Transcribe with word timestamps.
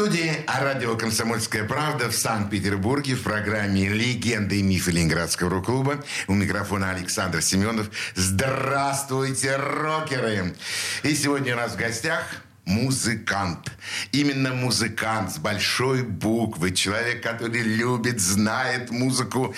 студии 0.00 0.32
радио 0.46 0.96
«Комсомольская 0.96 1.64
правда» 1.64 2.08
в 2.08 2.14
Санкт-Петербурге 2.14 3.16
в 3.16 3.22
программе 3.22 3.86
«Легенды 3.86 4.60
и 4.60 4.62
мифы 4.62 4.92
Ленинградского 4.92 5.50
рок-клуба». 5.50 6.02
У 6.26 6.32
микрофона 6.32 6.92
Александр 6.92 7.42
Семенов. 7.42 7.90
Здравствуйте, 8.14 9.56
рокеры! 9.56 10.54
И 11.02 11.14
сегодня 11.14 11.52
у 11.52 11.58
нас 11.58 11.72
в 11.72 11.76
гостях 11.76 12.22
музыкант. 12.70 13.72
Именно 14.12 14.54
музыкант 14.54 15.32
с 15.32 15.38
большой 15.38 16.02
буквы. 16.02 16.70
Человек, 16.72 17.22
который 17.22 17.62
любит, 17.62 18.20
знает 18.20 18.90
музыку 18.90 19.54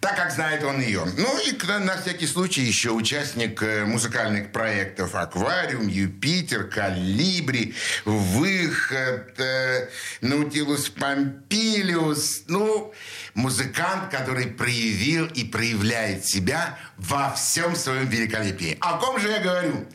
так, 0.00 0.16
как 0.16 0.30
знает 0.32 0.62
он 0.62 0.80
ее. 0.80 1.04
Ну 1.16 1.38
и 1.38 1.54
на 1.80 1.96
всякий 1.96 2.26
случай 2.26 2.60
еще 2.60 2.90
участник 2.90 3.62
э, 3.62 3.84
музыкальных 3.84 4.52
проектов 4.52 5.14
«Аквариум», 5.14 5.88
«Юпитер», 5.88 6.64
«Калибри», 6.64 7.74
«Выход», 8.04 9.34
э, 9.38 9.88
«Наутилус 10.20 10.90
Помпилиус». 10.90 12.44
Ну, 12.48 12.92
музыкант, 13.34 14.10
который 14.10 14.48
проявил 14.48 15.26
и 15.26 15.44
проявляет 15.44 16.26
себя 16.26 16.78
во 16.98 17.32
всем 17.32 17.74
своем 17.74 18.06
великолепии. 18.06 18.76
О 18.80 18.98
ком 18.98 19.18
же 19.18 19.28
я 19.28 19.40
говорю? 19.40 19.86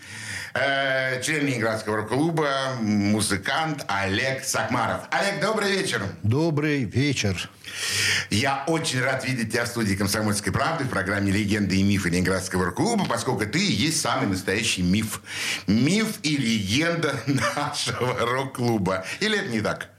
Э, 0.54 1.22
член 1.22 1.46
Ленинградского 1.46 2.06
клуба, 2.06 2.76
музыкант 2.82 3.86
Олег 3.88 4.44
Сакмаров. 4.44 5.02
Олег, 5.12 5.42
добрый 5.42 5.72
вечер. 5.72 6.02
Добрый 6.24 6.84
вечер. 6.84 7.50
Я 8.30 8.64
очень 8.68 9.02
рад 9.02 9.26
видеть 9.26 9.52
тебя 9.52 9.66
в 9.66 9.68
студии 9.68 9.96
«Комсомольской 9.96 10.52
правды» 10.52 10.86
в 10.86 10.90
программе 10.90 11.32
«Легенды 11.32 11.78
и 11.78 11.84
мифы 11.84 12.10
Ленинградского 12.10 12.72
клуба», 12.72 13.06
поскольку 13.06 13.46
ты 13.46 13.60
и 13.60 13.72
есть 13.72 14.02
самый 14.02 14.28
настоящий 14.28 14.82
миф. 14.82 15.22
Миф 15.68 16.20
и 16.24 16.38
легенда 16.38 17.16
нашего 17.56 18.14
рок-клуба. 18.20 19.06
Или 19.20 19.40
это 19.40 19.50
не 19.50 19.62
так? 19.62 19.90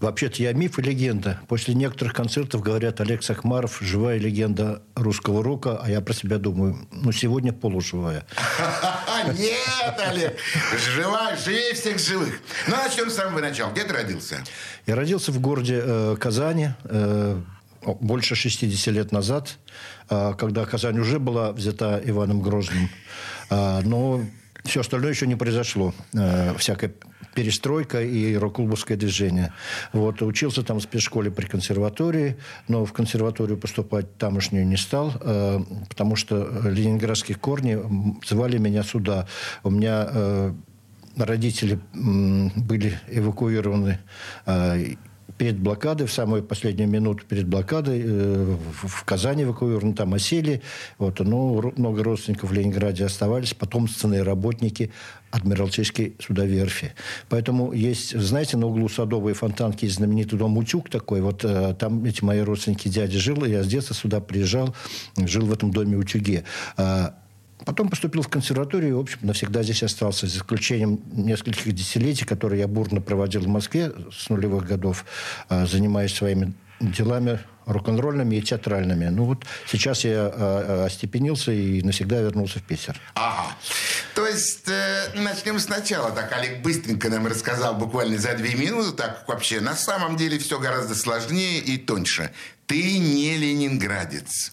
А, 0.00 0.04
Вообще-то 0.06 0.42
я 0.42 0.52
миф 0.52 0.78
и 0.78 0.82
легенда. 0.82 1.40
После 1.48 1.74
некоторых 1.74 2.14
концертов 2.14 2.62
говорят 2.62 3.00
Олег 3.00 3.22
Сахмаров– 3.22 3.78
живая 3.80 4.18
легенда 4.18 4.82
русского 4.94 5.42
рока, 5.42 5.78
а 5.82 5.90
я 5.90 6.00
про 6.00 6.12
себя 6.12 6.38
думаю, 6.38 6.76
ну, 6.92 7.12
сегодня 7.12 7.52
полуживая. 7.52 8.26
Нет, 9.38 9.98
Олег, 9.98 10.36
живая, 10.94 11.36
живее 11.36 11.74
всех 11.74 11.98
живых. 11.98 12.40
Ну, 12.68 12.76
начнем 12.76 13.10
с 13.10 13.14
самого 13.14 13.40
начала. 13.40 13.72
Где 13.72 13.84
ты 13.84 13.92
родился? 13.94 14.44
Я 14.86 14.96
родился 14.96 15.32
в 15.32 15.40
городе 15.40 15.80
э, 15.82 16.16
Казани, 16.20 16.70
э, 16.84 17.40
больше 17.82 18.34
60 18.34 18.94
лет 18.94 19.12
назад, 19.12 19.58
э, 20.10 20.34
когда 20.38 20.64
Казань 20.66 20.98
уже 20.98 21.18
была 21.18 21.52
взята 21.52 22.00
Иваном 22.04 22.42
Грозным. 22.42 22.88
Э, 23.50 23.80
но 23.82 24.22
все 24.64 24.80
остальное 24.80 25.10
еще 25.10 25.26
не 25.26 25.36
произошло. 25.36 25.94
Э, 26.12 26.54
всякая 26.58 26.92
перестройка 27.36 28.02
и 28.02 28.34
рок-клубовское 28.34 28.96
движение. 28.96 29.52
Вот, 29.92 30.22
учился 30.22 30.62
там 30.62 30.78
в 30.78 30.82
спецшколе 30.82 31.30
при 31.30 31.46
консерватории, 31.46 32.36
но 32.66 32.84
в 32.86 32.92
консерваторию 32.92 33.58
поступать 33.58 34.16
тамошнюю 34.16 34.66
не 34.66 34.76
стал, 34.76 35.12
э, 35.20 35.60
потому 35.88 36.16
что 36.16 36.48
ленинградские 36.64 37.36
корни 37.36 37.78
звали 38.26 38.56
меня 38.58 38.82
сюда. 38.82 39.26
У 39.62 39.70
меня 39.70 40.08
э, 40.10 40.54
родители 41.16 41.78
были 41.92 42.98
эвакуированы 43.08 43.98
перед 45.38 45.58
блокадой, 45.58 46.06
в 46.06 46.12
самую 46.12 46.42
последнюю 46.42 46.88
минуту 46.88 47.24
перед 47.26 47.46
блокадой 47.46 48.02
э, 48.04 48.56
в 48.82 49.04
Казани 49.04 49.44
эвакуированы, 49.44 49.94
там 49.94 50.14
осели. 50.14 50.62
Вот, 50.98 51.20
ну, 51.20 51.72
много 51.76 52.02
родственников 52.02 52.50
в 52.50 52.52
Ленинграде 52.52 53.04
оставались, 53.04 53.54
потомственные 53.54 54.22
работники 54.22 54.90
Адмиралтейской 55.30 56.16
судоверфи. 56.18 56.94
Поэтому 57.28 57.72
есть, 57.72 58.18
знаете, 58.18 58.56
на 58.56 58.66
углу 58.66 58.88
Садовой 58.88 59.34
фонтанки 59.34 59.84
есть 59.84 59.96
знаменитый 59.96 60.38
дом 60.38 60.56
Утюг 60.56 60.88
такой. 60.88 61.20
Вот 61.20 61.44
э, 61.44 61.74
там 61.78 62.04
эти 62.04 62.24
мои 62.24 62.40
родственники, 62.40 62.88
дядя 62.88 63.18
жил, 63.18 63.44
я 63.44 63.62
с 63.62 63.66
детства 63.66 63.94
сюда 63.94 64.20
приезжал, 64.20 64.74
жил 65.16 65.46
в 65.46 65.52
этом 65.52 65.70
доме 65.70 65.96
Утюге. 65.96 66.44
А, 66.76 67.14
Потом 67.64 67.88
поступил 67.88 68.22
в 68.22 68.28
консерваторию 68.28 68.90
и, 68.90 68.92
в 68.94 69.00
общем, 69.00 69.18
навсегда 69.22 69.62
здесь 69.62 69.82
остался, 69.82 70.26
за 70.26 70.38
исключением 70.38 71.00
нескольких 71.12 71.72
десятилетий, 71.72 72.24
которые 72.24 72.60
я 72.60 72.68
бурно 72.68 73.00
проводил 73.00 73.42
в 73.42 73.48
Москве 73.48 73.92
с 74.12 74.28
нулевых 74.28 74.66
годов, 74.66 75.04
а, 75.48 75.66
занимаясь 75.66 76.14
своими 76.14 76.52
делами 76.80 77.40
рок-н-ролльными 77.66 78.36
и 78.36 78.42
театральными. 78.42 79.06
Ну 79.06 79.24
вот 79.24 79.44
сейчас 79.66 80.04
я 80.04 80.30
э, 80.32 80.84
остепенился 80.86 81.52
и 81.52 81.82
навсегда 81.82 82.20
вернулся 82.20 82.60
в 82.60 82.62
Питер. 82.62 83.00
Ага. 83.14 83.54
То 84.14 84.26
есть 84.26 84.68
э, 84.68 85.10
начнем 85.16 85.58
сначала. 85.58 86.10
Так 86.10 86.32
Олег 86.32 86.62
быстренько 86.62 87.10
нам 87.10 87.26
рассказал 87.26 87.74
буквально 87.74 88.18
за 88.18 88.34
две 88.34 88.54
минуты. 88.54 88.92
Так 88.92 89.24
вообще 89.26 89.60
на 89.60 89.74
самом 89.74 90.16
деле 90.16 90.38
все 90.38 90.60
гораздо 90.60 90.94
сложнее 90.94 91.58
и 91.58 91.76
тоньше. 91.76 92.30
Ты 92.66 92.98
не 92.98 93.36
ленинградец. 93.36 94.52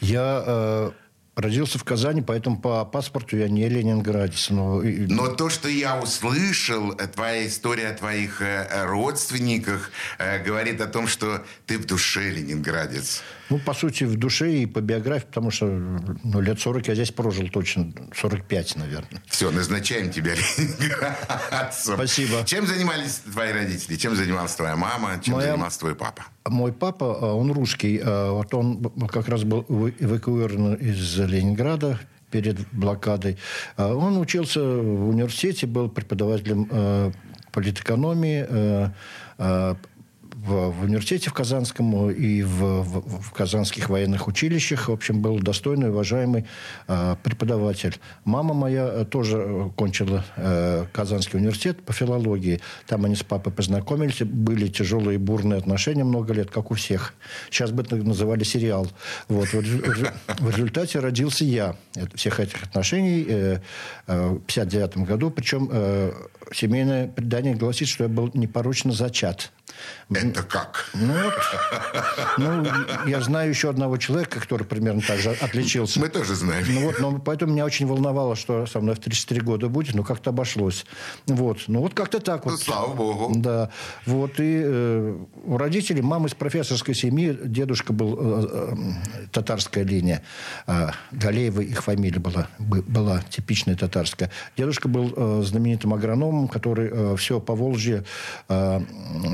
Я 0.00 0.42
э, 0.44 0.90
Родился 1.36 1.78
в 1.78 1.84
Казани, 1.84 2.22
поэтому 2.22 2.60
по 2.60 2.84
паспорту 2.84 3.36
я 3.36 3.48
не 3.48 3.68
ленинградец. 3.68 4.50
Но, 4.50 4.82
но 4.82 5.28
то, 5.28 5.48
что 5.48 5.68
я 5.68 5.98
услышал, 5.98 6.92
э, 6.92 7.06
твоя 7.06 7.46
история 7.46 7.88
о 7.88 7.94
твоих 7.94 8.42
э, 8.42 8.84
родственниках, 8.84 9.90
э, 10.18 10.42
говорит 10.42 10.80
о 10.80 10.86
том, 10.86 11.06
что 11.06 11.44
ты 11.66 11.78
в 11.78 11.86
душе 11.86 12.30
ленинградец. 12.30 13.22
Ну, 13.50 13.58
по 13.58 13.74
сути, 13.74 14.04
в 14.04 14.16
душе 14.16 14.52
и 14.52 14.66
по 14.66 14.80
биографии, 14.80 15.26
потому 15.26 15.50
что 15.50 15.66
ну, 15.66 16.40
лет 16.40 16.60
40 16.60 16.88
я 16.88 16.94
здесь 16.94 17.10
прожил 17.10 17.48
точно, 17.48 17.92
45, 18.14 18.76
наверное. 18.76 19.22
Все, 19.26 19.50
назначаем 19.50 20.10
тебя 20.10 20.34
ленинградцем. 20.34 21.94
Спасибо. 21.94 22.44
Чем 22.46 22.66
занимались 22.66 23.18
твои 23.18 23.52
родители? 23.52 23.96
Чем 23.96 24.14
занималась 24.14 24.54
твоя 24.54 24.76
мама? 24.76 25.20
Чем 25.22 25.34
Моя... 25.34 25.52
занимался 25.52 25.80
твой 25.80 25.94
папа? 25.94 26.24
Мой 26.46 26.72
папа, 26.72 27.04
он 27.04 27.52
русский. 27.52 28.00
Вот 28.02 28.54
он 28.54 28.82
как 29.08 29.28
раз 29.28 29.42
был 29.44 29.64
эвакуирован 29.98 30.74
из 30.74 31.18
Ленинграда 31.18 31.98
перед 32.30 32.60
блокадой. 32.72 33.36
Он 33.76 34.18
учился 34.18 34.60
в 34.60 35.08
университете, 35.08 35.66
был 35.66 35.88
преподавателем 35.88 36.68
э, 36.70 37.12
политэкономии, 37.52 38.46
э, 38.48 38.88
э, 39.38 39.74
в, 40.46 40.70
в 40.70 40.84
университете 40.84 41.30
в 41.30 41.34
Казанском 41.34 42.10
и 42.10 42.42
в, 42.42 42.82
в, 42.82 43.22
в 43.22 43.32
казанских 43.32 43.90
военных 43.90 44.26
училищах. 44.28 44.88
В 44.88 44.92
общем, 44.92 45.20
был 45.20 45.38
достойный, 45.38 45.90
уважаемый 45.90 46.46
э, 46.88 47.16
преподаватель. 47.22 47.98
Мама 48.24 48.54
моя 48.54 48.88
э, 48.88 49.04
тоже 49.04 49.36
э, 49.38 49.70
кончила 49.76 50.24
э, 50.36 50.86
Казанский 50.92 51.38
университет 51.38 51.82
по 51.82 51.92
филологии. 51.92 52.60
Там 52.86 53.04
они 53.04 53.16
с 53.16 53.22
папой 53.22 53.52
познакомились. 53.52 54.20
Были 54.22 54.68
тяжелые 54.68 55.18
бурные 55.18 55.58
отношения 55.58 56.04
много 56.04 56.32
лет, 56.32 56.50
как 56.50 56.70
у 56.70 56.74
всех. 56.74 57.14
Сейчас 57.50 57.70
бы 57.70 57.82
это 57.82 57.96
называли 57.96 58.44
сериал. 58.44 58.88
Вот. 59.28 59.48
В, 59.52 60.50
результате 60.50 61.00
родился 61.00 61.44
я 61.44 61.76
всех 62.14 62.40
этих 62.40 62.62
отношений 62.62 63.26
э, 63.28 63.58
э, 64.06 64.28
в 64.28 64.40
59 64.40 64.98
году. 64.98 65.30
Причем 65.30 65.68
э, 65.70 66.12
семейное 66.52 67.08
предание 67.08 67.54
гласит, 67.54 67.88
что 67.88 68.04
я 68.04 68.08
был 68.08 68.30
непорочно 68.34 68.92
зачат. 68.92 69.52
Это 70.12 70.42
как? 70.42 70.90
Ну, 70.94 71.14
ну, 72.38 72.66
я 73.06 73.20
знаю 73.20 73.50
еще 73.50 73.70
одного 73.70 73.96
человека, 73.96 74.40
который 74.40 74.64
примерно 74.64 75.00
так 75.00 75.20
же 75.20 75.30
отличился. 75.30 76.00
Мы 76.00 76.08
тоже 76.08 76.34
знаем. 76.34 76.66
Ну, 76.68 76.80
вот, 76.86 77.00
но 77.00 77.18
поэтому 77.18 77.52
меня 77.52 77.64
очень 77.64 77.86
волновало, 77.86 78.34
что 78.34 78.66
со 78.66 78.80
мной 78.80 78.96
в 78.96 78.98
33 78.98 79.40
года 79.40 79.68
будет, 79.68 79.94
но 79.94 80.02
как-то 80.02 80.30
обошлось. 80.30 80.84
Вот. 81.26 81.60
Ну, 81.68 81.80
вот 81.80 81.94
как-то 81.94 82.20
так 82.20 82.44
вот. 82.44 82.52
Ну, 82.52 82.56
слава 82.58 82.92
богу. 82.92 83.32
Да. 83.36 83.70
Вот. 84.06 84.40
И 84.40 84.60
э, 84.64 85.18
у 85.44 85.56
родителей, 85.56 86.02
мамы 86.02 86.26
из 86.28 86.34
профессорской 86.34 86.94
семьи, 86.94 87.38
дедушка 87.44 87.92
был 87.92 88.18
э, 88.20 88.46
э, 88.50 88.76
татарская 89.30 89.84
линия. 89.84 90.22
Э, 90.66 90.90
Галеева 91.12 91.60
их 91.60 91.82
фамилия 91.84 92.18
была, 92.18 92.48
была 92.58 93.22
типичная 93.30 93.76
татарская. 93.76 94.30
Дедушка 94.56 94.88
был 94.88 95.12
э, 95.16 95.42
знаменитым 95.44 95.94
агрономом, 95.94 96.39
который 96.48 96.90
э, 96.90 97.16
все 97.16 97.40
по 97.40 97.54
Волжье 97.54 98.04
э, 98.48 98.80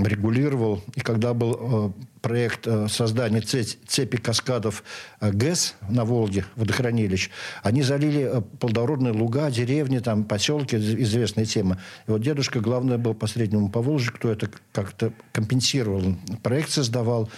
регулировал. 0.04 0.82
И 0.94 1.00
когда 1.00 1.34
был 1.34 1.94
э, 1.98 2.02
проект 2.20 2.66
создания 2.90 3.40
цепи 3.40 4.16
каскадов 4.16 4.82
ГЭС 5.20 5.74
на 5.88 6.04
Волге, 6.04 6.44
водохранилищ, 6.56 7.30
они 7.62 7.82
залили 7.82 8.42
плодородные 8.58 9.12
луга, 9.12 9.48
деревни, 9.50 10.00
там, 10.00 10.24
поселки, 10.24 10.76
известная 10.76 11.44
тема. 11.44 11.78
И 12.08 12.10
вот 12.10 12.22
дедушка, 12.22 12.58
главное, 12.58 12.98
был 12.98 13.14
по 13.14 13.28
Среднему 13.28 13.70
Поволжью, 13.70 14.12
кто 14.12 14.30
это 14.30 14.50
как-то 14.72 15.12
компенсировал. 15.30 16.16
Проект 16.42 16.70
создавал, 16.70 17.28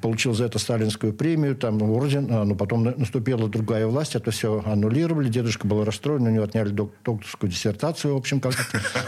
получил 0.00 0.32
за 0.32 0.46
это 0.46 0.58
сталинскую 0.58 1.12
премию, 1.12 1.54
там, 1.54 1.82
орден, 1.82 2.26
но 2.26 2.54
потом 2.54 2.84
наступила 2.84 3.48
другая 3.48 3.86
власть, 3.86 4.14
это 4.14 4.30
все 4.30 4.62
аннулировали, 4.64 5.28
дедушка 5.28 5.66
был 5.66 5.84
расстроен, 5.84 6.22
у 6.22 6.30
него 6.30 6.44
отняли 6.44 6.70
докторскую 6.70 7.50
диссертацию, 7.50 8.14
в 8.14 8.16
общем, 8.16 8.40
как 8.40 8.54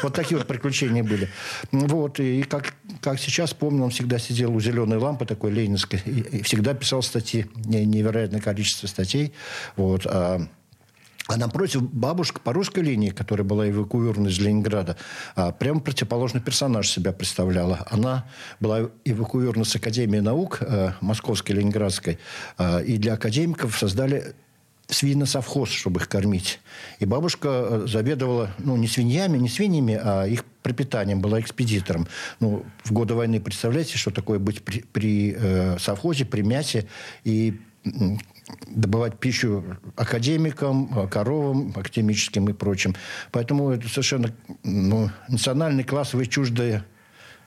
вот 0.02 0.14
такие 0.14 0.36
вот 0.36 0.46
приключения 0.46 1.02
были. 1.02 1.28
Вот, 1.72 2.20
и 2.20 2.42
как, 2.42 2.74
как 3.00 3.18
сейчас 3.18 3.54
помню, 3.54 3.84
он 3.84 3.90
всегда 3.90 4.18
сидел 4.18 4.54
у 4.54 4.60
зеленой 4.60 4.98
лампы 4.98 5.24
такой 5.24 5.50
ленинской 5.50 6.00
и, 6.04 6.42
всегда 6.42 6.74
писал 6.74 7.02
статьи, 7.02 7.46
невероятное 7.54 8.40
количество 8.40 8.86
статей. 8.86 9.32
Вот, 9.76 10.06
а, 10.06 10.46
а 11.30 11.36
напротив, 11.36 11.82
бабушка 11.82 12.40
по 12.40 12.52
русской 12.52 12.80
линии, 12.80 13.10
которая 13.10 13.46
была 13.46 13.68
эвакуирована 13.68 14.28
из 14.28 14.38
Ленинграда, 14.38 14.96
а, 15.36 15.52
прямо 15.52 15.80
противоположный 15.80 16.40
персонаж 16.40 16.88
себя 16.88 17.12
представляла. 17.12 17.86
Она 17.90 18.26
была 18.58 18.90
эвакуирована 19.04 19.64
с 19.64 19.74
Академии 19.76 20.18
наук 20.18 20.58
а, 20.60 20.94
Московской, 21.00 21.56
Ленинградской, 21.56 22.18
и 22.84 22.96
для 22.96 23.14
академиков 23.14 23.78
создали 23.78 24.34
свиносовхоз, 24.92 25.70
чтобы 25.70 26.00
их 26.00 26.08
кормить. 26.08 26.60
И 26.98 27.04
бабушка 27.04 27.48
э, 27.48 27.86
заведовала, 27.86 28.50
ну, 28.58 28.76
не 28.76 28.88
свиньями, 28.88 29.38
не 29.38 29.48
свиньями, 29.48 29.98
а 30.02 30.24
их 30.24 30.44
пропитанием, 30.62 31.20
была 31.20 31.40
экспедитором. 31.40 32.06
Ну, 32.40 32.64
в 32.84 32.92
годы 32.92 33.14
войны, 33.14 33.40
представляете, 33.40 33.98
что 33.98 34.10
такое 34.10 34.38
быть 34.38 34.62
при, 34.62 34.82
при 34.92 35.34
э, 35.36 35.78
совхозе, 35.78 36.24
при 36.24 36.42
мясе 36.42 36.86
и 37.24 37.60
добывать 38.66 39.18
пищу 39.18 39.64
академикам, 39.96 41.08
коровам 41.08 41.72
академическим 41.74 42.48
и 42.48 42.52
прочим. 42.52 42.94
Поэтому 43.32 43.70
это 43.70 43.88
совершенно 43.88 44.34
ну, 44.62 45.10
национальный, 45.28 45.84
классовый, 45.84 46.26
чуждое 46.26 46.84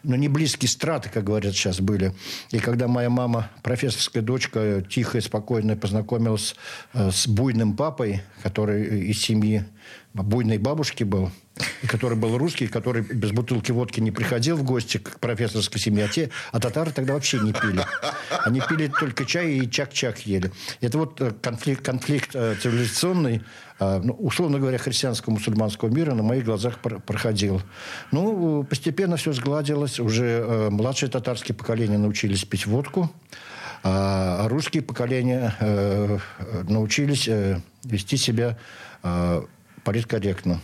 ну, 0.03 0.15
не 0.15 0.27
близкие 0.27 0.69
страты, 0.69 1.09
как 1.09 1.23
говорят 1.23 1.53
сейчас, 1.53 1.79
были. 1.79 2.13
И 2.51 2.59
когда 2.59 2.87
моя 2.87 3.09
мама, 3.09 3.49
профессорская 3.63 4.21
дочка, 4.21 4.83
тихо 4.87 5.17
и 5.17 5.21
спокойно 5.21 5.77
познакомилась 5.77 6.55
э, 6.93 7.09
с 7.09 7.27
буйным 7.27 7.75
папой, 7.75 8.21
который 8.43 9.07
из 9.07 9.21
семьи 9.21 9.63
буйной 10.13 10.57
бабушки 10.57 11.03
был, 11.03 11.31
который 11.87 12.17
был 12.17 12.37
русский, 12.37 12.67
который 12.67 13.03
без 13.03 13.31
бутылки 13.31 13.71
водки 13.71 13.99
не 13.99 14.11
приходил 14.11 14.57
в 14.57 14.63
гости 14.63 14.97
к 14.97 15.19
профессорской 15.19 15.79
семье, 15.79 16.05
а, 16.05 16.07
те, 16.07 16.29
а 16.51 16.59
татары 16.59 16.91
тогда 16.91 17.13
вообще 17.13 17.39
не 17.39 17.53
пили. 17.53 17.85
Они 18.43 18.61
пили 18.61 18.87
только 18.87 19.25
чай 19.25 19.53
и 19.53 19.69
чак-чак 19.69 20.25
ели. 20.25 20.51
Это 20.81 20.97
вот 20.97 21.21
э, 21.21 21.31
конфликт, 21.41 21.85
конфликт 21.85 22.31
э, 22.35 22.55
цивилизационный, 22.61 23.43
э, 23.79 24.01
ну, 24.03 24.13
условно 24.13 24.59
говоря, 24.59 24.77
христианского 24.77 25.33
мусульманского 25.33 25.89
мира 25.89 26.13
на 26.15 26.23
моих 26.23 26.45
глазах 26.45 26.79
проходил. 26.79 27.61
Ну, 28.11 28.63
постепенно 28.63 29.17
все 29.17 29.33
сгладилось. 29.33 29.99
Уже 29.99 30.69
младшие 30.71 31.09
татарские 31.09 31.55
поколения 31.55 31.97
научились 31.97 32.43
пить 32.45 32.65
водку, 32.65 33.11
а 33.83 34.47
русские 34.47 34.81
поколения 34.81 35.53
научились 36.67 37.29
вести 37.83 38.17
себя 38.17 38.57
политкорректно. 39.83 40.61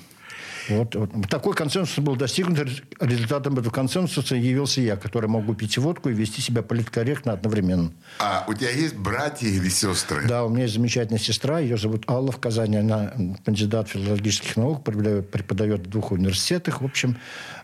Вот, 0.69 0.95
вот. 0.95 1.09
Такой 1.29 1.53
консенсус 1.53 1.97
был 1.99 2.15
достигнут. 2.15 2.59
Результатом 2.99 3.57
этого 3.57 3.73
консенсуса 3.73 4.35
явился 4.35 4.81
я, 4.81 4.95
который 4.95 5.27
могу 5.27 5.53
пить 5.55 5.77
водку 5.77 6.09
и 6.09 6.13
вести 6.13 6.41
себя 6.41 6.61
политкорректно 6.61 7.33
одновременно. 7.33 7.91
А 8.19 8.45
у 8.47 8.53
тебя 8.53 8.69
есть 8.69 8.95
братья 8.95 9.47
или 9.47 9.69
сестры? 9.69 10.27
Да, 10.27 10.45
у 10.45 10.49
меня 10.49 10.63
есть 10.63 10.75
замечательная 10.75 11.19
сестра. 11.19 11.59
Ее 11.59 11.77
зовут 11.77 12.09
Алла 12.09 12.31
в 12.31 12.39
Казани. 12.39 12.77
Она 12.77 13.13
кандидат 13.43 13.89
филологических 13.89 14.55
наук, 14.57 14.83
преподает 14.83 15.81
в 15.81 15.89
двух 15.89 16.11
университетах. 16.11 16.81
В 16.81 16.85
общем, 16.85 17.17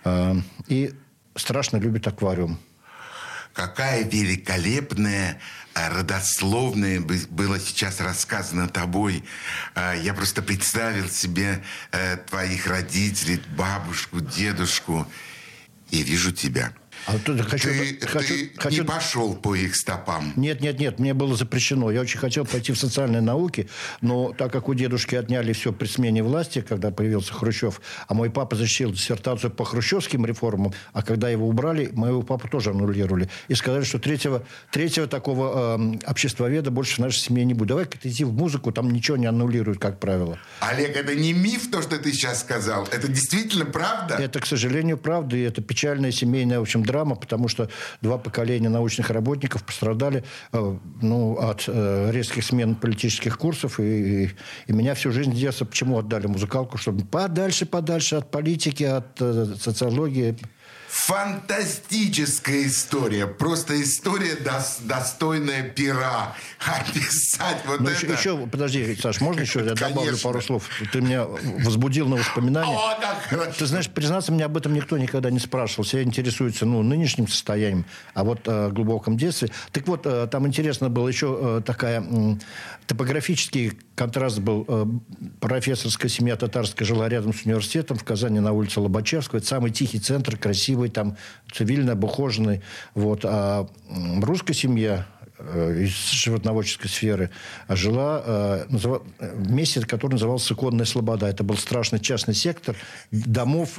э, 0.03 0.35
и 0.67 0.93
страшно 1.35 1.77
любит 1.77 2.07
аквариум. 2.07 2.59
Какая 3.55 4.03
великолепная 4.03 5.39
а, 5.73 5.89
родословное 5.89 6.99
было 6.99 7.57
сейчас 7.57 8.01
рассказано 8.01 8.67
тобой. 8.67 9.23
А, 9.75 9.93
я 9.93 10.13
просто 10.13 10.41
представил 10.41 11.09
себе 11.09 11.63
э, 11.93 12.17
твоих 12.17 12.67
родителей, 12.67 13.41
бабушку, 13.57 14.19
дедушку, 14.19 15.07
и 15.89 16.03
вижу 16.03 16.33
тебя– 16.33 16.73
а 17.07 17.19
тут 17.23 17.41
хочу, 17.41 17.69
ты, 17.69 18.07
хочу, 18.07 18.33
ты 18.33 18.49
хочу... 18.59 18.81
не 18.81 18.87
пошел 18.87 19.35
по 19.35 19.53
их 19.53 19.75
стопам? 19.75 20.33
Нет, 20.35 20.61
нет, 20.61 20.79
нет, 20.79 20.99
мне 20.99 21.13
было 21.13 21.35
запрещено. 21.35 21.91
Я 21.91 22.01
очень 22.01 22.17
хотел 22.17 22.45
пойти 22.45 22.71
в 22.71 22.77
социальные 22.77 23.21
науки, 23.21 23.69
но 24.01 24.33
так 24.33 24.51
как 24.51 24.69
у 24.69 24.73
дедушки 24.73 25.13
отняли 25.15 25.53
все 25.53 25.71
при 25.71 25.87
смене 25.87 26.23
власти, 26.23 26.65
когда 26.67 26.89
появился 26.89 27.33
Хрущев, 27.33 27.79
а 28.07 28.13
мой 28.15 28.31
папа 28.31 28.55
защитил 28.55 28.91
диссертацию 28.91 29.51
по 29.51 29.65
хрущевским 29.65 30.25
реформам, 30.25 30.73
а 30.93 31.03
когда 31.03 31.29
его 31.29 31.47
убрали, 31.47 31.89
моего 31.93 32.23
папу 32.23 32.47
тоже 32.47 32.71
аннулировали. 32.71 33.29
И 33.49 33.55
сказали, 33.55 33.83
что 33.83 33.99
третьего, 33.99 34.43
третьего 34.71 35.07
такого 35.07 35.77
э, 35.77 35.97
обществоведа 36.05 36.71
больше 36.71 36.95
в 36.95 36.99
нашей 36.99 37.19
семье 37.19 37.45
не 37.45 37.53
будет. 37.53 37.69
Давай-ка 37.69 37.99
ты 37.99 38.09
иди 38.09 38.23
в 38.23 38.33
музыку, 38.33 38.71
там 38.71 38.89
ничего 38.89 39.17
не 39.17 39.27
аннулируют, 39.27 39.79
как 39.79 39.99
правило. 39.99 40.39
Олег, 40.59 40.95
это 40.97 41.13
не 41.13 41.33
миф, 41.33 41.69
то, 41.69 41.83
что 41.83 41.97
ты 41.97 42.11
сейчас 42.11 42.41
сказал. 42.41 42.87
Это 42.91 43.07
действительно 43.07 43.65
правда? 43.65 44.15
Это, 44.15 44.39
к 44.39 44.47
сожалению, 44.47 44.97
правда. 44.97 45.37
И 45.37 45.41
это 45.41 45.61
печальная 45.61 46.11
семейная, 46.11 46.59
в 46.59 46.63
общем, 46.63 46.83
драма 46.83 46.94
драма, 46.95 47.15
потому 47.15 47.49
что 47.49 47.67
два 48.01 48.17
поколения 48.17 48.69
научных 48.69 49.09
работников 49.09 49.63
пострадали 49.65 50.23
э, 50.53 50.77
ну, 51.01 51.37
от 51.37 51.65
э, 51.67 52.11
резких 52.11 52.43
смен 52.45 52.75
политических 52.75 53.37
курсов. 53.37 53.79
И, 53.79 54.29
и, 54.67 54.73
меня 54.73 54.93
всю 54.93 55.11
жизнь 55.11 55.33
детства 55.33 55.65
почему 55.65 55.97
отдали 55.97 56.27
музыкалку? 56.27 56.77
Чтобы 56.77 57.03
подальше, 57.05 57.65
подальше 57.65 58.15
от 58.15 58.31
политики, 58.31 58.83
от 58.83 59.21
э, 59.21 59.55
социологии. 59.59 60.37
Фантастическая 60.95 62.65
история. 62.65 63.27
Просто 63.27 63.79
история 63.83 64.35
дос, 64.37 64.77
достойная 64.79 65.63
пера. 65.63 66.33
Описать 66.65 67.57
вот 67.67 67.81
ну, 67.81 67.89
это. 67.89 68.05
Еще, 68.05 68.13
еще, 68.13 68.47
подожди, 68.47 68.95
Саш, 68.95 69.19
можно 69.19 69.41
еще 69.41 69.59
я 69.59 69.75
Конечно. 69.75 69.89
добавлю 69.89 70.17
пару 70.17 70.41
слов? 70.41 70.69
Ты 70.93 71.01
меня 71.01 71.25
возбудил 71.25 72.07
на 72.07 72.15
воспоминания. 72.15 72.77
О, 72.77 72.97
да, 73.01 73.19
хорошо. 73.27 73.51
Ты 73.59 73.65
знаешь, 73.65 73.89
признаться, 73.89 74.31
меня 74.31 74.45
об 74.45 74.55
этом 74.55 74.73
никто 74.73 74.97
никогда 74.97 75.29
не 75.29 75.39
спрашивал. 75.39 75.83
Все 75.83 76.01
интересуются 76.01 76.65
ну, 76.65 76.81
нынешним 76.81 77.27
состоянием, 77.27 77.85
а 78.13 78.23
вот 78.23 78.39
э, 78.45 78.69
глубоком 78.69 79.17
детстве. 79.17 79.49
Так 79.73 79.87
вот, 79.87 80.05
э, 80.05 80.27
там 80.31 80.47
интересно 80.47 80.89
было 80.89 81.09
еще 81.09 81.37
э, 81.59 81.61
такая 81.65 82.01
э, 82.01 82.35
топографический 82.87 83.73
контраст 83.95 84.39
был. 84.39 84.65
Э, 84.67 84.85
профессорская 85.39 86.09
семья 86.09 86.35
татарская 86.35 86.87
жила 86.87 87.09
рядом 87.09 87.33
с 87.33 87.45
университетом 87.45 87.97
в 87.97 88.03
Казани 88.03 88.39
на 88.39 88.51
улице 88.51 88.79
Лобачевского. 88.79 89.39
Это 89.39 89.47
самый 89.47 89.71
тихий 89.71 89.99
центр, 89.99 90.37
красивый, 90.37 90.89
там 90.89 91.17
цивильно 91.51 91.93
обухоженный. 91.93 92.61
Вот. 92.93 93.21
А 93.23 93.67
русская 94.21 94.53
семья 94.53 95.07
Э, 95.37 95.83
из 95.83 96.11
животноводческой 96.11 96.89
сферы 96.89 97.29
жила 97.67 98.23
э, 98.25 98.65
в 98.69 99.51
месте, 99.51 99.81
которое 99.81 100.13
называлось 100.13 100.49
«Иконная 100.49 100.85
Слобода». 100.85 101.27
Это 101.27 101.43
был 101.43 101.57
страшный 101.57 101.99
частный 101.99 102.33
сектор 102.33 102.75
домов, 103.11 103.77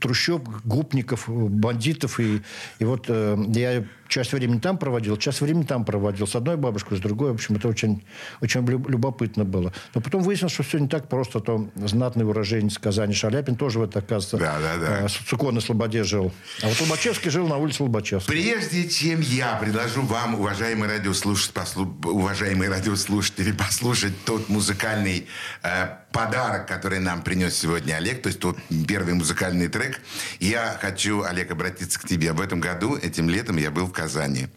трущоб, 0.00 0.48
губников, 0.64 1.28
бандитов. 1.28 2.18
И, 2.18 2.42
и 2.80 2.84
вот 2.84 3.08
я 3.08 3.84
часть 4.08 4.32
времени 4.32 4.58
там 4.58 4.78
проводил, 4.78 5.16
часть 5.16 5.40
времени 5.40 5.64
там 5.64 5.84
проводил. 5.84 6.26
С 6.26 6.34
одной 6.34 6.56
бабушкой, 6.56 6.98
с 6.98 7.00
другой. 7.00 7.30
В 7.32 7.34
общем, 7.34 7.56
это 7.56 7.68
очень, 7.68 8.04
очень 8.40 8.66
любопытно 8.66 9.44
было. 9.44 9.72
Но 9.94 10.00
потом 10.00 10.22
выяснилось, 10.22 10.52
что 10.52 10.62
все 10.62 10.78
не 10.78 10.88
так 10.88 11.08
просто. 11.08 11.40
То 11.40 11.68
знатный 11.76 12.24
уроженец 12.24 12.78
Казани 12.78 13.14
Шаляпин 13.14 13.56
тоже 13.56 13.78
в 13.78 13.82
это, 13.82 14.00
оказывается, 14.00 14.38
да, 14.38 14.58
да, 14.60 15.00
да. 15.02 15.08
с 15.08 15.12
Цуконной 15.12 15.60
Слободе 15.60 16.04
жил. 16.04 16.32
А 16.62 16.68
вот 16.68 16.80
Лобачевский 16.80 17.30
жил 17.30 17.46
на 17.46 17.56
улице 17.56 17.82
Лобачевской. 17.82 18.34
Прежде 18.34 18.88
чем 18.88 19.20
я 19.20 19.56
предложу 19.56 20.02
вам, 20.02 20.34
уважаемые 20.34 20.90
радиослушатели, 20.90 21.52
послу... 21.52 21.96
уважаемые 22.04 22.70
радиослушатели, 22.70 23.52
послушать 23.52 24.12
тот 24.24 24.48
музыкальный 24.48 25.26
э, 25.62 25.88
подарок, 26.12 26.66
который 26.66 26.98
нам 26.98 27.22
принес 27.22 27.56
сегодня 27.56 27.94
Олег, 27.94 28.22
то 28.22 28.28
есть 28.28 28.40
тот 28.40 28.58
первый 28.86 29.14
музыкальный 29.14 29.68
трек, 29.68 30.00
я 30.40 30.76
хочу, 30.80 31.22
Олег, 31.22 31.50
обратиться 31.50 31.98
к 31.98 32.04
тебе. 32.06 32.32
В 32.32 32.40
этом 32.40 32.60
году, 32.60 32.96
этим 32.96 33.28
летом, 33.28 33.56
я 33.56 33.70
был 33.70 33.86
в 33.86 33.92
Казани. 33.92 34.48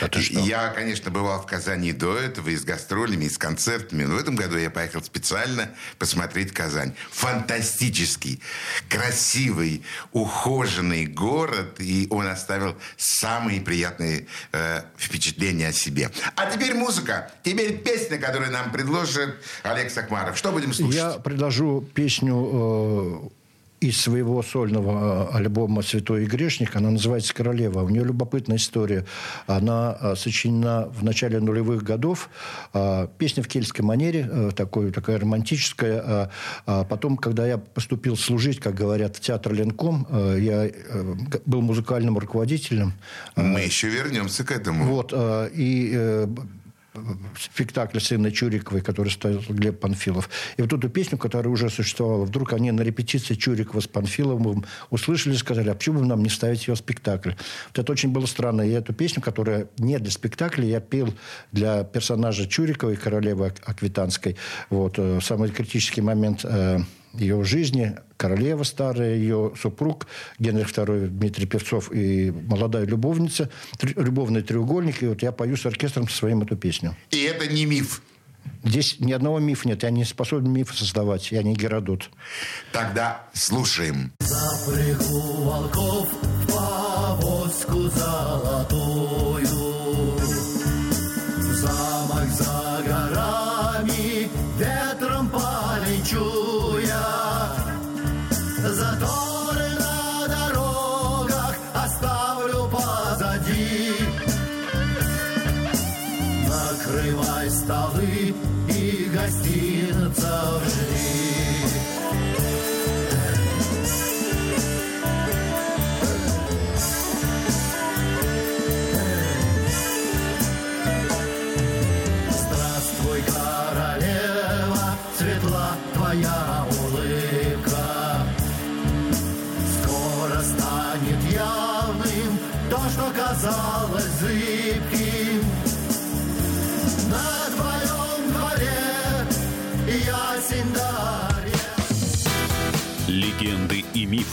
Это 0.00 0.20
что? 0.20 0.40
Я, 0.40 0.68
конечно, 0.68 1.10
бывал 1.10 1.42
в 1.42 1.46
Казани 1.46 1.92
до 1.92 2.16
этого, 2.16 2.48
и 2.48 2.56
с 2.56 2.64
гастролями, 2.64 3.24
и 3.24 3.28
с 3.30 3.38
концертами. 3.38 4.04
Но 4.04 4.16
в 4.16 4.18
этом 4.18 4.36
году 4.36 4.56
я 4.56 4.70
поехал 4.70 5.02
специально 5.02 5.70
посмотреть 5.98 6.52
Казань. 6.52 6.94
Фантастический, 7.10 8.40
красивый, 8.88 9.82
ухоженный 10.12 11.06
город. 11.06 11.76
И 11.78 12.06
он 12.10 12.26
оставил 12.26 12.76
самые 12.96 13.60
приятные 13.60 14.26
э, 14.52 14.82
впечатления 14.98 15.68
о 15.68 15.72
себе. 15.72 16.10
А 16.34 16.50
теперь 16.50 16.74
музыка. 16.74 17.30
Теперь 17.42 17.78
песня, 17.78 18.18
которую 18.18 18.52
нам 18.52 18.72
предложит 18.72 19.36
Олег 19.62 19.90
Сакмаров. 19.90 20.36
Что 20.36 20.52
будем 20.52 20.72
слушать? 20.72 20.96
Я 20.96 21.10
предложу 21.12 21.86
песню... 21.94 23.30
Э 23.32 23.45
из 23.80 24.00
своего 24.00 24.42
сольного 24.42 25.30
э, 25.32 25.36
альбома 25.36 25.82
«Святой 25.82 26.24
и 26.24 26.26
грешник». 26.26 26.74
Она 26.76 26.90
называется 26.90 27.34
«Королева». 27.34 27.82
У 27.82 27.88
нее 27.88 28.04
любопытная 28.04 28.56
история. 28.56 29.04
Она 29.46 29.96
э, 30.00 30.14
сочинена 30.16 30.88
в 30.88 31.04
начале 31.04 31.40
нулевых 31.40 31.82
годов. 31.82 32.30
Э, 32.72 33.08
песня 33.18 33.42
в 33.42 33.48
кельтской 33.48 33.84
манере, 33.84 34.50
такой, 34.56 34.92
такая 34.92 35.18
романтическая. 35.18 36.30
Потом, 36.64 37.16
когда 37.16 37.46
я 37.46 37.58
поступил 37.58 38.16
служить, 38.16 38.60
как 38.60 38.74
говорят, 38.74 39.16
в 39.16 39.20
театр 39.20 39.52
Ленком, 39.52 40.06
я 40.38 40.70
был 41.44 41.60
музыкальным 41.60 42.18
руководителем. 42.18 42.92
Мы 43.36 43.60
еще 43.60 43.88
вернемся 43.88 44.44
к 44.44 44.50
этому. 44.50 44.84
Вот. 44.86 45.12
И 45.52 46.26
спектакль 47.38 47.98
сына 47.98 48.30
Чуриковой, 48.30 48.80
который 48.80 49.10
ставил 49.10 49.42
Глеб 49.48 49.80
Панфилов. 49.80 50.28
И 50.56 50.62
вот 50.62 50.72
эту 50.72 50.88
песню, 50.88 51.18
которая 51.18 51.52
уже 51.52 51.70
существовала, 51.70 52.24
вдруг 52.24 52.52
они 52.52 52.70
на 52.72 52.82
репетиции 52.82 53.34
Чурикова 53.34 53.80
с 53.80 53.86
Панфиловым 53.86 54.64
услышали 54.90 55.34
и 55.34 55.36
сказали, 55.36 55.68
а 55.70 55.74
почему 55.74 56.00
бы 56.00 56.06
нам 56.06 56.22
не 56.22 56.28
ставить 56.28 56.66
ее 56.68 56.74
в 56.74 56.78
спектакль? 56.78 57.32
Вот 57.68 57.78
это 57.78 57.92
очень 57.92 58.10
было 58.10 58.26
странно. 58.26 58.62
И 58.62 58.70
эту 58.70 58.92
песню, 58.92 59.22
которая 59.22 59.68
не 59.78 59.98
для 59.98 60.10
спектакля, 60.10 60.64
я 60.64 60.80
пел 60.80 61.14
для 61.52 61.84
персонажа 61.84 62.46
Чуриковой, 62.46 62.96
королевы 62.96 63.52
Аквитанской. 63.64 64.36
Вот. 64.70 64.94
Э, 64.98 65.20
самый 65.22 65.50
критический 65.50 66.00
момент 66.00 66.44
э, 66.44 66.80
ее 67.18 67.42
жизни, 67.44 67.96
королева 68.16 68.62
старая, 68.62 69.14
ее 69.14 69.52
супруг 69.60 70.06
Генрих 70.38 70.68
II 70.68 71.08
Дмитрий 71.08 71.46
Певцов 71.46 71.92
и 71.92 72.30
молодая 72.30 72.84
любовница, 72.86 73.50
любовный 73.80 74.42
треугольник. 74.42 75.02
И 75.02 75.06
вот 75.06 75.22
я 75.22 75.32
пою 75.32 75.56
с 75.56 75.66
оркестром 75.66 76.08
со 76.08 76.16
своим 76.16 76.42
эту 76.42 76.56
песню. 76.56 76.96
И 77.10 77.22
это 77.22 77.46
не 77.52 77.66
миф. 77.66 78.02
Здесь 78.64 78.96
ни 79.00 79.12
одного 79.12 79.38
мифа 79.38 79.68
нет. 79.68 79.82
Я 79.82 79.90
не 79.90 80.04
способен 80.04 80.52
мифы 80.52 80.74
создавать. 80.74 81.30
Я 81.32 81.42
не 81.42 81.54
Геродот. 81.54 82.10
Тогда 82.72 83.26
слушаем. 83.32 84.12
Запрягу 84.20 85.42
волков 85.44 86.08
в 86.12 86.46
повозку 86.52 87.88
золотую. 87.90 89.25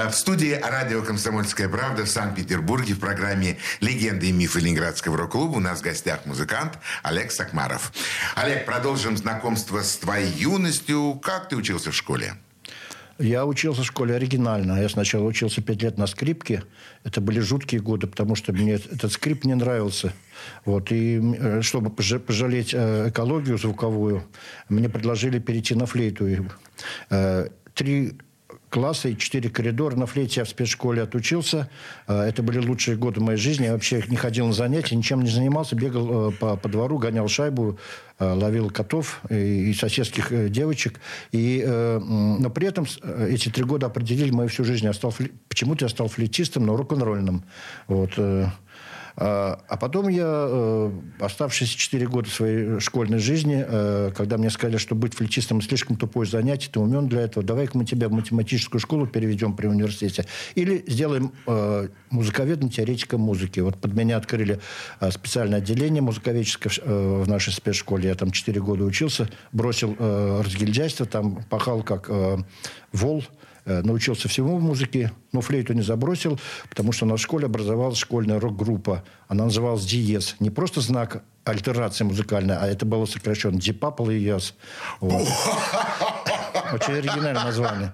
Э, 0.00 0.08
в 0.08 0.14
студии 0.14 0.58
радио 0.62 1.02
«Комсомольская 1.02 1.68
правда» 1.68 2.04
в 2.04 2.08
Санкт-Петербурге 2.08 2.94
в 2.94 3.00
программе 3.00 3.58
«Легенды 3.80 4.28
и 4.28 4.32
мифы 4.32 4.60
Ленинградского 4.60 5.16
рок-клуба» 5.16 5.56
у 5.56 5.60
нас 5.60 5.80
в 5.80 5.82
гостях 5.82 6.26
музыкант 6.26 6.78
Олег 7.02 7.30
Сакмаров. 7.30 7.92
Олег, 8.34 8.64
продолжим 8.64 9.16
знакомство 9.16 9.82
с 9.82 9.96
твоей 9.96 10.30
юностью. 10.32 11.20
Как 11.22 11.48
ты 11.48 11.56
учился 11.56 11.90
в 11.90 11.94
школе? 11.94 12.34
Я 13.18 13.44
учился 13.44 13.82
в 13.82 13.84
школе 13.84 14.14
оригинально. 14.14 14.80
Я 14.80 14.88
сначала 14.88 15.24
учился 15.24 15.60
пять 15.60 15.82
лет 15.82 15.98
на 15.98 16.06
скрипке. 16.06 16.62
Это 17.04 17.20
были 17.20 17.40
жуткие 17.40 17.82
годы, 17.82 18.06
потому 18.06 18.34
что 18.34 18.52
мне 18.52 18.74
этот 18.74 19.12
скрип 19.12 19.44
не 19.44 19.54
нравился. 19.54 20.14
Вот. 20.64 20.90
И 20.92 21.20
э, 21.20 21.60
чтобы 21.62 21.90
пожалеть 21.90 22.72
э, 22.72 23.10
экологию 23.10 23.58
звуковую, 23.58 24.24
мне 24.70 24.88
предложили 24.88 25.38
перейти 25.38 25.74
на 25.74 25.84
флейту. 25.84 26.26
Три 27.74 28.18
класса 28.70 29.08
и 29.08 29.18
четыре 29.18 29.50
коридора. 29.50 29.96
На 29.96 30.06
флейте 30.06 30.40
я 30.40 30.44
в 30.44 30.48
спецшколе 30.48 31.02
отучился. 31.02 31.68
А, 32.06 32.26
это 32.26 32.42
были 32.42 32.58
лучшие 32.58 32.96
годы 32.96 33.20
моей 33.20 33.38
жизни. 33.38 33.64
Я 33.64 33.72
вообще 33.72 34.02
не 34.08 34.16
ходил 34.16 34.46
на 34.46 34.52
занятия, 34.52 34.96
ничем 34.96 35.22
не 35.22 35.28
занимался. 35.28 35.76
Бегал 35.76 36.30
э, 36.30 36.32
по, 36.32 36.56
по 36.56 36.68
двору, 36.68 36.98
гонял 36.98 37.28
шайбу, 37.28 37.78
э, 38.18 38.32
ловил 38.32 38.70
котов 38.70 39.20
и, 39.28 39.70
и 39.70 39.74
соседских 39.74 40.32
э, 40.32 40.48
девочек. 40.48 41.00
И, 41.32 41.64
но 41.66 42.48
при 42.50 42.68
этом 42.68 42.86
эти 43.28 43.48
три 43.48 43.64
года 43.64 43.86
определили 43.86 44.30
мою 44.30 44.48
всю 44.48 44.64
жизнь. 44.64 44.84
Я 44.84 44.92
стал, 44.92 45.12
почему-то 45.48 45.84
я 45.84 45.88
стал 45.88 46.08
флейтистом, 46.08 46.64
но 46.64 46.76
рок-н-ролльным. 46.76 47.44
Вот. 47.88 48.12
А, 49.16 49.60
а 49.68 49.76
потом 49.76 50.08
я, 50.08 50.24
э, 50.26 50.90
оставшиеся 51.18 51.76
4 51.76 52.06
года 52.06 52.30
своей 52.30 52.80
школьной 52.80 53.18
жизни, 53.18 53.64
э, 53.66 54.12
когда 54.16 54.38
мне 54.38 54.50
сказали, 54.50 54.76
что 54.76 54.94
быть 54.94 55.14
флейтистом 55.14 55.60
слишком 55.62 55.96
тупое 55.96 56.28
занятие, 56.28 56.70
ты 56.70 56.80
умен 56.80 57.08
для 57.08 57.22
этого, 57.22 57.44
давай-ка 57.44 57.76
мы 57.76 57.84
тебя 57.84 58.08
в 58.08 58.12
математическую 58.12 58.80
школу 58.80 59.06
переведем 59.06 59.54
при 59.54 59.66
университете. 59.66 60.26
Или 60.54 60.84
сделаем 60.86 61.32
э, 61.46 61.88
музыковедом, 62.10 62.70
теоретиком 62.70 63.20
музыки. 63.20 63.60
Вот 63.60 63.76
под 63.76 63.94
меня 63.94 64.16
открыли 64.16 64.60
специальное 65.10 65.58
отделение 65.58 66.02
музыковедческое 66.02 66.70
в 66.86 67.28
нашей 67.28 67.52
спецшколе. 67.52 68.08
Я 68.08 68.14
там 68.14 68.30
4 68.30 68.60
года 68.60 68.84
учился, 68.84 69.28
бросил 69.52 69.96
разгильдяйство, 69.98 71.06
там 71.06 71.42
пахал 71.48 71.82
как 71.82 72.10
вол, 72.92 73.24
научился 73.82 74.28
всему 74.28 74.58
в 74.58 74.62
музыке, 74.62 75.12
но 75.32 75.40
флейту 75.40 75.72
не 75.72 75.82
забросил, 75.82 76.38
потому 76.68 76.92
что 76.92 77.06
на 77.06 77.16
школе 77.16 77.46
образовалась 77.46 77.98
школьная 77.98 78.40
рок-группа. 78.40 79.04
Она 79.28 79.44
называлась 79.44 79.84
«Диез». 79.84 80.36
Не 80.40 80.50
просто 80.50 80.80
знак 80.80 81.22
альтерации 81.44 82.04
музыкальной, 82.04 82.56
а 82.56 82.66
это 82.66 82.84
было 82.86 83.06
сокращенно 83.06 83.60
«Дипапл 83.60 84.10
и 84.10 84.18
Яс». 84.18 84.54
Вот. 85.00 85.26
Очень 86.72 86.94
оригинальное 86.94 87.44
название. 87.44 87.92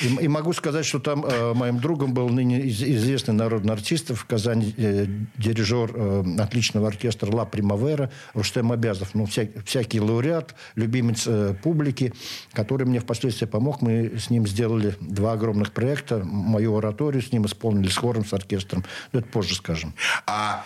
И, 0.00 0.24
и 0.24 0.28
могу 0.28 0.52
сказать, 0.52 0.86
что 0.86 0.98
там 0.98 1.24
э, 1.24 1.54
моим 1.54 1.78
другом 1.78 2.14
был 2.14 2.28
ныне 2.28 2.68
известный 2.68 3.34
народный 3.34 3.72
артист 3.72 4.10
в 4.10 4.24
Казани, 4.24 4.74
э, 4.76 5.06
дирижер 5.36 5.90
э, 5.94 6.24
отличного 6.38 6.88
оркестра 6.88 7.30
«Ла 7.30 7.44
Примавера» 7.44 8.10
Рустем 8.34 8.72
Обязов. 8.72 9.10
Ну, 9.14 9.26
вся, 9.26 9.46
всякий 9.64 10.00
лауреат, 10.00 10.54
любимец 10.74 11.24
э, 11.26 11.54
публики, 11.62 12.12
который 12.52 12.86
мне 12.86 13.00
впоследствии 13.00 13.46
помог. 13.46 13.82
Мы 13.82 14.18
с 14.18 14.30
ним 14.30 14.46
сделали 14.46 14.94
два 15.00 15.32
огромных 15.32 15.72
проекта. 15.72 16.22
Мою 16.24 16.76
ораторию 16.76 17.22
с 17.22 17.32
ним 17.32 17.46
исполнили 17.46 17.88
с 17.88 17.96
хором, 17.96 18.24
с 18.24 18.32
оркестром. 18.32 18.84
Но 19.12 19.20
это 19.20 19.28
позже 19.28 19.54
скажем. 19.54 19.94
А 20.26 20.64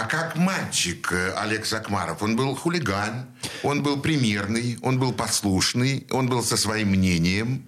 а 0.00 0.04
как 0.04 0.36
мальчик 0.36 1.12
э, 1.12 1.32
Олег 1.36 1.66
Сакмаров, 1.66 2.22
он 2.22 2.36
был 2.36 2.54
хулиган, 2.54 3.26
он 3.64 3.82
был 3.82 4.00
примерный, 4.00 4.78
он 4.80 5.00
был 5.00 5.12
послушный, 5.12 6.06
он 6.10 6.28
был 6.28 6.42
со 6.44 6.56
своим 6.56 6.90
мнением. 6.90 7.64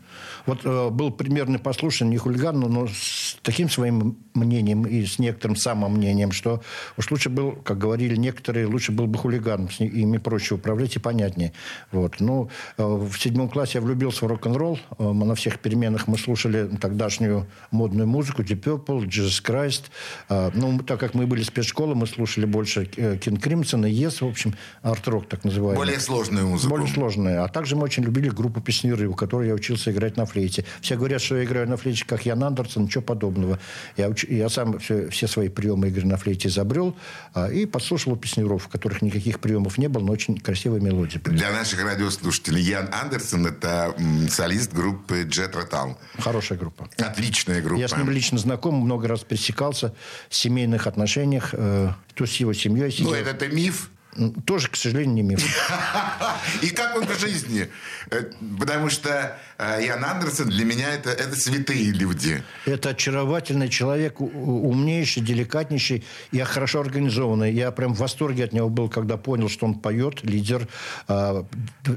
Вот 0.47 0.61
э, 0.64 0.90
был 0.90 1.11
примерно 1.11 1.59
послушен, 1.59 2.11
не 2.11 2.16
хулиган, 2.16 2.59
но 2.61 2.87
с 2.88 3.37
таким 3.42 3.68
своим 3.70 4.16
мнением 4.35 4.85
и 4.85 5.04
с 5.04 5.18
некоторым 5.18 5.56
самомнением, 5.56 6.32
что 6.32 6.62
уж 6.97 7.11
лучше 7.11 7.28
был, 7.30 7.52
как 7.52 7.78
говорили 7.78 8.16
некоторые, 8.16 8.66
лучше 8.66 8.92
был 8.92 9.06
бы 9.06 9.18
хулиган, 9.18 9.68
с 9.68 9.80
ими 9.80 10.18
проще 10.18 10.54
управлять 10.54 10.97
и 10.97 10.99
понятнее. 10.99 11.52
Вот. 11.92 12.20
Ну, 12.20 12.50
э, 12.76 12.85
в 12.85 13.16
седьмом 13.18 13.49
классе 13.49 13.78
я 13.78 13.80
влюбился 13.80 14.25
в 14.25 14.28
рок-н-ролл. 14.28 14.78
Э, 14.99 15.12
на 15.12 15.35
всех 15.35 15.59
переменах 15.61 16.06
мы 16.09 16.18
слушали 16.18 16.68
тогдашнюю 16.80 17.47
модную 17.70 18.06
музыку, 18.09 18.42
Deep 18.42 18.62
Purple, 18.62 19.06
Jesus 19.06 19.42
Christ. 19.44 19.85
Э, 20.28 20.50
ну, 20.54 20.78
так 20.80 21.00
как 21.00 21.14
мы 21.14 21.26
были 21.26 21.42
спецшколы, 21.42 21.94
мы 21.94 22.06
слушали 22.06 22.47
больше 22.47 22.85
Crimson 22.85 23.88
и 23.88 23.92
Yes, 23.92 24.25
в 24.25 24.28
общем, 24.28 24.54
арт-рок 24.82 25.28
так 25.28 25.44
называемый. 25.44 25.76
Более 25.76 26.00
сложную 26.00 26.47
музыку. 26.47 26.70
Более 26.70 26.88
сложную. 26.88 27.44
А 27.44 27.49
также 27.49 27.76
мы 27.76 27.82
очень 27.82 28.02
любили 28.02 28.28
группу 28.28 28.61
Песниры, 28.61 29.09
у 29.09 29.14
которой 29.14 29.49
я 29.49 29.54
учился 29.54 29.90
играть 29.90 30.16
на 30.16 30.26
флейте. 30.26 30.39
Все 30.80 30.97
говорят, 30.97 31.23
что 31.23 31.37
я 31.37 31.44
играю 31.44 31.68
на 31.68 31.76
флейте, 31.76 32.04
как 32.06 32.26
Ян 32.26 32.42
Андерсон, 32.42 32.85
ничего 32.85 33.02
подобного. 33.02 33.59
Я, 33.97 34.09
уч... 34.09 34.25
я 34.25 34.49
сам 34.49 34.78
все, 34.78 35.09
все 35.09 35.26
свои 35.26 35.49
приемы 35.49 35.88
игры 35.88 36.06
на 36.06 36.16
флейте 36.16 36.49
изобрел 36.49 36.97
а, 37.35 37.49
и 37.49 37.66
подслушивал 37.66 38.16
песнеров, 38.16 38.64
в 38.64 38.68
которых 38.68 39.02
никаких 39.02 39.40
приемов 39.40 39.78
не 39.78 39.88
было, 39.88 40.04
но 40.04 40.12
очень 40.12 40.38
красивые 40.38 40.80
мелодии. 40.80 41.18
Для 41.25 41.50
наших 41.52 41.82
радиослушателей 41.82 42.62
Ян 42.62 42.88
Андерсон– 42.92 43.47
это 43.49 43.94
солист 44.28 44.73
группы 44.73 45.23
Jet 45.23 45.52
Rotal. 45.52 45.97
Хорошая 46.18 46.59
группа. 46.59 46.88
Отличная 46.99 47.62
группа. 47.62 47.80
Я 47.80 47.88
с 47.88 47.97
ним 47.97 48.11
лично 48.11 48.38
знаком, 48.38 48.75
много 48.75 49.09
раз 49.09 49.20
пересекался 49.20 49.94
в 50.28 50.35
семейных 50.35 50.87
отношениях, 50.87 51.50
э, 51.52 51.90
то 52.14 52.26
с 52.26 52.37
его 52.37 52.52
семьей 52.52 52.90
сидел. 52.90 53.11
Ну, 53.11 53.16
это 53.16 53.49
миф. 53.49 53.90
М, 54.17 54.33
Тоже, 54.43 54.69
к 54.69 54.76
сожалению, 54.76 55.14
не 55.14 55.23
миф. 55.23 55.40
И 56.62 56.71
как 56.71 56.97
он 56.97 57.07
в 57.07 57.19
жизни? 57.19 57.69
Э, 58.11 58.23
Потому 58.59 58.90
что 58.90 59.38
э, 59.59 59.85
Ян 59.87 60.05
Андерсон 60.05 60.49
для 60.49 60.64
меня 60.64 60.93
это, 60.95 61.11
это 61.11 61.37
святые 61.37 61.93
люди. 61.93 62.43
Это 62.67 62.90
очаровательный 62.90 63.69
человек, 63.69 64.21
умнейший, 64.21 65.23
деликатнейший 65.23 66.05
и 66.33 66.38
хорошо 66.40 66.81
организованный. 66.81 67.52
Я 67.52 67.71
прям 67.71 67.95
в 67.95 67.99
восторге 67.99 68.45
от 68.45 68.52
него 68.52 68.69
был, 68.69 68.88
когда 68.88 69.17
понял, 69.17 69.49
что 69.49 69.67
он 69.67 69.75
поет, 69.75 70.25
лидер. 70.25 70.67
А, 71.07 71.47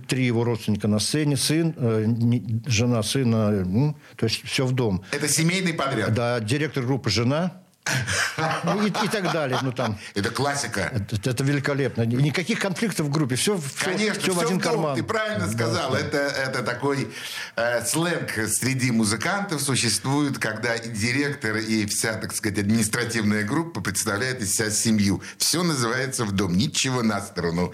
Три 0.08 0.26
его 0.26 0.44
родственника 0.44 0.88
на 0.88 1.00
сцене, 1.00 1.36
сын, 1.38 1.74
э, 1.78 2.06
жена 2.68 3.02
сына, 3.04 3.94
то 4.16 4.26
есть 4.26 4.44
все 4.44 4.66
в 4.66 4.72
дом. 4.74 5.04
Это 5.12 5.28
семейный 5.28 5.74
подряд. 5.74 6.14
Да, 6.14 6.40
директор 6.40 6.84
группы 6.84 7.10
жена. 7.10 7.63
Ну, 8.64 8.86
и, 8.86 8.88
и 8.88 9.08
так 9.10 9.32
далее. 9.32 9.60
Ну, 9.62 9.72
там, 9.72 9.98
Это 10.16 10.30
классика. 10.30 10.90
это, 10.94 11.30
это 11.30 11.44
великолепно. 11.44 12.04
Никаких 12.04 12.60
конфликтов 12.60 13.08
в 13.08 13.10
группе. 13.10 13.36
Все, 13.36 13.60
Конечно, 13.80 14.22
все, 14.22 14.32
в 14.32 14.36
всё 14.38 14.46
один 14.46 14.60
в 14.60 14.64
дом, 14.64 14.72
карман. 14.72 14.96
Ты 14.96 15.04
правильно 15.04 15.46
Да, 15.48 15.52
сказал. 15.52 15.92
да. 15.92 16.00
Это, 16.00 16.18
это 16.18 16.64
такой 16.64 17.14
э, 17.56 17.86
сленг 17.86 18.32
среди 18.48 18.92
музыкантов 18.92 19.62
существует, 19.62 20.40
когда 20.40 20.76
и 20.76 20.90
директор, 20.90 21.58
и 21.58 21.86
вся, 21.86 22.14
так 22.14 22.34
сказать, 22.36 22.60
административная 22.60 23.44
группа 23.44 23.82
представляет 23.82 24.42
из 24.42 24.56
себя 24.56 24.70
семью. 24.72 25.22
Все 25.38 25.62
называется 25.64 26.26
в 26.26 26.32
дом, 26.32 26.56
ничего 26.58 27.04
на 27.04 27.22
сторону. 27.22 27.74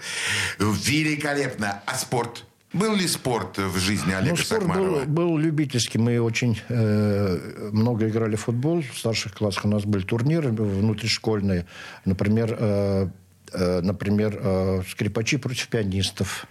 Великолепно. 0.58 1.82
А 1.86 1.94
спорт? 1.96 2.44
Был 2.72 2.94
ли 2.94 3.08
спорт 3.08 3.58
в 3.58 3.78
жизни 3.78 4.12
Олега 4.12 4.36
Ну, 4.36 4.36
спорт 4.36 4.66
был, 4.66 5.04
был 5.06 5.38
любительский. 5.38 5.98
Мы 5.98 6.20
очень 6.20 6.60
э, 6.68 7.70
много 7.72 8.08
играли 8.08 8.36
в 8.36 8.42
футбол. 8.42 8.82
В 8.82 8.96
старших 8.96 9.34
классах 9.34 9.64
у 9.64 9.68
нас 9.68 9.84
были 9.84 10.02
турниры 10.02 10.50
внутришкольные. 10.50 11.66
Например, 12.04 12.56
э, 12.58 13.08
э, 13.52 13.80
например 13.80 14.38
э, 14.40 14.82
скрипачи 14.88 15.36
против 15.36 15.68
пианистов. 15.68 16.46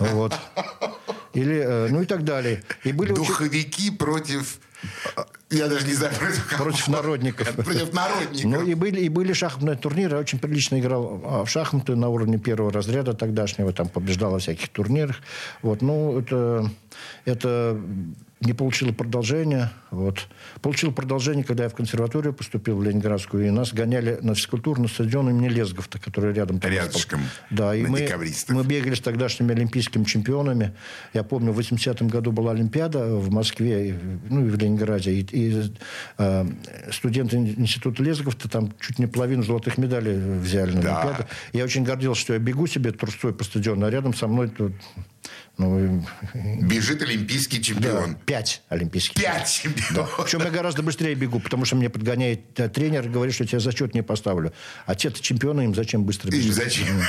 Вот. 0.00 0.36
Или, 1.34 1.56
э, 1.56 1.88
ну 1.88 2.02
и 2.02 2.06
так 2.06 2.24
далее. 2.24 2.62
И 2.84 2.92
были 2.92 3.12
очень- 3.12 3.24
Духовики 3.24 3.90
против... 3.90 4.58
Я 5.48 5.68
даже 5.68 5.86
не 5.86 5.92
знаю, 5.92 6.12
против 6.14 6.46
кого. 6.48 6.64
Против 6.64 6.88
народников. 6.88 7.54
Против 7.54 7.92
народников. 7.92 8.44
Ну, 8.44 8.62
и 8.66 8.74
были, 8.74 9.00
и 9.00 9.08
были 9.08 9.32
шахматные 9.32 9.76
турниры. 9.76 10.14
Я 10.16 10.20
очень 10.20 10.38
прилично 10.38 10.80
играл 10.80 11.22
а, 11.24 11.44
в 11.44 11.50
шахматы 11.50 11.94
на 11.94 12.08
уровне 12.08 12.38
первого 12.38 12.72
разряда 12.72 13.14
тогдашнего. 13.14 13.72
Там 13.72 13.88
побеждал 13.88 14.32
во 14.32 14.38
всяких 14.38 14.70
турнирах. 14.70 15.16
Вот, 15.62 15.82
ну, 15.82 16.18
это, 16.18 16.68
это 17.26 17.80
не 18.44 18.52
получило 18.52 18.92
продолжения. 18.92 19.72
Вот. 19.90 20.26
Получил 20.60 20.92
продолжение, 20.92 21.44
когда 21.44 21.64
я 21.64 21.68
в 21.68 21.74
консерваторию 21.74 22.32
поступил 22.32 22.76
в 22.78 22.82
Ленинградскую. 22.82 23.46
И 23.46 23.50
нас 23.50 23.72
гоняли 23.72 24.18
на 24.22 24.34
физкультуру 24.34 24.82
на 24.82 24.88
стадион 24.88 25.30
имени 25.30 25.48
Лезговта, 25.48 25.98
который 25.98 26.32
рядом. 26.32 26.58
там 26.58 26.70
Рядышком, 26.70 27.20
Да, 27.50 27.74
и 27.74 27.82
мы, 27.82 28.08
мы 28.48 28.64
бегали 28.64 28.94
с 28.94 29.00
тогдашними 29.00 29.52
олимпийскими 29.54 30.04
чемпионами. 30.04 30.72
Я 31.12 31.22
помню, 31.22 31.52
в 31.52 31.58
80-м 31.58 32.08
году 32.08 32.32
была 32.32 32.52
Олимпиада 32.52 33.16
в 33.16 33.30
Москве, 33.30 33.98
ну 34.28 34.46
и 34.46 34.48
в 34.48 34.56
Ленинграде. 34.56 35.12
И, 35.12 35.20
и, 35.30 35.72
э, 36.18 36.46
студенты 36.90 37.36
института 37.36 38.02
Лезговта 38.02 38.48
там 38.48 38.72
чуть 38.80 38.98
не 38.98 39.06
половину 39.06 39.42
золотых 39.42 39.78
медалей 39.78 40.16
взяли 40.38 40.72
на 40.72 40.82
Да. 40.82 41.00
Олимпиаду. 41.02 41.28
Я 41.52 41.64
очень 41.64 41.84
гордился, 41.84 42.20
что 42.20 42.32
я 42.32 42.38
бегу 42.38 42.66
себе 42.66 42.92
трусцой 42.92 43.32
по 43.32 43.44
стадиону, 43.44 43.86
а 43.86 43.90
рядом 43.90 44.14
со 44.14 44.26
мной 44.26 44.48
тут, 44.48 44.72
ну, 45.58 46.04
Бежит 46.62 47.02
олимпийский 47.02 47.58
да, 47.58 47.64
чемпион. 47.64 48.16
пять 48.26 48.62
олимпийских. 48.68 49.22
Пять 49.22 49.50
чемпионов. 49.50 50.20
Причем 50.22 50.40
я 50.40 50.50
гораздо 50.50 50.82
быстрее 50.82 51.14
бегу, 51.14 51.40
потому 51.40 51.64
что 51.64 51.76
мне 51.76 51.90
подгоняет 51.90 52.58
э, 52.58 52.68
тренер 52.68 53.06
и 53.06 53.08
говорит, 53.08 53.34
что 53.34 53.44
я 53.44 53.48
тебе 53.48 53.60
зачет 53.60 53.94
не 53.94 54.02
поставлю. 54.02 54.52
А 54.86 54.94
те-то 54.94 55.20
чемпионы, 55.20 55.62
им 55.62 55.74
зачем 55.74 56.04
быстро 56.04 56.30
бежать? 56.30 56.54
зачем 56.54 57.02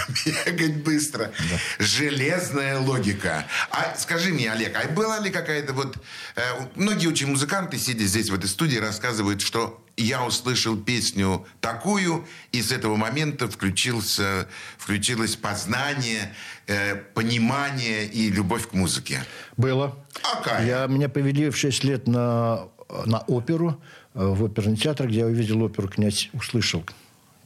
бегать 0.45 0.83
быстро? 0.83 1.31
Железная 1.79 2.79
логика. 2.79 3.45
А 3.71 3.95
скажи 3.97 4.33
мне, 4.33 4.51
Олег, 4.51 4.75
а 4.75 4.87
была 4.91 5.19
ли 5.19 5.29
какая-то 5.31 5.73
вот... 5.73 5.97
э, 6.35 6.41
многие 6.75 7.07
очень 7.07 7.27
музыканты, 7.27 7.77
сидя 7.77 8.05
здесь 8.05 8.29
в 8.29 8.33
этой 8.35 8.49
студии, 8.49 8.77
рассказывают, 8.77 9.41
что 9.41 9.82
я 9.97 10.25
услышал 10.25 10.75
песню 10.77 11.45
такую, 11.61 12.25
и 12.51 12.61
с 12.61 12.71
этого 12.71 12.95
момента 12.95 13.47
включился, 13.47 14.47
включилось 14.77 15.35
познание, 15.35 16.33
э, 16.67 16.95
понимание 16.95 18.05
и 18.05 18.29
любовь 18.29 18.67
к 18.69 18.73
музыке. 18.73 19.23
Было. 19.57 19.95
А 20.23 20.41
как? 20.41 20.63
Я, 20.65 20.87
меня 20.87 21.09
повели 21.09 21.49
в 21.49 21.57
6 21.57 21.83
лет 21.83 22.07
на, 22.07 22.67
на 23.05 23.19
оперу, 23.27 23.81
э, 24.13 24.25
в 24.25 24.43
оперный 24.43 24.77
театр, 24.77 25.07
где 25.07 25.19
я 25.19 25.25
увидел 25.25 25.61
оперу 25.61 25.87
«Князь», 25.87 26.29
услышал 26.33 26.83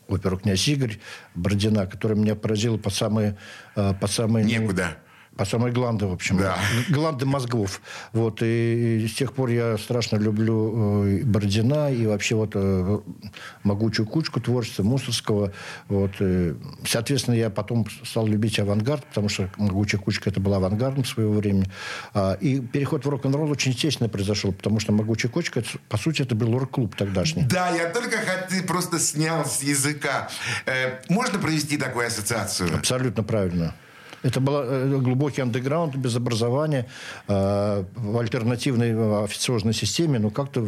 оперу 0.08 0.38
«Князь 0.38 0.68
Игорь» 0.68 1.00
Бородина, 1.36 1.86
которая 1.86 2.18
меня 2.18 2.36
поразила 2.36 2.78
по 2.78 2.90
самые... 2.90 3.38
э, 3.76 3.94
По 4.00 4.08
самые 4.08 4.46
Некуда. 4.46 4.98
По 5.38 5.46
самой 5.46 5.72
гланды, 5.72 6.08
в 6.08 6.14
общем. 6.14 6.38
Да. 6.38 6.58
Гланды 6.90 7.26
мозгов. 7.26 7.82
Вот. 8.14 8.42
И, 8.42 9.04
и 9.04 9.08
с 9.08 9.14
тех 9.14 9.34
пор 9.34 9.50
я 9.50 9.78
страшно 9.78 10.18
люблю 10.18 11.04
э, 11.06 11.10
и 11.18 11.24
Бородина 11.24 11.92
и 11.92 12.06
вообще 12.08 12.36
вот 12.36 12.52
э, 12.56 13.00
могучую 13.64 14.08
кучку 14.08 14.42
творчества 14.42 14.84
Мусорского. 14.84 15.52
Вот. 15.90 16.12
И, 16.20 16.56
соответственно, 16.86 17.36
я 17.36 17.50
потом 17.50 17.86
стал 18.04 18.26
любить 18.28 18.60
авангард, 18.60 19.06
потому 19.06 19.30
что 19.30 19.50
могучая 19.58 20.02
кучка 20.02 20.30
это 20.30 20.40
была 20.40 20.58
авангардом 20.58 21.06
своего 21.06 21.34
времени. 21.34 21.70
А, 22.14 22.34
и 22.34 22.60
переход 22.60 23.06
в 23.06 23.10
рок-н-ролл 23.10 23.52
очень 23.52 23.72
естественно 23.74 24.10
произошел, 24.10 24.52
потому 24.52 24.80
что 24.80 24.92
могучая 24.92 25.32
кучка, 25.32 25.60
это, 25.60 25.70
по 25.90 25.98
сути, 25.98 26.24
это 26.24 26.34
был 26.36 26.58
рок-клуб 26.58 26.96
тогдашний. 26.96 27.44
Да, 27.44 27.70
я 27.70 27.90
только 27.90 28.18
хот- 28.18 28.48
ты 28.50 28.64
просто 28.64 29.00
снял 29.00 29.46
с 29.46 29.62
языка. 29.62 30.30
Э, 30.66 31.00
можно 31.10 31.38
провести 31.38 31.78
такую 31.78 32.08
ассоциацию? 32.08 32.76
Абсолютно 32.76 33.24
правильно. 33.24 33.76
Это 34.28 34.42
был 34.42 34.56
э, 34.62 34.98
глубокий 35.00 35.42
андеграунд 35.42 35.96
без 35.96 36.16
образования 36.18 36.86
э, 37.30 37.86
в 37.96 38.18
альтернативной 38.18 38.90
э, 38.92 39.24
официозной 39.24 39.74
системе, 39.74 40.20
но 40.20 40.32
как-то 40.32 40.60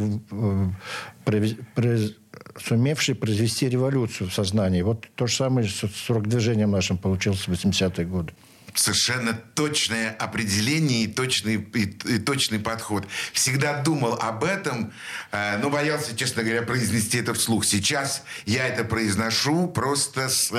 сумевший 2.58 3.16
произвести 3.16 3.68
революцию 3.68 4.30
в 4.30 4.34
сознании. 4.34 4.82
Вот 4.82 5.06
то 5.16 5.28
же 5.28 5.36
самое 5.36 5.68
с, 5.68 6.10
рок-движением 6.10 6.72
нашим 6.72 6.98
получилось 6.98 7.48
в 7.48 7.52
80-е 7.52 8.06
годы. 8.06 8.34
Совершенно 8.76 9.34
точное 9.56 10.12
определение 10.12 11.04
и 11.04 11.08
точный, 11.08 11.56
и, 11.56 12.16
и 12.16 12.20
точный 12.20 12.60
подход. 12.60 13.06
Всегда 13.34 13.82
думал 13.82 14.14
об 14.14 14.46
этом, 14.46 14.94
э, 15.34 15.58
но 15.58 15.70
боялся, 15.70 16.16
честно 16.16 16.44
говоря, 16.44 16.62
произнести 16.62 17.18
это 17.18 17.34
вслух. 17.34 17.66
Сейчас 17.66 18.24
я 18.46 18.68
это 18.68 18.86
произношу 18.86 19.68
просто 19.68 20.30
с, 20.30 20.54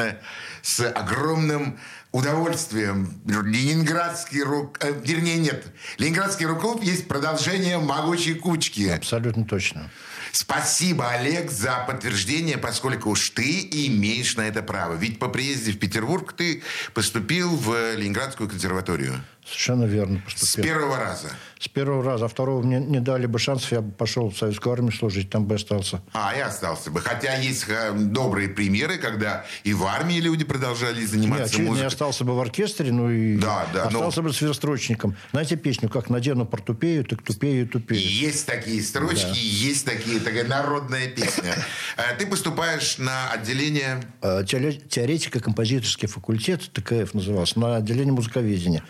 с 0.60 0.86
огромным 0.90 1.78
удовольствием. 2.12 3.20
Ленинградский 3.26 4.42
рок... 4.42 4.78
э, 4.82 4.92
вернее, 5.04 5.38
нет. 5.38 5.66
Ленинградский 5.98 6.46
рок-клуб 6.46 6.82
есть 6.82 7.06
продолжение 7.08 7.78
«Могучей 7.78 8.34
кучки». 8.34 8.88
Абсолютно 8.88 9.44
точно. 9.44 9.90
Спасибо, 10.32 11.10
Олег, 11.10 11.50
за 11.50 11.84
подтверждение, 11.86 12.56
поскольку 12.56 13.10
уж 13.10 13.30
ты 13.30 13.68
имеешь 13.86 14.36
на 14.36 14.42
это 14.42 14.62
право. 14.62 14.94
Ведь 14.94 15.18
по 15.18 15.28
приезде 15.28 15.72
в 15.72 15.78
Петербург 15.78 16.32
ты 16.32 16.62
поступил 16.94 17.56
в 17.56 17.96
Ленинградскую 17.96 18.48
консерваторию. 18.48 19.20
Совершенно 19.50 19.84
верно 19.84 20.22
С 20.28 20.32
поступил. 20.40 20.64
первого 20.64 20.96
раза. 20.96 21.28
С 21.58 21.66
первого 21.68 22.04
раза. 22.04 22.26
А 22.26 22.28
второго 22.28 22.62
мне 22.62 22.78
не 22.78 23.00
дали 23.00 23.26
бы 23.26 23.38
шансов, 23.40 23.70
я 23.72 23.80
бы 23.80 23.90
пошел 23.90 24.30
в 24.30 24.36
советскую 24.38 24.72
армию 24.72 24.92
служить, 24.92 25.28
там 25.28 25.44
бы 25.44 25.56
остался. 25.56 26.00
А, 26.12 26.34
я 26.36 26.46
остался 26.46 26.90
бы. 26.90 27.00
Хотя 27.00 27.34
есть 27.36 27.64
э, 27.68 27.92
добрые 27.92 28.48
примеры, 28.48 28.96
когда 28.96 29.44
и 29.64 29.74
в 29.74 29.84
армии 29.84 30.20
люди 30.20 30.44
продолжали 30.44 31.04
заниматься 31.04 31.58
я 31.60 31.64
музыкой. 31.68 31.88
остался 31.88 32.24
бы 32.24 32.34
в 32.36 32.40
оркестре, 32.40 32.92
ну 32.92 33.10
и 33.10 33.36
Да, 33.38 33.66
да, 33.74 33.82
но- 33.90 33.98
остался 33.98 34.22
бы 34.22 34.32
сверстрочником. 34.32 35.16
Знаете 35.32 35.56
песню, 35.56 35.88
как 35.88 36.08
надену 36.10 36.46
портупею, 36.46 37.04
так 37.04 37.20
тупею 37.22 37.62
и 37.62 37.66
И 37.66 37.68
тупею. 37.68 38.00
есть 38.00 38.46
такие 38.46 38.80
строчки, 38.82 39.36
и 39.36 39.44
есть 39.46 39.84
такие, 39.84 40.20
такая 40.20 40.44
народная 40.44 41.08
песня. 41.08 41.54
Э, 41.96 42.14
Ты 42.18 42.26
поступаешь 42.26 42.98
на 42.98 43.30
отделение... 43.32 44.00
Э, 44.22 44.44
теоре- 44.46 44.80
Теоретико-композиторский 44.88 46.06
факультет, 46.08 46.70
ТКФ 46.72 47.12
назывался, 47.14 47.58
на 47.58 47.76
отделении 47.76 48.12
музыковедения. 48.12 48.82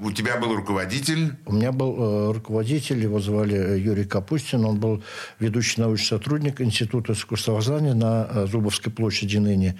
У 0.00 0.12
тебя 0.12 0.36
был 0.36 0.54
руководитель. 0.54 1.34
У 1.46 1.52
меня 1.52 1.72
был 1.72 1.96
э, 1.98 2.32
руководитель, 2.32 3.02
его 3.02 3.20
звали 3.20 3.56
э, 3.56 3.78
Юрий 3.78 4.04
Капустин, 4.04 4.64
он 4.64 4.78
был 4.78 5.02
ведущий 5.38 5.80
научный 5.80 6.06
сотрудник 6.06 6.60
Института 6.60 7.12
искусствоведения 7.12 7.94
на 7.94 8.28
э, 8.28 8.46
Зубовской 8.46 8.92
площади 8.92 9.38
ныне, 9.38 9.78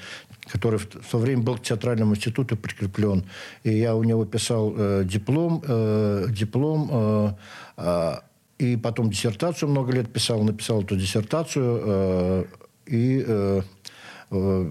который 0.49 0.79
в 0.79 0.87
то 0.87 1.19
время 1.19 1.43
был 1.43 1.57
к 1.57 1.63
театральному 1.63 2.15
институту 2.15 2.57
прикреплен. 2.57 3.25
И 3.63 3.71
я 3.71 3.95
у 3.95 4.03
него 4.03 4.25
писал 4.25 4.75
э, 4.77 5.05
диплом, 5.05 5.63
э, 5.67 6.27
диплом 6.31 6.89
э, 6.91 7.31
э, 7.79 8.15
и 8.59 8.77
потом 8.77 9.11
диссертацию 9.11 9.69
много 9.69 9.93
лет 9.93 10.13
писал, 10.13 10.43
написал 10.43 10.83
эту 10.83 10.97
диссертацию. 10.97 11.83
Э, 11.85 12.45
и, 12.87 13.25
э, 13.27 13.63
э, 14.31 14.71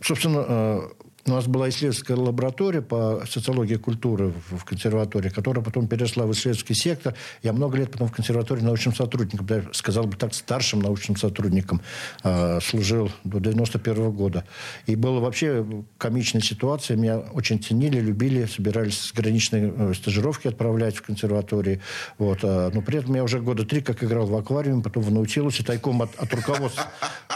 собственно, 0.00 0.44
э, 0.48 0.80
у 1.28 1.32
нас 1.32 1.46
была 1.46 1.68
исследовательская 1.68 2.16
лаборатория 2.16 2.82
по 2.82 3.22
социологии 3.28 3.76
культуры 3.76 4.32
в, 4.50 4.64
консерватории, 4.64 5.28
которая 5.28 5.64
потом 5.64 5.86
перешла 5.86 6.26
в 6.26 6.32
исследовательский 6.32 6.74
сектор. 6.74 7.14
Я 7.42 7.52
много 7.52 7.78
лет 7.78 7.90
потом 7.90 8.08
в 8.08 8.12
консерватории 8.12 8.62
научным 8.62 8.94
сотрудником, 8.94 9.46
даже, 9.46 9.68
сказал 9.72 10.04
бы 10.04 10.16
так, 10.16 10.34
старшим 10.34 10.80
научным 10.80 11.16
сотрудником 11.16 11.80
э, 12.24 12.60
служил 12.60 13.10
до 13.24 13.40
91 13.40 14.10
года. 14.10 14.44
И 14.86 14.96
была 14.96 15.20
вообще 15.20 15.66
комичная 15.98 16.42
ситуация. 16.42 16.96
Меня 16.96 17.18
очень 17.18 17.62
ценили, 17.62 18.00
любили, 18.00 18.46
собирались 18.46 19.00
с 19.00 19.12
граничной 19.12 19.72
э, 19.76 19.94
стажировки 19.94 20.48
отправлять 20.48 20.96
в 20.96 21.02
консерватории. 21.02 21.80
Вот, 22.18 22.40
э, 22.42 22.70
но 22.72 22.82
при 22.82 22.98
этом 22.98 23.14
я 23.14 23.24
уже 23.24 23.40
года 23.40 23.64
три 23.64 23.80
как 23.80 24.02
играл 24.02 24.26
в 24.26 24.36
аквариуме, 24.36 24.82
потом 24.82 25.02
в 25.02 25.12
Наутилусе, 25.12 25.62
тайком 25.62 26.02
от, 26.02 26.14
от 26.16 26.32
руководства, 26.32 26.86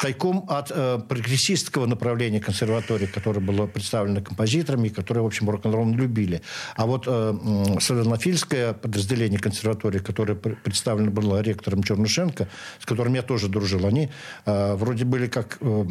тайком 0.01 0.45
от 0.49 0.71
э, 0.71 1.01
прогрессистского 1.09 1.87
направления 1.87 2.41
консерватории, 2.41 3.07
которое 3.07 3.41
было 3.41 3.67
представлены 3.83 4.23
композиторами, 4.23 4.89
которые, 4.89 5.23
в 5.23 5.27
общем, 5.27 5.51
рок-н-ролл 5.51 5.93
любили. 5.95 6.41
А 6.77 6.87
вот 6.87 7.05
э, 7.07 7.35
славянофильское 7.81 8.73
подразделение 8.75 9.41
консерватории, 9.41 9.99
которое 9.99 10.35
представлено 10.35 11.11
было 11.11 11.43
ректором 11.43 11.83
Чернышенко, 11.83 12.47
с 12.81 12.87
которым 12.87 13.15
я 13.15 13.23
тоже 13.23 13.49
дружил, 13.49 13.85
они 13.87 14.09
э, 14.47 14.75
вроде 14.77 15.05
были 15.05 15.27
как 15.27 15.59
э, 15.61 15.85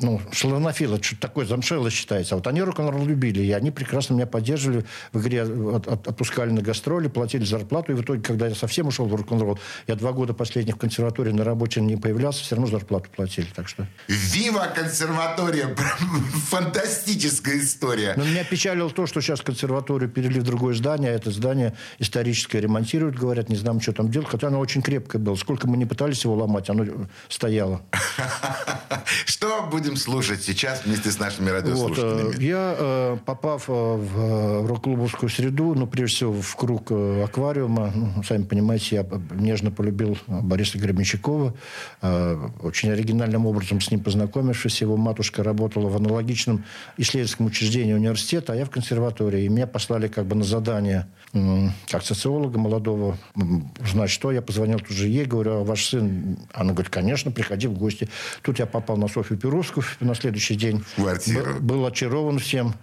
ну, 0.00 0.20
славянофилы, 0.32 1.02
что 1.02 1.16
такое 1.16 1.46
замшело 1.46 1.90
считается. 1.90 2.34
А 2.34 2.38
вот 2.38 2.46
они 2.46 2.62
рок-н-ролл 2.62 3.04
любили, 3.04 3.42
и 3.42 3.52
они 3.52 3.70
прекрасно 3.70 4.14
меня 4.14 4.26
поддерживали 4.26 4.84
в 5.12 5.20
игре, 5.20 5.42
от, 5.42 5.86
от, 5.86 6.08
отпускали 6.08 6.50
на 6.50 6.62
гастроли, 6.62 7.08
платили 7.08 7.44
зарплату, 7.44 7.92
и 7.92 7.94
в 7.94 8.02
итоге, 8.02 8.22
когда 8.22 8.46
я 8.46 8.54
совсем 8.54 8.88
ушел 8.88 9.06
в 9.06 9.14
рок-н-ролл, 9.14 9.58
я 9.86 9.96
два 9.96 10.12
года 10.12 10.34
последних 10.34 10.74
в 10.74 10.78
консерватории 10.78 11.32
на 11.32 11.44
работе 11.44 11.80
не 11.80 11.96
появлялся, 11.96 12.42
все 12.42 12.56
равно 12.56 12.70
зарплату 12.70 13.08
платили, 13.14 13.46
так 13.54 13.68
что... 13.68 13.86
Вива 14.08 14.72
консерватория! 14.74 15.74
Фантастическая 16.48 17.58
история. 17.58 18.14
Но 18.16 18.24
меня 18.24 18.44
печалило 18.44 18.90
то, 18.90 19.06
что 19.06 19.20
сейчас 19.20 19.40
консерваторию 19.40 20.10
перевели 20.10 20.40
в 20.40 20.44
другое 20.44 20.74
здание, 20.74 21.10
а 21.10 21.14
это 21.14 21.30
здание 21.30 21.74
историческое 21.98 22.60
ремонтируют, 22.60 23.16
говорят, 23.16 23.48
не 23.48 23.56
знаем, 23.56 23.80
что 23.80 23.92
там 23.92 24.10
делать, 24.10 24.28
хотя 24.28 24.48
оно 24.48 24.58
очень 24.58 24.82
крепкое 24.82 25.20
было. 25.20 25.34
Сколько 25.36 25.66
мы 25.66 25.76
не 25.76 25.86
пытались 25.86 26.24
его 26.24 26.34
ломать, 26.34 26.70
оно 26.70 26.84
стояло. 27.28 27.82
Что 29.26 29.68
будем 29.86 30.00
слушать 30.00 30.42
сейчас 30.42 30.84
вместе 30.84 31.10
с 31.10 31.18
нашими 31.18 31.50
радиослушателями? 31.50 32.22
Вот, 32.22 32.38
я, 32.38 32.76
э, 32.78 33.18
попав 33.24 33.64
э, 33.68 33.72
в 33.72 34.66
рок-клубовскую 34.66 35.30
среду, 35.30 35.74
ну, 35.74 35.86
прежде 35.86 36.16
всего, 36.16 36.32
в 36.40 36.56
круг 36.56 36.90
э, 36.90 37.22
аквариума, 37.24 37.92
ну, 37.94 38.22
сами 38.22 38.44
понимаете, 38.44 38.96
я 38.96 39.06
нежно 39.34 39.70
полюбил 39.70 40.18
Бориса 40.26 40.78
Гребенщикова, 40.78 41.54
очень 42.62 42.90
оригинальным 42.90 43.46
образом 43.46 43.80
с 43.80 43.90
ним 43.90 44.00
познакомившись. 44.00 44.80
Его 44.80 44.96
матушка 44.96 45.42
работала 45.42 45.88
в 45.88 45.96
аналогичном 45.96 46.64
исследовательском 46.96 47.46
учреждении 47.46 47.92
университета, 47.92 48.52
а 48.52 48.56
я 48.56 48.64
в 48.64 48.70
консерватории. 48.70 49.44
И 49.44 49.48
меня 49.48 49.66
послали 49.66 50.08
как 50.08 50.26
бы 50.26 50.34
на 50.34 50.44
задание 50.44 51.06
как 51.90 52.02
социолога 52.02 52.58
молодого 52.58 53.18
узнать, 53.80 54.10
что. 54.10 54.32
Я 54.32 54.42
позвонил 54.42 54.78
тут 54.78 54.90
же 54.90 55.08
ей, 55.08 55.24
говорю, 55.24 55.52
а 55.52 55.64
ваш 55.64 55.86
сын? 55.86 56.38
Она 56.52 56.72
говорит, 56.72 56.90
конечно, 56.90 57.30
приходи 57.30 57.66
в 57.66 57.78
гости. 57.78 58.08
Тут 58.42 58.58
я 58.58 58.66
попал 58.66 58.96
на 58.96 59.08
Софью 59.08 59.36
Перовскую 59.76 60.08
на 60.08 60.14
следующий 60.14 60.54
день. 60.54 60.84
Квартиру. 60.96 61.60
Был 61.60 61.84
очарован 61.86 62.38
всем, 62.38 62.74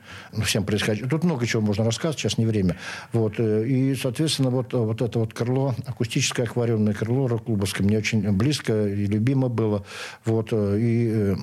всем 0.44 0.66
происходящим. 0.66 1.10
Тут 1.10 1.24
много 1.24 1.46
чего 1.46 1.62
можно 1.62 1.86
рассказать, 1.86 2.20
сейчас 2.20 2.38
не 2.38 2.46
время. 2.46 2.78
Вот. 3.12 3.36
Э, 3.40 3.66
и, 3.68 3.96
соответственно, 3.96 4.50
вот, 4.50 4.74
вот 4.74 5.02
это 5.02 5.20
вот 5.20 5.34
крыло, 5.34 5.76
акустическое 5.86 6.46
аквариумное 6.46 6.94
крыло 6.94 7.28
рок-клубовское, 7.28 7.86
мне 7.86 7.98
очень 7.98 8.32
близко 8.32 8.88
и 8.88 9.06
любимо 9.06 9.50
было. 9.50 9.86
Вот. 10.26 10.50
Э, 10.52 10.78
и 10.80 11.10
э, 11.12 11.36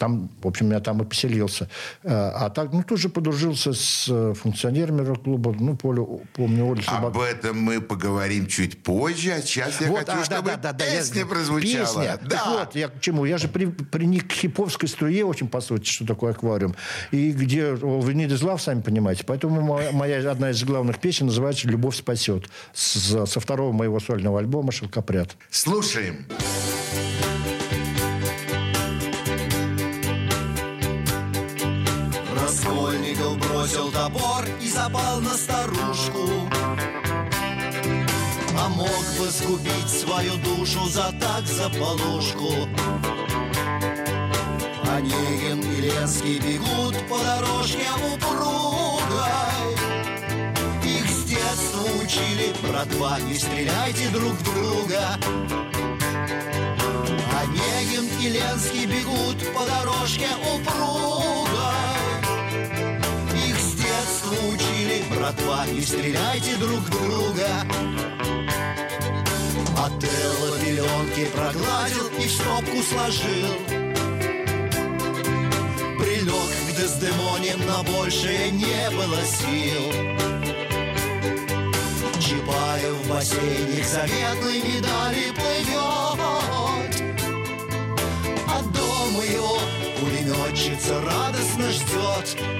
там, 0.00 0.30
в 0.42 0.46
общем, 0.48 0.70
я 0.70 0.80
там 0.80 1.02
и 1.02 1.04
поселился. 1.04 1.68
Э, 2.04 2.08
а 2.10 2.48
так, 2.48 2.72
ну, 2.72 2.82
тут 2.82 2.98
же 2.98 3.10
подружился 3.10 3.74
с 3.74 4.06
э, 4.08 4.32
функционерами 4.32 5.02
рок-клуба. 5.02 5.54
Ну, 5.60 5.76
Полю, 5.76 6.22
помню, 6.32 6.66
Оля 6.66 6.82
Об 6.86 7.18
этом 7.18 7.60
мы 7.60 7.82
поговорим 7.82 8.46
чуть 8.46 8.82
позже. 8.82 9.32
А 9.32 9.42
сейчас 9.42 9.78
я 9.78 9.88
вот, 9.88 9.98
хочу, 9.98 10.20
а, 10.20 10.24
чтобы 10.24 10.50
да, 10.52 10.56
да, 10.56 10.72
да, 10.72 10.86
песня 10.86 11.20
я... 11.20 11.26
прозвучала. 11.26 11.84
Песня. 11.84 12.18
Да. 12.22 12.28
Так 12.30 12.46
вот, 12.46 12.74
я 12.76 12.88
к 12.88 12.98
чему? 13.00 13.26
Я 13.26 13.36
же 13.36 13.48
при, 13.48 13.66
приник 13.66 14.28
к 14.28 14.32
хиповской 14.32 14.88
струе 14.88 15.22
очень, 15.26 15.48
по 15.48 15.60
сути, 15.60 15.84
что 15.84 16.06
такое 16.06 16.32
аквариум. 16.32 16.74
И 17.10 17.32
где 17.32 17.72
Is 17.72 18.42
Love, 18.42 18.58
сами 18.58 18.80
понимаете. 18.80 19.24
Поэтому 19.26 19.60
моя, 19.60 19.92
моя 19.92 20.30
одна 20.30 20.50
из 20.50 20.64
главных 20.64 20.98
песен 20.98 21.26
называется 21.26 21.68
«Любовь 21.68 21.96
спасет». 21.96 22.48
С, 22.72 23.26
со 23.26 23.40
второго 23.40 23.72
моего 23.72 24.00
сольного 24.00 24.38
альбома 24.38 24.72
«Шелкопряд». 24.72 25.36
Слушаем. 25.50 26.24
Раскольников 26.26 27.19
бросил 33.70 33.92
топор 33.92 34.44
и 34.60 34.68
запал 34.68 35.20
на 35.20 35.34
старушку. 35.34 36.28
А 38.58 38.68
мог 38.68 39.04
бы 39.18 39.30
сгубить 39.30 39.88
свою 39.88 40.36
душу 40.38 40.86
за 40.88 41.12
так 41.20 41.46
за 41.46 41.68
полушку. 41.70 42.68
Онегин 44.92 45.60
и 45.60 45.80
Ленский 45.82 46.38
бегут 46.38 46.96
по 47.08 47.18
дорожке 47.18 47.86
упругой 48.12 49.00
Их 50.84 51.08
с 51.08 51.24
детства 51.24 51.82
учили, 52.02 52.52
братва, 52.62 53.20
не 53.20 53.34
стреляйте 53.34 54.08
друг 54.08 54.32
в 54.32 54.42
друга 54.42 55.16
Онегин 57.40 58.08
и 58.20 58.28
Ленский 58.30 58.86
бегут 58.86 59.38
по 59.54 59.64
дорожке 59.64 60.28
упругой 60.54 61.39
братва, 65.30 65.66
не 65.66 65.82
стреляйте 65.82 66.56
друг 66.56 66.88
друга. 66.90 67.48
Отелло 69.76 70.58
пеленки 70.58 71.26
прогладил 71.34 72.08
и 72.18 72.26
в 72.26 72.32
стопку 72.32 72.82
сложил. 72.82 73.54
Прилег 75.98 76.50
к 76.68 76.76
Дездемоне, 76.76 77.56
но 77.66 77.82
больше 77.84 78.50
не 78.52 78.90
было 78.90 79.22
сил. 79.24 79.92
Чапаев 82.20 82.94
в 83.04 83.08
бассейне 83.08 83.82
к 83.82 83.86
заветной 83.86 84.58
медали 84.58 85.32
плывет. 85.34 86.20
А 88.46 88.62
дома 88.62 89.24
его 89.24 89.58
пулеметчица 89.98 91.00
радостно 91.02 91.70
ждет 91.70 92.59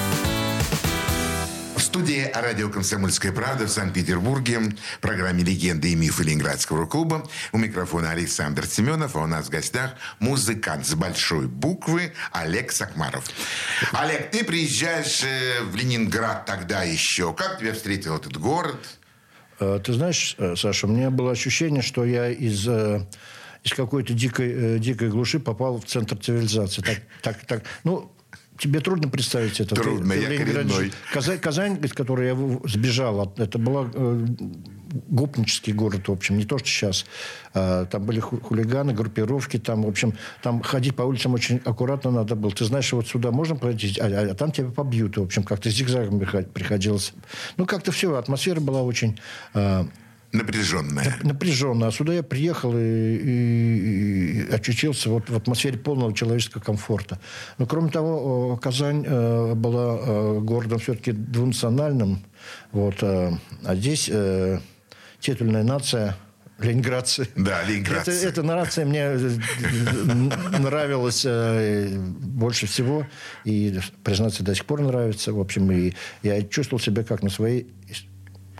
Студии 1.91 2.31
радио 2.33 2.69
«Комсомольская 2.69 3.33
правда» 3.33 3.65
в 3.65 3.69
Санкт-Петербурге, 3.69 4.59
в 4.59 4.99
программе 5.01 5.43
«Легенды 5.43 5.91
и 5.91 5.95
мифы 5.95 6.23
Ленинградского 6.23 6.85
клуба». 6.85 7.29
У 7.51 7.57
микрофона 7.57 8.11
Александр 8.11 8.65
Семенов, 8.65 9.17
а 9.17 9.19
у 9.19 9.27
нас 9.27 9.47
в 9.47 9.49
гостях 9.49 9.95
музыкант 10.19 10.87
с 10.87 10.93
большой 10.93 11.47
буквы 11.47 12.13
Олег 12.31 12.71
Сакмаров. 12.71 13.25
Олег, 13.91 14.31
ты 14.31 14.45
приезжаешь 14.45 15.21
э, 15.25 15.63
в 15.65 15.75
Ленинград 15.75 16.45
тогда 16.45 16.83
еще. 16.83 17.33
Как 17.33 17.59
тебя 17.59 17.73
встретил 17.73 18.15
этот 18.15 18.37
город? 18.37 18.77
Э, 19.59 19.81
Ты 19.83 19.91
знаешь, 19.91 20.35
э, 20.37 20.55
Саша, 20.55 20.87
у 20.87 20.91
меня 20.91 21.09
было 21.09 21.31
ощущение, 21.33 21.81
что 21.81 22.05
я 22.05 22.29
из, 22.29 22.69
из 22.69 23.73
какой-то 23.75 24.13
дикой, 24.13 24.75
э, 24.75 24.79
дикой 24.79 25.09
глуши 25.09 25.41
попал 25.41 25.77
в 25.77 25.83
центр 25.83 26.15
цивилизации. 26.15 26.83
Так, 26.83 26.99
так, 27.21 27.45
так. 27.45 27.63
Ну, 27.83 28.13
тебе 28.61 28.79
трудно 28.79 29.09
представить 29.09 29.59
это. 29.59 29.75
Трудно, 29.75 30.13
ты 30.13 30.21
я 30.21 30.37
коренной. 30.37 30.91
Казань, 31.13 31.39
Казань, 31.39 31.79
из 31.83 31.93
которой 31.93 32.27
я 32.29 32.37
сбежал, 32.69 33.21
от- 33.21 33.39
это 33.39 33.57
была 33.57 33.89
э, 33.93 34.25
гопнический 35.09 35.73
город, 35.73 36.07
в 36.07 36.11
общем, 36.11 36.37
не 36.37 36.45
то, 36.45 36.57
что 36.57 36.67
сейчас. 36.67 37.05
А, 37.53 37.85
Там 37.85 38.03
были 38.05 38.19
ху- 38.19 38.39
хулиганы, 38.39 38.93
группировки, 38.93 39.57
там, 39.57 39.83
в 39.83 39.87
общем, 39.87 40.13
там 40.43 40.61
ходить 40.61 40.95
по 40.95 41.03
улицам 41.03 41.33
очень 41.33 41.61
аккуратно 41.65 42.11
надо 42.11 42.35
было. 42.35 42.51
Ты 42.51 42.65
знаешь, 42.65 42.91
вот 42.93 43.07
сюда 43.07 43.31
можно 43.31 43.55
пройти, 43.55 43.99
а, 43.99 44.05
а- 44.05 44.31
а 44.31 44.33
там 44.35 44.51
тебя 44.51 44.69
побьют, 44.69 45.17
в 45.17 45.23
общем, 45.23 45.43
как-то 45.43 45.69
зигзагом 45.69 46.19
приход- 46.19 46.51
приходилось. 46.51 47.13
Ну, 47.57 47.65
как-то 47.65 47.91
все, 47.91 48.15
атмосфера 48.15 48.59
была 48.59 48.81
очень... 48.83 49.19
а, 49.53 49.87
Напряженная. 50.33 51.17
Напряженно. 51.23 51.87
А 51.87 51.91
сюда 51.91 52.13
я 52.13 52.23
приехал 52.23 52.73
и, 52.77 52.81
и, 52.81 54.41
и 54.41 54.51
очутился 54.51 55.09
вот 55.09 55.29
в 55.29 55.35
атмосфере 55.35 55.77
полного 55.77 56.13
человеческого 56.13 56.61
комфорта. 56.61 57.19
Но, 57.57 57.65
кроме 57.65 57.89
того, 57.89 58.57
Казань 58.57 59.03
э, 59.05 59.53
была 59.55 59.99
э, 59.99 60.39
городом 60.39 60.79
все-таки 60.79 61.11
двунациональным. 61.11 62.23
Вот, 62.71 62.95
э, 63.01 63.31
а 63.65 63.75
здесь 63.75 64.09
э, 64.11 64.59
титульная 65.19 65.63
нация 65.63 66.15
Ленинградцы. 66.61 67.27
Да, 67.35 67.63
ленинградцы. 67.63 68.11
Это, 68.11 68.27
эта 68.27 68.43
нация 68.43 68.85
мне 68.85 69.17
нравилась 70.59 71.23
э, 71.25 71.97
больше 71.97 72.67
всего. 72.67 73.07
И, 73.45 73.79
признаться, 74.03 74.43
до 74.43 74.53
сих 74.53 74.65
пор 74.65 74.81
нравится. 74.81 75.33
В 75.33 75.39
общем, 75.39 75.71
и 75.71 75.93
я 76.21 76.43
чувствовал 76.43 76.79
себя 76.79 77.03
как 77.03 77.23
на 77.23 77.29
своей 77.29 77.67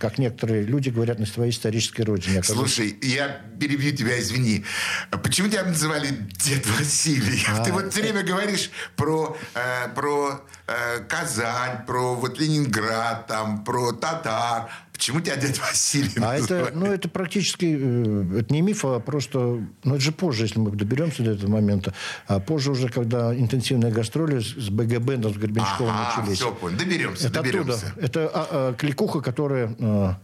как 0.02 0.18
некоторые 0.18 0.64
люди 0.64 0.90
говорят, 0.90 1.20
на 1.20 1.28
своей 1.28 1.52
исторической 1.52 2.02
родине. 2.02 2.42
Слушай, 2.42 2.98
я 3.04 3.42
перебью 3.60 3.96
тебя, 3.96 4.20
извини. 4.20 4.66
Почему 5.12 5.48
тебя 5.48 5.64
называли 5.64 6.08
Дед 6.44 6.66
Василий? 6.66 7.44
А, 7.48 7.64
Ты 7.64 7.72
вот 7.72 7.94
все 7.94 8.02
время 8.02 8.24
говоришь 8.24 8.72
про, 8.96 9.38
э, 9.54 9.90
про 9.94 10.42
э, 10.66 11.00
Казань, 11.08 11.86
про 11.86 12.16
вот 12.16 12.40
Ленинград, 12.40 13.28
там, 13.28 13.64
про 13.64 13.92
татар. 13.92 14.72
Почему 15.02 15.20
тебя 15.20 15.36
дед 15.36 15.58
Василий 15.58 16.12
А 16.22 16.36
это, 16.36 16.70
ну, 16.76 16.86
это 16.86 17.10
практически, 17.10 17.66
э, 17.66 18.40
это 18.42 18.54
не 18.54 18.62
миф, 18.62 18.86
а 18.86 19.00
просто, 19.00 19.60
ну, 19.84 19.96
это 19.96 20.00
же 20.00 20.12
позже, 20.12 20.44
если 20.44 20.60
мы 20.60 20.70
доберемся 20.70 21.24
до 21.24 21.32
этого 21.32 21.50
момента. 21.50 21.92
А 22.28 22.40
позже 22.40 22.70
уже, 22.70 22.88
когда 22.88 23.36
интенсивные 23.36 23.92
гастроли 23.92 24.42
с 24.42 24.70
БГБ, 24.70 25.16
с 25.16 25.38
Горбенчковым 25.38 25.92
ага, 25.92 26.20
начались. 26.20 26.38
все, 26.38 26.54
понял. 26.54 26.78
Доберемся, 26.78 27.30
это 27.30 27.42
доберемся. 27.42 27.88
Оттуда. 27.88 28.06
Это 28.06 28.32
а, 28.32 28.48
а, 28.52 28.74
кликуха, 28.76 29.22
которая... 29.22 29.76
А, 29.80 30.20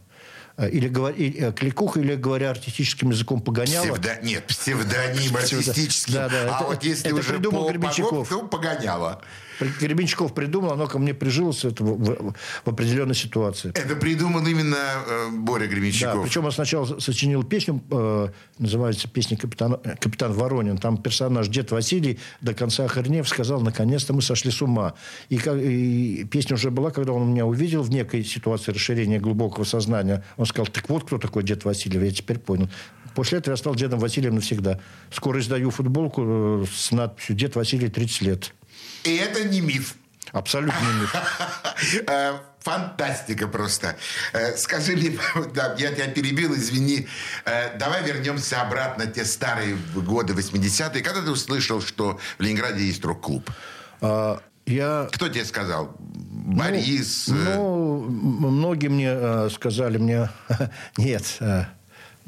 или, 0.68 0.90
или 1.16 1.38
э, 1.40 1.52
кликуха, 1.54 2.00
или 2.00 2.14
говоря 2.14 2.52
артистическим 2.52 3.10
языком, 3.10 3.42
погоняла. 3.42 3.84
Псевдо... 3.84 4.20
Нет, 4.22 4.46
псевдоним 4.46 5.36
артистический. 5.36 6.14
Да, 6.14 6.30
да, 6.30 6.42
а 6.42 6.60
это, 6.60 6.64
вот 6.66 6.84
если 6.84 7.08
это 7.08 7.16
уже 7.16 7.34
придумал 7.34 7.66
по 7.66 7.72
Гребенщиков. 7.72 8.30
то 8.30 8.48
погоняла. 8.48 9.24
Гребенщиков 9.60 10.34
придумал, 10.34 10.74
оно 10.74 10.88
ко 10.88 11.00
мне 11.00 11.14
прижилось 11.14 11.66
это 11.66 11.84
в, 11.84 11.98
в, 11.98 12.34
в 12.66 12.70
определенной 12.70 13.16
ситуации. 13.16 13.70
Это 13.70 13.96
придумал 13.96 14.46
именно 14.46 14.78
э, 15.08 15.30
Боря 15.32 15.68
Гребенщиков. 15.68 16.16
Да, 16.16 16.22
причем 16.22 16.46
он 16.46 16.52
сначала 16.52 17.00
сочинил 17.00 17.44
песню, 17.44 17.82
э, 17.92 18.30
называется 18.60 19.08
песня 19.08 19.38
«Капитан, 19.38 19.78
«Капитан 20.00 20.34
Воронин». 20.34 20.78
Там 20.78 20.98
персонаж 20.98 21.48
Дед 21.48 21.72
Василий 21.72 22.20
до 22.42 22.54
конца 22.54 22.86
охренев 22.86 23.28
сказал, 23.28 23.62
наконец-то 23.62 24.14
мы 24.14 24.22
сошли 24.22 24.52
с 24.52 24.62
ума. 24.62 24.94
И, 25.30 25.36
и 25.38 26.24
песня 26.26 26.56
уже 26.56 26.72
была, 26.72 26.92
когда 26.92 27.14
он 27.14 27.32
меня 27.32 27.46
увидел 27.46 27.84
в 27.84 27.90
некой 27.90 28.24
ситуации 28.24 28.72
расширения 28.72 29.20
глубокого 29.20 29.64
сознания. 29.64 30.24
Он 30.38 30.46
сказал, 30.46 30.68
так 30.68 30.88
вот 30.90 31.06
кто 31.06 31.18
такой 31.18 31.44
Дед 31.44 31.66
Василий, 31.66 32.04
я 32.04 32.12
теперь 32.12 32.40
понял. 32.40 32.70
После 33.18 33.40
этого 33.40 33.54
я 33.54 33.58
стал 33.58 33.74
Дедом 33.74 34.00
Василием 34.00 34.36
навсегда. 34.36 34.80
Скоро 35.10 35.40
издаю 35.40 35.72
футболку 35.72 36.22
э, 36.24 36.66
с 36.72 36.92
надписью 36.92 37.36
«Дед 37.36 37.56
Василий 37.56 37.90
30 37.90 38.22
лет». 38.22 38.54
И 39.04 39.16
это 39.16 39.44
не 39.44 39.62
миф. 39.62 39.96
Абсолютно 40.32 40.86
миф. 41.02 41.16
Э, 42.08 42.40
фантастика 42.60 43.48
просто. 43.48 43.96
Э, 44.34 44.58
скажи 44.58 44.96
мне, 44.96 45.18
да, 45.54 45.76
я 45.78 45.92
тебя 45.92 46.08
перебил, 46.08 46.56
извини. 46.56 47.08
Э, 47.46 47.78
давай 47.78 48.04
вернемся 48.04 48.62
обратно 48.62 49.06
те 49.06 49.26
старые 49.26 49.78
годы 49.96 50.34
80-е. 50.34 51.04
Когда 51.04 51.22
ты 51.22 51.30
услышал, 51.30 51.82
что 51.82 52.20
в 52.38 52.42
Ленинграде 52.42 52.84
есть 52.84 53.06
рок-клуб? 53.06 53.50
А, 54.02 54.42
я... 54.66 55.08
Кто 55.14 55.30
тебе 55.30 55.46
сказал? 55.46 55.96
Борис? 56.00 57.28
Ну, 57.28 58.06
ну 58.10 58.50
многие 58.50 58.88
мне 58.88 59.50
сказали 59.50 59.98
мне, 59.98 60.30
нет, 60.98 61.38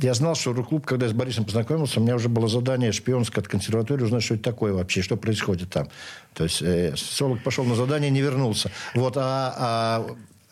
я 0.02 0.14
знал, 0.14 0.36
что 0.36 0.54
рок-клуб, 0.54 0.86
когда 0.86 1.06
я 1.06 1.12
с 1.12 1.16
Борисом 1.16 1.46
познакомился, 1.46 2.00
у 2.00 2.04
меня 2.04 2.16
уже 2.16 2.30
было 2.30 2.48
задание 2.48 2.92
шпионское 2.92 3.44
от 3.44 3.50
консерватории 3.50 4.04
узнать, 4.04 4.24
что 4.24 4.36
это 4.36 4.44
такое 4.44 4.74
вообще, 4.74 5.02
что 5.02 5.18
происходит 5.18 5.70
там. 5.70 5.90
То 6.34 6.46
есть 6.46 6.62
э, 6.62 6.96
социолог 6.96 7.44
пошел 7.44 7.66
на 7.66 7.76
задание, 7.76 8.10
не 8.10 8.22
вернулся. 8.22 8.72
Вот, 8.96 9.18
а, 9.18 9.54
а, 9.58 10.06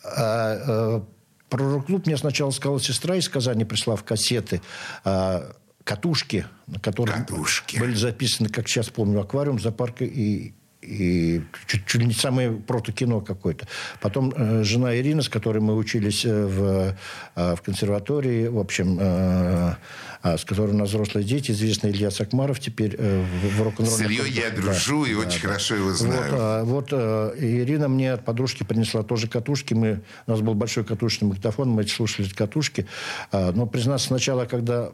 а, 0.04 0.14
а 0.16 1.04
про 1.48 1.72
рок-клуб 1.72 2.06
мне 2.06 2.16
сначала 2.18 2.50
сказала 2.50 2.80
сестра 2.80 3.16
из 3.16 3.28
Казани, 3.28 3.64
пришла 3.64 3.96
в 3.96 4.04
кассеты. 4.04 4.60
А, 5.04 5.50
катушки, 5.88 6.44
на 6.66 6.78
которых 6.78 7.16
катушки. 7.16 7.78
были 7.78 7.94
записаны, 7.94 8.50
как 8.50 8.68
сейчас 8.68 8.90
помню, 8.90 9.22
аквариум, 9.22 9.58
зоопарк 9.58 10.02
и, 10.02 10.52
и 10.80 11.42
чуть, 11.66 11.86
чуть 11.86 12.02
не 12.02 12.12
самое 12.12 12.52
протокино 12.52 13.20
какое-то. 13.20 13.66
Потом 14.00 14.32
э, 14.36 14.62
жена 14.62 14.96
Ирина, 14.96 15.22
с 15.22 15.28
которой 15.28 15.58
мы 15.58 15.74
учились 15.76 16.24
э, 16.24 16.46
в, 16.46 16.96
э, 17.34 17.56
в 17.56 17.62
консерватории, 17.62 18.46
в 18.46 18.58
общем, 18.58 18.96
э, 19.00 19.74
э, 20.22 20.38
с 20.38 20.44
которой 20.44 20.70
у 20.70 20.76
нас 20.76 20.90
взрослые 20.90 21.24
дети, 21.24 21.50
известный 21.50 21.90
Илья 21.90 22.12
Сакмаров 22.12 22.60
теперь 22.60 22.94
э, 22.96 23.24
в, 23.24 23.56
в 23.56 23.62
рок-н-ролле. 23.62 23.96
С 23.96 24.00
Ильей 24.00 24.30
я 24.30 24.50
дружу 24.50 25.04
да, 25.04 25.10
и 25.10 25.14
да, 25.14 25.20
очень 25.20 25.42
да. 25.42 25.48
хорошо 25.48 25.74
его 25.74 25.92
знаю. 25.92 26.64
Вот, 26.64 26.92
э, 26.92 27.02
вот 27.02 27.32
э, 27.34 27.34
Ирина 27.38 27.88
мне 27.88 28.12
от 28.12 28.24
подружки 28.24 28.62
принесла 28.62 29.02
тоже 29.02 29.26
катушки. 29.26 29.74
Мы, 29.74 30.02
у 30.28 30.30
нас 30.30 30.40
был 30.40 30.54
большой 30.54 30.84
катушечный 30.84 31.26
магнитофон, 31.26 31.70
мы 31.70 31.86
слушали 31.88 32.28
эти 32.28 32.34
катушки. 32.34 32.86
Э, 33.32 33.50
но, 33.50 33.66
признаться, 33.66 34.06
сначала, 34.06 34.44
когда... 34.44 34.92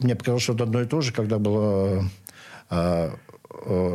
Мне 0.00 0.16
показалось, 0.16 0.44
что 0.44 0.54
это 0.54 0.64
одно 0.64 0.80
и 0.80 0.86
то 0.86 1.02
же, 1.02 1.12
когда 1.12 1.38
было... 1.38 2.08
Э, 2.70 3.10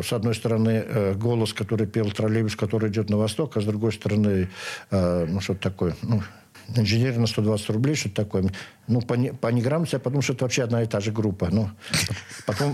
с 0.04 0.14
одной 0.14 0.36
стороны, 0.36 0.84
э, 0.86 1.14
голос, 1.14 1.54
который 1.54 1.88
пел 1.88 2.12
троллейбус, 2.12 2.56
который 2.56 2.90
идет 2.90 3.10
на 3.10 3.18
восток, 3.18 3.58
а 3.58 3.62
с 3.62 3.66
другой 3.66 3.92
стороны, 3.92 4.50
э, 4.92 5.26
ну, 5.28 5.42
что-то 5.42 5.62
такое, 5.62 5.96
ну, 6.02 6.22
инженер 6.76 7.18
на 7.18 7.28
120 7.28 7.70
рублей, 7.70 7.96
что-то 7.96 8.16
такое. 8.16 8.52
Ну, 8.88 9.02
по, 9.02 9.16
по 9.16 9.48
неграмотности 9.48 9.96
я 9.96 10.00
подумал, 10.00 10.22
что 10.22 10.34
это 10.34 10.46
вообще 10.46 10.64
одна 10.64 10.84
и 10.84 10.86
та 10.86 11.00
же 11.00 11.12
группа. 11.12 11.50
Ну, 11.52 11.70
потом... 12.46 12.74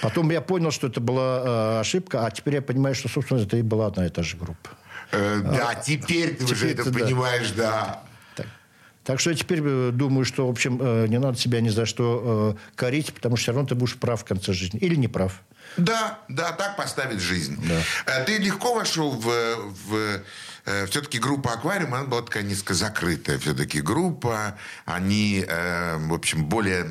Потом 0.00 0.30
я 0.30 0.40
понял, 0.40 0.70
что 0.70 0.86
это 0.86 1.00
была 1.00 1.80
ошибка, 1.80 2.24
а 2.24 2.30
теперь 2.30 2.54
я 2.54 2.62
понимаю, 2.62 2.94
что, 2.94 3.08
собственно, 3.08 3.40
это 3.40 3.56
и 3.56 3.62
была 3.62 3.86
одна 3.86 4.06
и 4.06 4.08
та 4.08 4.22
же 4.22 4.36
группа. 4.36 4.70
Э, 5.10 5.40
да, 5.42 5.74
теперь 5.74 6.36
ты 6.36 6.44
теперь 6.44 6.52
уже 6.52 6.70
это 6.70 6.90
да. 6.90 6.98
понимаешь, 7.00 7.50
да. 7.52 8.02
Так 9.08 9.20
что 9.20 9.30
я 9.30 9.36
теперь 9.36 9.62
э, 9.64 9.90
думаю, 9.90 10.26
что, 10.26 10.46
в 10.46 10.50
общем, 10.50 10.78
э, 10.82 11.06
не 11.08 11.18
надо 11.18 11.38
себя 11.38 11.62
ни 11.62 11.70
за 11.70 11.86
что 11.86 12.54
э, 12.58 12.76
корить, 12.76 13.14
потому 13.14 13.36
что 13.36 13.44
все 13.44 13.52
равно 13.52 13.66
ты 13.66 13.74
будешь 13.74 13.96
прав 13.96 14.20
в 14.20 14.24
конце 14.26 14.52
жизни. 14.52 14.78
Или 14.80 14.96
не 14.96 15.08
прав. 15.08 15.40
Да, 15.76 16.18
да, 16.28 16.52
так 16.52 16.76
поставить 16.76 17.20
жизнь. 17.20 17.58
Да. 17.68 18.24
Ты 18.24 18.38
легко 18.38 18.74
вошел 18.74 19.10
в, 19.12 19.26
в 19.88 20.20
Э, 20.68 20.86
все-таки 20.86 21.18
группа 21.18 21.52
«Аквариум», 21.52 21.94
она 21.94 22.04
была 22.04 22.22
такая 22.22 22.42
низко 22.42 22.74
закрытая 22.74 23.38
все-таки 23.38 23.80
группа. 23.80 24.58
Они, 24.84 25.42
э, 25.46 25.96
в 25.96 26.12
общем, 26.12 26.44
более 26.44 26.86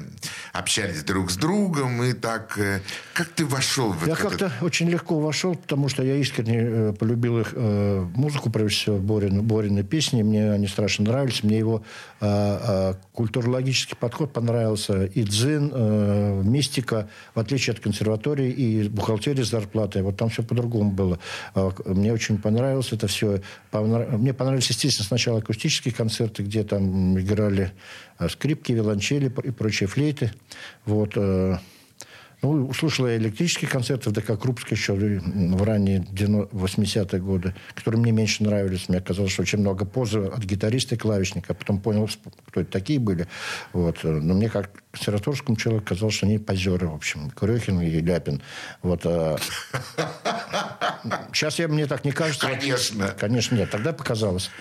общались 0.52 1.04
друг 1.04 1.30
с 1.30 1.36
другом. 1.36 2.04
И 2.04 2.14
так... 2.14 2.58
Э, 2.58 2.82
как 3.14 3.28
ты 3.28 3.46
вошел 3.46 3.92
в 3.92 4.02
это? 4.02 4.10
Я 4.10 4.16
как-то 4.16 4.52
очень 4.62 4.90
легко 4.90 5.20
вошел, 5.20 5.54
потому 5.56 5.90
что 5.90 6.04
я 6.04 6.16
искренне 6.16 6.94
полюбил 6.94 7.40
их 7.40 7.54
музыку, 7.54 8.50
прежде 8.50 8.78
всего, 8.78 8.98
Борин, 8.98 9.44
Борины 9.44 9.84
песни. 9.84 10.24
Мне 10.24 10.52
они 10.52 10.68
страшно 10.68 11.06
нравились. 11.06 11.44
Мне 11.44 11.60
его 11.60 11.84
культурологический 13.14 13.96
подход 13.96 14.34
понравился. 14.34 15.06
И 15.06 15.24
дзин, 15.24 16.50
мистика, 16.50 17.10
в 17.36 17.40
отличие 17.40 17.74
от 17.74 17.80
консерватории 17.80 18.50
и 18.50 18.64
бухгалтерии 18.90 19.44
с 19.44 19.50
зарплатой. 19.50 20.02
Вот 20.02 20.18
там 20.18 20.30
все 20.30 20.44
по-другому 20.44 20.92
было. 20.92 21.20
Мне 21.86 22.14
очень 22.14 22.38
понравилось 22.38 22.92
это 22.92 23.08
все. 23.08 23.42
Мне 23.72 24.34
понравились, 24.34 24.70
естественно, 24.70 25.06
сначала 25.06 25.40
акустические 25.40 25.94
концерты, 25.94 26.44
где 26.44 26.64
там 26.64 27.20
играли 27.20 27.72
э, 28.20 28.30
скрипки, 28.30 28.72
виолончели 28.72 29.32
и 29.44 29.52
прочие 29.52 29.88
флейты. 29.88 30.32
Вот. 30.86 31.18
Ну, 32.42 32.68
услышал 32.68 33.08
я 33.08 33.18
электрические 33.18 33.70
концерты 33.70 34.12
в 34.12 34.14
ДК 34.14 34.40
Крупске 34.40 34.76
еще 34.76 34.94
в 34.94 35.64
ранние 35.64 36.02
80-е 36.02 37.20
годы, 37.20 37.56
которые 37.74 38.00
мне 38.00 38.12
меньше 38.12 38.44
нравились. 38.44 38.90
Мне 38.90 39.02
казалось, 39.02 39.32
что 39.32 39.42
очень 39.42 39.60
много 39.60 39.86
позы 39.86 40.20
от 40.20 40.44
гитариста 40.44 40.96
и 40.96 40.98
клавишника. 40.98 41.56
Потом 41.56 41.80
понял, 41.80 42.08
кто 42.46 42.62
это 42.62 42.72
такие 42.72 43.00
были. 43.00 43.28
Вот. 43.74 44.04
Но 44.04 44.36
мне, 44.36 44.50
как 44.50 44.70
консерваторскому 44.92 45.58
человеку, 45.58 45.88
казалось, 45.88 46.14
что 46.14 46.28
они 46.28 46.38
позеры, 46.38 46.88
в 46.88 46.94
общем. 46.94 47.32
Курехин 47.32 47.82
и 47.82 48.02
Ляпин. 48.02 48.42
Вот. 48.84 49.02
Сейчас 51.34 51.58
я, 51.58 51.68
мне 51.68 51.88
так 51.88 52.06
не 52.06 52.12
кажется. 52.12 52.48
Конечно. 52.48 53.16
Конечно, 53.20 53.56
нет. 53.56 53.72
Тогда 53.72 53.94
показалось. 53.94 54.52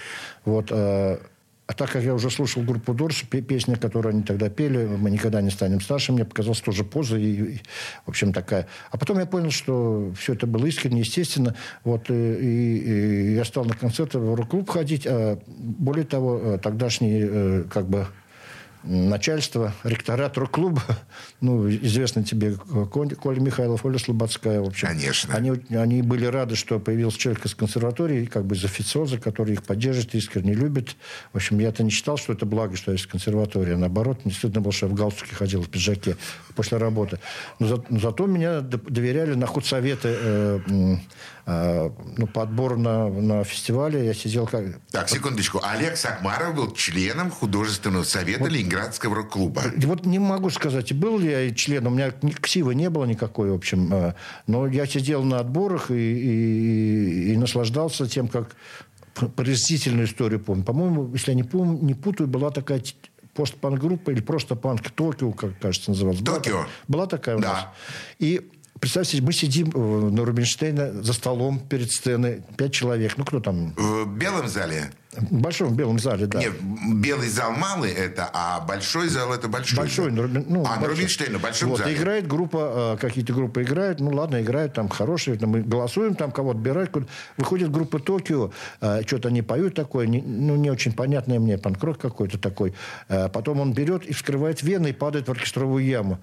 Вот. 0.46 0.68
А, 0.70 1.20
а 1.66 1.72
так 1.72 1.90
как 1.90 2.02
я 2.04 2.14
уже 2.14 2.30
слушал 2.30 2.62
группу 2.62 2.94
Дорс, 2.94 3.22
песни, 3.22 3.74
которые 3.74 4.12
они 4.12 4.22
тогда 4.22 4.48
пели, 4.48 4.86
мы 4.86 5.10
никогда 5.10 5.40
не 5.40 5.50
станем 5.50 5.80
старше, 5.80 6.12
мне 6.12 6.24
показалось 6.24 6.60
тоже 6.60 6.84
поза 6.84 7.16
и, 7.16 7.54
и 7.54 7.60
в 8.04 8.10
общем, 8.10 8.32
такая. 8.32 8.68
А 8.92 8.96
потом 8.96 9.18
я 9.18 9.26
понял, 9.26 9.50
что 9.50 10.12
все 10.16 10.34
это 10.34 10.46
было 10.46 10.66
искренне, 10.66 11.00
естественно. 11.00 11.56
Вот, 11.82 12.08
и, 12.08 12.14
и, 12.14 12.78
и 12.78 13.34
я 13.34 13.44
стал 13.44 13.64
на 13.64 13.74
концерты 13.74 14.18
в 14.20 14.34
рок-клуб 14.34 14.70
ходить. 14.70 15.06
А 15.08 15.40
более 15.46 16.04
того, 16.04 16.40
э, 16.40 16.58
тогдашний, 16.62 17.20
э, 17.22 17.64
как 17.68 17.88
бы, 17.88 18.06
начальство, 18.86 19.74
ректорат 19.84 20.38
рок-клуба, 20.38 20.82
ну, 21.40 21.68
известно 21.68 22.24
тебе 22.24 22.54
Коля 22.54 23.40
Михайлов, 23.40 23.84
Оля 23.84 23.98
Слободская, 23.98 24.60
в 24.60 24.66
общем. 24.66 24.88
Конечно. 24.88 25.34
Они, 25.34 25.52
они 25.70 26.02
были 26.02 26.26
рады, 26.26 26.56
что 26.56 26.78
появился 26.78 27.18
человек 27.18 27.44
из 27.44 27.54
консерватории, 27.54 28.26
как 28.26 28.44
бы 28.46 28.56
из 28.56 28.64
официоза, 28.64 29.18
который 29.18 29.54
их 29.54 29.62
поддержит, 29.62 30.14
искренне 30.14 30.54
любит. 30.54 30.96
В 31.32 31.36
общем, 31.36 31.58
я-то 31.58 31.82
не 31.82 31.90
считал, 31.90 32.16
что 32.16 32.32
это 32.32 32.46
благо, 32.46 32.76
что 32.76 32.92
я 32.92 32.96
из 32.96 33.06
консерватории. 33.06 33.74
Наоборот, 33.74 34.24
не 34.24 34.32
стыдно 34.32 34.60
было, 34.60 34.72
что 34.72 34.86
я 34.86 34.92
в 34.92 34.94
галстуке 34.94 35.34
ходил, 35.34 35.62
в 35.62 35.68
пиджаке 35.68 36.16
после 36.54 36.78
работы. 36.78 37.18
Но, 37.58 37.66
за, 37.66 37.84
но 37.88 37.98
зато 37.98 38.26
меня 38.26 38.60
доверяли 38.60 39.34
на 39.34 39.46
худсоветы 39.46 40.16
э, 40.18 40.96
ну, 41.46 42.26
по 42.26 42.42
отбору 42.42 42.76
на, 42.76 43.08
на 43.08 43.44
фестивале. 43.44 44.04
Я 44.04 44.14
сидел 44.14 44.46
как... 44.48 44.64
Так, 44.90 45.08
секундочку. 45.08 45.60
Олег 45.62 45.96
Сакмаров 45.96 46.56
был 46.56 46.72
членом 46.72 47.30
художественного 47.30 48.02
совета 48.02 48.40
вот, 48.40 48.50
Ленинградского 48.50 49.14
рок-клуба. 49.14 49.62
Вот 49.76 50.06
не 50.06 50.18
могу 50.18 50.50
сказать, 50.50 50.92
был 50.92 51.18
ли 51.20 51.30
я 51.30 51.54
членом. 51.54 51.92
У 51.92 51.96
меня 51.96 52.12
ксивы 52.40 52.74
не 52.74 52.90
было 52.90 53.04
никакой, 53.04 53.52
в 53.52 53.54
общем. 53.54 53.94
Э, 53.94 54.14
но 54.48 54.66
я 54.66 54.86
сидел 54.86 55.22
на 55.22 55.38
отборах 55.38 55.92
и, 55.92 55.94
и, 55.94 57.32
и 57.32 57.36
наслаждался 57.36 58.08
тем, 58.08 58.26
как 58.26 58.56
поразительную 59.14 60.06
историю 60.06 60.40
помню. 60.40 60.64
По-моему, 60.64 61.12
если 61.12 61.30
я 61.30 61.36
не, 61.36 61.44
помню, 61.44 61.78
не 61.80 61.94
путаю, 61.94 62.28
была 62.28 62.50
такая 62.50 62.82
постпанк-группа 63.34 64.10
или 64.10 64.20
просто 64.20 64.56
панк 64.56 64.90
Токио, 64.90 65.30
как 65.32 65.58
кажется, 65.60 65.90
называлась. 65.90 66.20
Токио? 66.20 66.52
Была, 66.52 66.66
была 66.88 67.06
такая 67.06 67.36
у 67.36 67.40
да. 67.40 67.52
нас. 67.52 67.66
И 68.18 68.50
Представьте, 68.86 69.20
мы 69.20 69.32
сидим 69.32 69.72
э, 69.74 69.78
на 70.10 70.24
Рубинштейна 70.24 71.02
за 71.02 71.12
столом 71.12 71.58
перед 71.58 71.90
сценой, 71.90 72.44
пять 72.56 72.72
человек. 72.72 73.14
Ну, 73.16 73.24
кто 73.24 73.40
там? 73.40 73.74
В 73.76 74.06
белом 74.06 74.46
зале? 74.46 74.92
В 75.16 75.40
большом 75.40 75.74
белом 75.74 75.98
зале, 75.98 76.26
да. 76.26 76.38
Нет, 76.38 76.54
белый 76.94 77.28
зал 77.28 77.52
малый 77.52 77.90
это, 77.92 78.30
а 78.32 78.60
большой 78.60 79.08
зал 79.08 79.32
это 79.32 79.48
большой. 79.48 79.78
Большой, 79.78 80.10
зал. 80.10 80.26
ну, 80.28 80.64
а, 80.66 80.80
на 80.80 80.86
Рубинштейна, 80.86 81.38
большом 81.38 81.70
вот, 81.70 81.78
зале. 81.78 81.94
играет 81.94 82.26
группа, 82.26 82.94
э, 82.94 83.00
какие-то 83.00 83.32
группы 83.32 83.62
играют, 83.62 84.00
ну 84.00 84.10
ладно, 84.10 84.42
играют 84.42 84.74
там 84.74 84.88
хорошие, 84.88 85.38
мы 85.40 85.62
голосуем, 85.62 86.14
там 86.14 86.30
кого-то 86.30 86.58
отбирают. 86.58 86.90
Выходит 87.36 87.70
группа 87.70 87.98
Токио, 87.98 88.52
э, 88.80 89.02
что-то 89.06 89.28
они 89.28 89.42
поют 89.42 89.74
такое, 89.74 90.06
не, 90.06 90.20
ну 90.20 90.56
не 90.56 90.70
очень 90.70 90.92
понятное 90.92 91.38
мне, 91.38 91.58
панкрок 91.58 91.98
какой-то 91.98 92.38
такой. 92.38 92.74
Потом 93.08 93.60
он 93.60 93.72
берет 93.72 94.04
и 94.04 94.12
вскрывает 94.12 94.62
вены 94.62 94.88
и 94.88 94.92
падает 94.92 95.28
в 95.28 95.30
оркестровую 95.30 95.84
яму. 95.84 96.18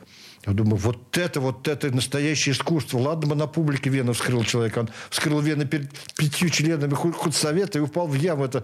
Я 0.45 0.53
думаю, 0.53 0.75
вот 0.75 1.17
это, 1.17 1.39
вот 1.39 1.67
это 1.67 1.89
настоящее 1.91 2.53
искусство. 2.53 2.97
Ладно 2.97 3.29
бы 3.29 3.35
на 3.35 3.47
публике 3.47 3.89
вену 3.89 4.11
вскрыл 4.11 4.43
человек. 4.43 4.75
Он 4.75 4.89
вскрыл 5.09 5.39
вены 5.39 5.65
перед 5.65 5.89
пятью 6.17 6.49
членами 6.49 6.93
худсовета 6.93 7.79
и 7.79 7.81
упал 7.81 8.07
в 8.07 8.13
яму. 8.15 8.43
Это 8.43 8.63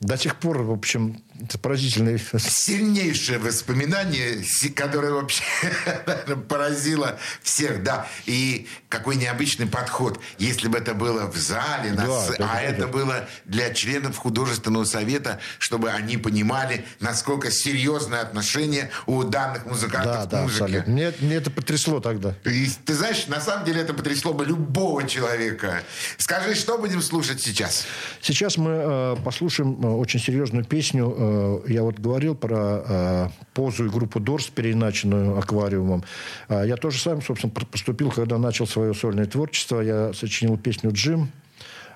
до 0.00 0.18
сих 0.18 0.36
пор, 0.36 0.58
в 0.58 0.70
общем, 0.70 1.22
это 1.40 1.58
поразительное. 1.58 2.20
Сильнейшее 2.38 3.38
воспоминание, 3.38 4.44
которое 4.74 5.12
вообще 5.12 5.42
поразило 6.48 7.18
всех, 7.42 7.82
да. 7.82 8.06
И 8.26 8.68
какой 8.90 9.16
необычный 9.16 9.66
подход. 9.66 10.20
Если 10.38 10.68
бы 10.68 10.76
это 10.76 10.92
было 10.92 11.30
в 11.30 11.36
зале, 11.38 11.92
на 11.92 12.06
да, 12.06 12.26
с... 12.26 12.30
это, 12.30 12.50
а 12.50 12.60
это, 12.60 12.74
это 12.74 12.86
было 12.88 13.26
для 13.46 13.72
членов 13.72 14.18
художественного 14.18 14.84
совета, 14.84 15.40
чтобы 15.58 15.90
они 15.90 16.18
понимали, 16.18 16.84
насколько 17.00 17.50
серьезное 17.50 18.20
отношение 18.20 18.90
у 19.06 19.24
данных 19.24 19.64
музыкантов 19.64 20.14
да, 20.14 20.26
к 20.26 20.28
да, 20.28 20.42
музыке. 20.42 20.64
Абсолютно. 20.64 20.92
Мне, 20.92 21.12
мне 21.20 21.34
это 21.36 21.50
потрясло 21.50 22.00
тогда. 22.00 22.34
И, 22.44 22.68
ты 22.84 22.94
знаешь, 22.94 23.28
на 23.28 23.40
самом 23.40 23.64
деле 23.64 23.80
это 23.80 23.94
потрясло 23.94 24.34
бы 24.34 24.44
любого 24.44 25.08
человека. 25.08 25.82
Скажи, 26.18 26.54
что 26.54 26.76
будем 26.76 27.00
слушать 27.00 27.40
сейчас? 27.40 27.86
Сейчас 28.20 28.58
мы 28.58 28.70
э, 28.70 29.16
послушаем 29.24 29.85
Э, 29.85 29.85
очень 29.94 30.20
серьезную 30.20 30.64
песню. 30.64 31.14
Э, 31.16 31.60
я 31.68 31.82
вот 31.82 31.98
говорил 31.98 32.34
про 32.34 32.82
э, 32.86 33.28
позу 33.54 33.86
и 33.86 33.88
группу 33.88 34.20
Дорс, 34.20 34.46
переиначенную 34.48 35.38
аквариумом. 35.38 36.04
Я 36.48 36.76
тоже 36.76 36.98
сам, 36.98 37.22
собственно, 37.22 37.52
поступил, 37.52 38.10
когда 38.10 38.38
начал 38.38 38.66
свое 38.66 38.94
сольное 38.94 39.26
творчество. 39.26 39.80
Я 39.80 40.12
сочинил 40.12 40.56
песню 40.56 40.90
«Джим», 40.92 41.30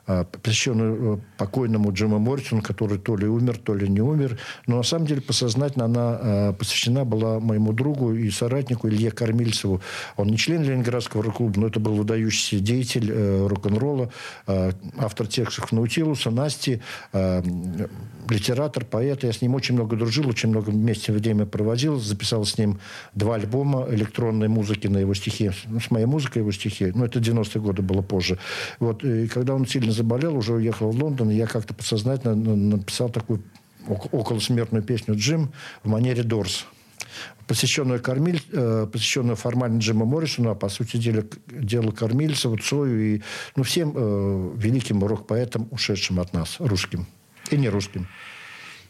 посвященную 0.07 1.17
э, 1.17 1.19
покойному 1.39 1.93
Джиму 1.93 2.19
Моррисону, 2.19 2.63
который 2.63 2.99
то 2.99 3.17
ли 3.17 3.27
умер, 3.27 3.59
то 3.59 3.75
ли 3.75 3.89
не 3.89 4.01
умер. 4.01 4.39
Но 4.67 4.79
на 4.79 4.83
самом 4.83 5.07
деле 5.07 5.21
подсознательно 5.21 5.85
она 5.85 6.19
а, 6.21 6.53
посвящена 6.53 7.05
была 7.05 7.41
моему 7.41 7.73
другу 7.73 8.15
и 8.15 8.31
соратнику 8.31 8.89
Илье 8.89 9.11
Кормильцеву. 9.11 9.81
Он 10.17 10.29
не 10.29 10.37
член 10.37 10.63
Ленинградского 10.63 11.23
рок-клуба, 11.23 11.61
но 11.61 11.67
это 11.69 11.81
был 11.81 11.95
выдающийся 11.95 12.63
деятель 12.63 13.11
э, 13.11 13.47
рок-н-ролла, 13.47 14.11
автор 14.99 15.27
текстов 15.27 15.73
Наутилуса, 15.73 16.31
Насти, 16.31 16.81
литератор, 18.31 18.85
поэт. 18.85 19.25
Я 19.25 19.33
с 19.33 19.43
ним 19.43 19.55
очень 19.55 19.75
много 19.75 19.97
дружил, 19.97 20.29
очень 20.29 20.49
много 20.49 20.71
вместе 20.71 21.13
время 21.13 21.47
проводил. 21.47 21.99
Записал 21.99 22.45
с 22.45 22.59
ним 22.59 22.79
два 23.15 23.35
альбома 23.37 23.87
электронной 23.91 24.49
музыки 24.49 24.87
на 24.87 24.99
его 24.99 25.15
стихи. 25.15 25.51
Ну, 25.67 25.81
с 25.81 25.91
моей 25.91 26.07
музыкой 26.07 26.43
его 26.43 26.53
стихи. 26.53 26.93
Ну, 26.95 27.05
это 27.05 27.19
90-е 27.19 27.61
годы 27.61 27.83
было 27.83 28.03
позже. 28.03 28.39
Вот. 28.79 29.05
И 29.05 29.29
когда 29.29 29.55
он 29.55 29.67
сильно 29.67 29.90
заболел, 29.93 30.37
уже 30.37 30.55
уехал 30.55 30.91
в 30.91 31.03
Лондон, 31.03 31.31
и 31.31 31.35
я 31.35 31.47
как-то 31.47 31.75
подсознательно 31.75 32.35
написал 32.35 33.09
такую 33.09 33.43
околосмертную 33.87 34.83
песню 34.83 35.15
«Джим» 35.17 35.53
в 35.83 35.89
манере 35.89 36.23
«Дорс» 36.23 36.67
посвященную, 37.47 38.01
кормиль, 38.01 38.41
э, 38.53 38.87
посвященную 38.93 39.35
формально 39.35 39.81
Джиму 39.81 40.05
Моррисону, 40.05 40.51
а 40.51 40.55
по 40.55 40.69
сути 40.69 40.99
дела, 40.99 41.25
делу 41.49 41.91
Кормильцеву, 41.91 42.57
Цою 42.57 43.17
и 43.17 43.23
ну, 43.57 43.65
всем 43.65 43.93
э, 43.97 44.53
великим 44.57 45.03
рок-поэтам, 45.03 45.67
ушедшим 45.73 46.21
от 46.21 46.33
нас, 46.33 46.57
русским 46.61 47.09
и 47.51 47.57
не 47.57 47.69
русским. 47.69 48.07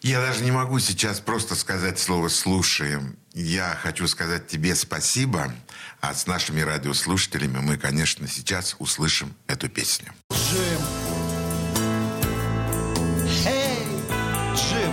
Я 0.02 0.20
даже 0.20 0.44
не 0.44 0.50
могу 0.50 0.78
сейчас 0.78 1.20
просто 1.20 1.54
сказать 1.54 1.98
слово 1.98 2.28
«слушаем». 2.28 3.16
Я 3.32 3.78
хочу 3.80 4.08
сказать 4.08 4.48
тебе 4.48 4.74
спасибо, 4.74 5.52
а 6.00 6.14
с 6.14 6.26
нашими 6.26 6.62
радиослушателями 6.62 7.58
мы, 7.58 7.76
конечно, 7.76 8.26
сейчас 8.26 8.74
услышим 8.80 9.34
эту 9.46 9.68
песню. 9.68 10.12
Джим. 10.32 10.80
Эй, 13.46 13.86
Джим. 14.56 14.92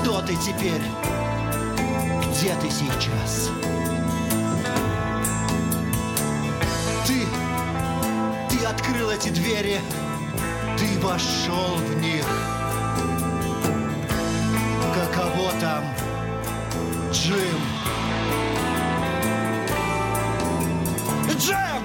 Кто 0.00 0.22
ты 0.22 0.34
теперь? 0.36 0.82
Где 2.30 2.56
ты 2.56 2.70
сейчас? 2.70 3.50
Ты, 7.06 7.26
ты 8.48 8.64
открыл 8.64 9.10
эти 9.10 9.28
двери, 9.28 9.78
ты 10.78 10.98
вошел 11.00 11.76
в 11.76 12.00
них. 12.00 12.53
Каково 14.94 15.50
там, 15.60 15.84
Джим? 17.10 17.58
Джим! 21.36 21.82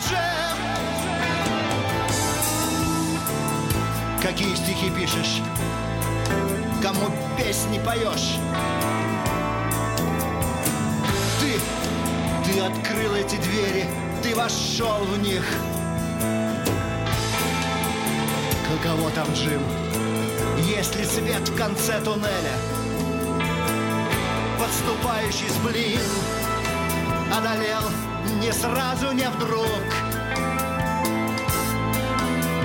Джим! 0.00 0.56
Какие 4.22 4.54
стихи 4.54 4.90
пишешь? 4.90 5.42
Кому 6.80 7.10
песни 7.36 7.80
поешь? 7.84 8.38
Ты, 11.40 11.58
ты 12.44 12.60
открыл 12.60 13.16
эти 13.16 13.34
двери, 13.34 13.86
ты 14.22 14.36
вошел 14.36 15.04
в 15.06 15.18
них. 15.18 15.42
Каково 18.82 19.10
там, 19.10 19.28
Джим? 19.32 19.62
Есть 20.58 20.96
ли 20.96 21.04
свет 21.04 21.48
в 21.48 21.56
конце 21.56 22.00
туннеля? 22.00 22.56
Подступающий 24.58 25.48
сблин 25.50 26.00
Одолел 27.32 27.82
не 28.40 28.52
сразу, 28.52 29.12
не 29.12 29.28
вдруг 29.30 29.66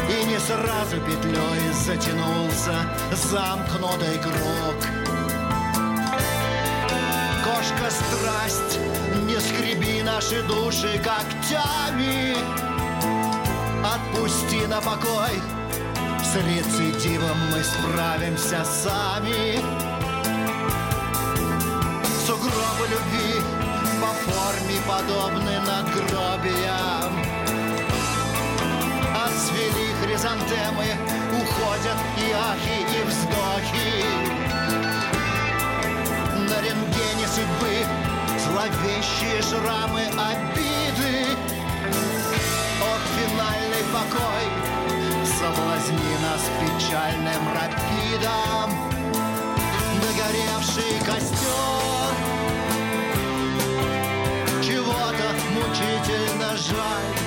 И 0.10 0.26
не 0.26 0.40
сразу 0.40 1.00
петлей 1.06 1.72
затянулся 1.86 2.74
замкнутый 3.12 4.18
круг 4.18 4.78
Кошка 7.44 7.92
страсть, 7.92 8.80
не 9.28 9.40
скреби 9.40 10.02
наши 10.02 10.42
души 10.44 11.00
когтями 11.04 12.36
Отпусти 13.84 14.66
на 14.66 14.82
покой 14.82 15.42
с 16.28 16.36
рецидивом 16.36 17.38
мы 17.52 17.64
справимся 17.64 18.66
сами. 18.66 19.60
Сугробы 22.26 22.86
любви 22.92 23.42
по 24.02 24.12
форме 24.26 24.78
подобны 24.86 25.60
надгробиям. 25.66 27.14
Отцвели 29.24 29.88
хризантемы, 30.02 30.90
уходят 31.32 32.00
и 32.18 32.32
ахи, 32.34 32.78
и 32.98 33.04
вздохи. 33.08 34.04
На 36.50 36.58
рентгене 36.62 37.28
судьбы 37.36 37.76
зловещие 38.44 39.42
шрамы 39.42 40.02
обиды. 40.02 41.26
О, 42.82 42.92
финальный 43.16 43.84
покой 43.94 44.77
соблазн 45.40 45.78
жизни 45.88 46.18
нас 46.22 46.42
печальным 46.60 47.48
рапидом 47.54 48.72
Догоревший 50.02 51.00
костер 51.06 52.16
Чего-то 54.64 55.28
мучительно 55.54 56.58
жаль 56.58 57.27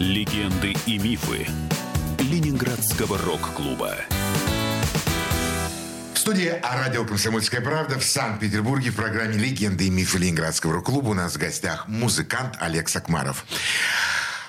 Легенды 0.00 0.74
и 0.86 0.98
мифы 0.98 1.46
Ленинградского 2.18 3.16
рок-клуба. 3.16 3.94
В 6.14 6.18
студии 6.18 6.48
«А 6.48 6.76
радио 6.78 7.04
«Комсомольская 7.04 7.60
правда» 7.60 8.00
в 8.00 8.04
Санкт-Петербурге 8.04 8.90
в 8.90 8.96
программе 8.96 9.36
«Легенды 9.36 9.86
и 9.86 9.90
мифы 9.90 10.18
Ленинградского 10.18 10.72
рок-клуба» 10.72 11.10
у 11.10 11.14
нас 11.14 11.34
в 11.34 11.38
гостях 11.38 11.86
музыкант 11.86 12.56
Олег 12.58 12.88
Сакмаров. 12.88 13.46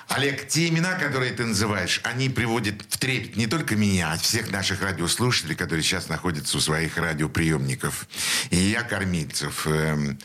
Олег, 0.08 0.48
те 0.48 0.66
имена, 0.66 0.94
которые 0.94 1.30
ты 1.30 1.44
называешь, 1.44 2.00
они 2.02 2.28
приводят 2.28 2.82
в 2.88 2.98
трепет 2.98 3.36
не 3.36 3.46
только 3.46 3.76
меня, 3.76 4.14
а 4.14 4.18
всех 4.18 4.50
наших 4.50 4.82
радиослушателей, 4.82 5.54
которые 5.54 5.84
сейчас 5.84 6.08
находятся 6.08 6.56
у 6.56 6.60
своих 6.60 6.98
радиоприемников. 6.98 8.08
И 8.50 8.56
я, 8.56 8.82
Кормильцев, 8.82 9.64
эм, 9.68 10.18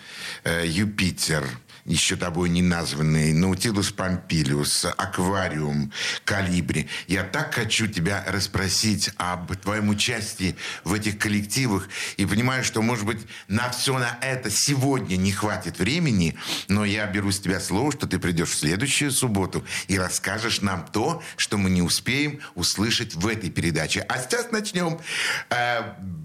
э, 0.46 0.64
Юпитер, 0.66 1.48
еще 1.86 2.16
тобой 2.16 2.50
не 2.50 2.62
названный, 2.62 3.34
Наутилус 3.34 3.92
Помпилиус, 3.92 4.86
Аквариум, 4.86 5.92
Калибри. 6.26 6.88
Я 7.08 7.24
так 7.24 7.54
хочу 7.54 7.88
тебя 7.88 8.24
расспросить 8.28 9.12
об 9.18 9.56
твоем 9.58 9.90
участии 9.90 10.56
в 10.84 10.94
этих 10.94 11.18
коллективах 11.18 11.90
и 12.18 12.26
понимаю, 12.26 12.64
что, 12.64 12.82
может 12.82 13.06
быть, 13.06 13.20
на 13.48 13.70
все 13.70 13.98
на 13.98 14.18
это 14.22 14.50
сегодня 14.50 15.16
не 15.16 15.32
хватит 15.32 15.80
времени, 15.80 16.36
но 16.68 16.86
я 16.86 17.06
беру 17.08 17.32
с 17.32 17.40
тебя 17.40 17.60
слово, 17.60 17.92
что 17.92 18.08
ты 18.08 18.20
придешь 18.20 18.50
в 18.50 18.58
следующую 18.58 19.12
субботу 19.12 19.66
и 19.88 19.98
расскажешь 19.98 20.62
нам 20.62 20.86
то, 20.92 21.24
что 21.38 21.58
мы 21.58 21.70
не 21.70 21.82
успеем 21.82 22.40
услышать 22.56 23.16
в 23.16 23.28
этой 23.28 23.50
передаче. 23.50 24.02
А 24.02 24.20
сейчас 24.20 24.52
начнем. 24.52 25.00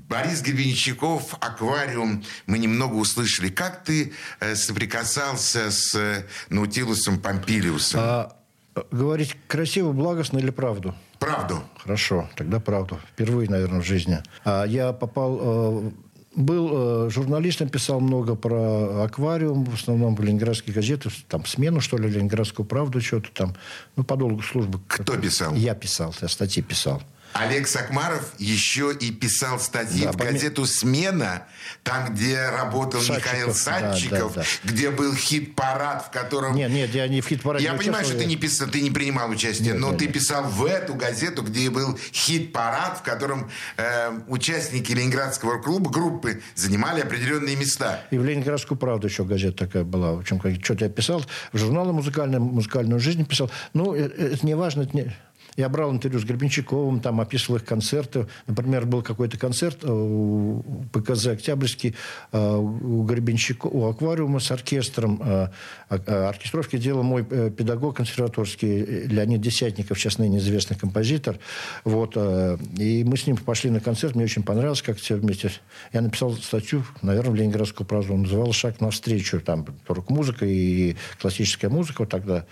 Борис 0.09 0.40
Гребенщиков, 0.40 1.34
«Аквариум». 1.40 2.22
Мы 2.46 2.59
немного 2.59 2.94
услышали. 2.94 3.48
Как 3.48 3.82
ты 3.82 4.12
э, 4.40 4.54
соприкасался 4.54 5.70
с 5.70 5.94
э, 5.96 6.24
Наутилусом 6.48 7.18
Помпилиусом? 7.18 8.00
А 8.00 8.36
э, 8.76 8.82
говорить 8.92 9.36
красиво, 9.48 9.92
благостно 9.92 10.38
или 10.38 10.50
правду? 10.50 10.94
Правду. 11.18 11.62
Хорошо, 11.78 12.28
тогда 12.36 12.61
правду. 12.61 13.00
Впервые, 13.12 13.50
наверное, 13.50 13.80
в 13.80 13.84
жизни. 13.84 14.18
А 14.44 14.64
я 14.64 14.92
попал... 14.92 15.92
Был 16.36 17.07
э, 17.07 17.11
журналистом, 17.11 17.70
писал 17.70 17.98
много 17.98 18.34
про 18.34 19.04
аквариум, 19.04 19.64
в 19.64 19.72
основном 19.72 20.14
в 20.14 20.20
ленинградские 20.20 20.74
газеты, 20.74 21.09
там 21.28 21.46
«Смену», 21.46 21.80
что 21.80 21.96
ли, 21.96 22.11
«Ленинградскую 22.11 22.66
правду», 22.66 23.00
что-то 23.00 23.30
там. 23.32 23.57
Ну, 23.96 24.04
по 24.04 24.16
долгу 24.16 24.42
службы. 24.42 24.78
Кто 24.86 25.16
писал? 25.16 25.54
Я 25.54 25.74
писал, 25.74 26.14
я 26.20 26.28
статьи 26.28 26.62
писал. 26.62 27.02
Олег 27.32 27.68
Сакмаров 27.68 28.32
еще 28.38 28.94
и 28.98 29.10
писал 29.10 29.60
статьи 29.60 30.04
Да, 30.04 30.12
в 30.12 30.16
газету 30.16 30.64
«Смена», 30.66 31.42
там, 31.82 32.14
где 32.14 32.48
работал 32.48 33.00
Садчиков, 33.00 33.18
Михаил 33.18 33.46
да, 33.48 33.54
Садчиков, 33.54 34.34
да, 34.34 34.42
где 34.64 34.90
был 34.90 35.14
хит-парад, 35.14 36.06
в 36.06 36.10
котором... 36.10 36.54
Нет, 36.54 36.70
нет, 36.70 36.94
я 36.94 37.08
не 37.08 37.20
в 37.20 37.28
хит-параде 37.28 37.64
Я 37.64 37.74
понимаю, 37.74 38.04
что 38.04 38.16
ты 38.16 38.24
не, 38.24 38.36
писал, 38.36 38.68
ты 38.68 38.80
не 38.80 38.90
принимал 38.90 39.30
участие, 39.30 39.72
Нет, 39.72 39.80
но 39.80 39.90
нет, 39.90 39.98
ты 39.98 40.04
нет. 40.06 40.14
писал 40.14 40.44
в 40.44 40.64
эту 40.64 40.94
газету, 40.94 41.42
где 41.42 41.68
был 41.70 41.98
хит-парад, 42.12 42.98
в 42.98 43.02
котором 43.02 43.50
э, 43.76 44.18
участники 44.28 44.92
Ленинградского 44.92 45.60
клуба, 45.60 45.90
группы, 45.90 46.42
занимали 46.54 47.02
определенные 47.02 47.56
места. 47.56 48.02
И 48.10 48.18
в 48.18 48.24
«Ленинградскую 48.24 48.78
правду» 48.78 49.08
еще 49.08 49.24
газета 49.24 49.66
такая 49.66 49.84
была. 49.84 50.12
В 50.12 50.20
общем, 50.20 50.38
как- 50.38 50.64
что-то 50.64 50.84
я 50.84 50.90
писал. 50.90 51.24
В 51.52 51.58
журналы 51.58 51.92
музыкальную, 51.92 52.40
музыкальную 52.42 53.00
жизнь 53.00 53.24
писал. 53.24 53.50
Ну, 53.74 53.94
э, 53.94 54.08
э, 54.16 54.34
это 54.34 54.46
не 54.46 54.54
важно. 54.54 54.82
Это 54.82 54.96
не... 54.96 55.16
Я 55.57 55.68
брал 55.68 55.90
интервью 55.90 56.20
с 56.20 56.24
Гребенщиковым, 56.24 57.00
там 57.00 57.20
описывал 57.20 57.57
их 57.57 57.64
концерты. 57.64 58.26
Например, 58.46 58.84
был 58.84 59.02
какой-то 59.02 59.38
концерт 59.38 59.78
э, 59.82 59.90
у 59.90 60.62
ПКЗ 60.92 61.28
«Октябрьский» 61.28 61.94
э, 62.32 62.57
у 62.57 63.02
Гребенщикова, 63.04 63.72
у 63.72 63.88
«Аквариума» 63.88 64.38
с 64.38 64.50
оркестром. 64.50 65.20
Э, 65.22 65.48
Оркестровки 65.88 66.76
делал 66.76 67.02
мой 67.02 67.24
педагог 67.24 67.96
консерваторский 67.96 69.07
Леонид 69.07 69.40
Десятников, 69.40 69.98
сейчас 69.98 70.18
ныне 70.18 70.38
известный 70.38 70.76
композитор. 70.76 71.38
Вот, 71.84 72.16
и 72.16 73.04
мы 73.04 73.16
с 73.16 73.26
ним 73.26 73.36
пошли 73.36 73.70
на 73.70 73.80
концерт. 73.80 74.14
Мне 74.14 74.24
очень 74.24 74.42
понравилось, 74.42 74.82
как 74.82 74.98
все 74.98 75.14
вместе. 75.14 75.52
Я 75.92 76.00
написал 76.00 76.32
статью, 76.34 76.84
наверное, 77.02 77.30
в 77.30 77.34
Ленинградскую 77.36 77.86
правду. 77.86 78.16
Называл 78.16 78.52
«Шаг 78.52 78.80
навстречу». 78.80 79.40
Там 79.40 79.64
рок-музыка 79.86 80.44
и 80.44 80.96
классическая 81.20 81.68
музыка 81.68 82.02
вот 82.02 82.11
тогда. 82.11 82.46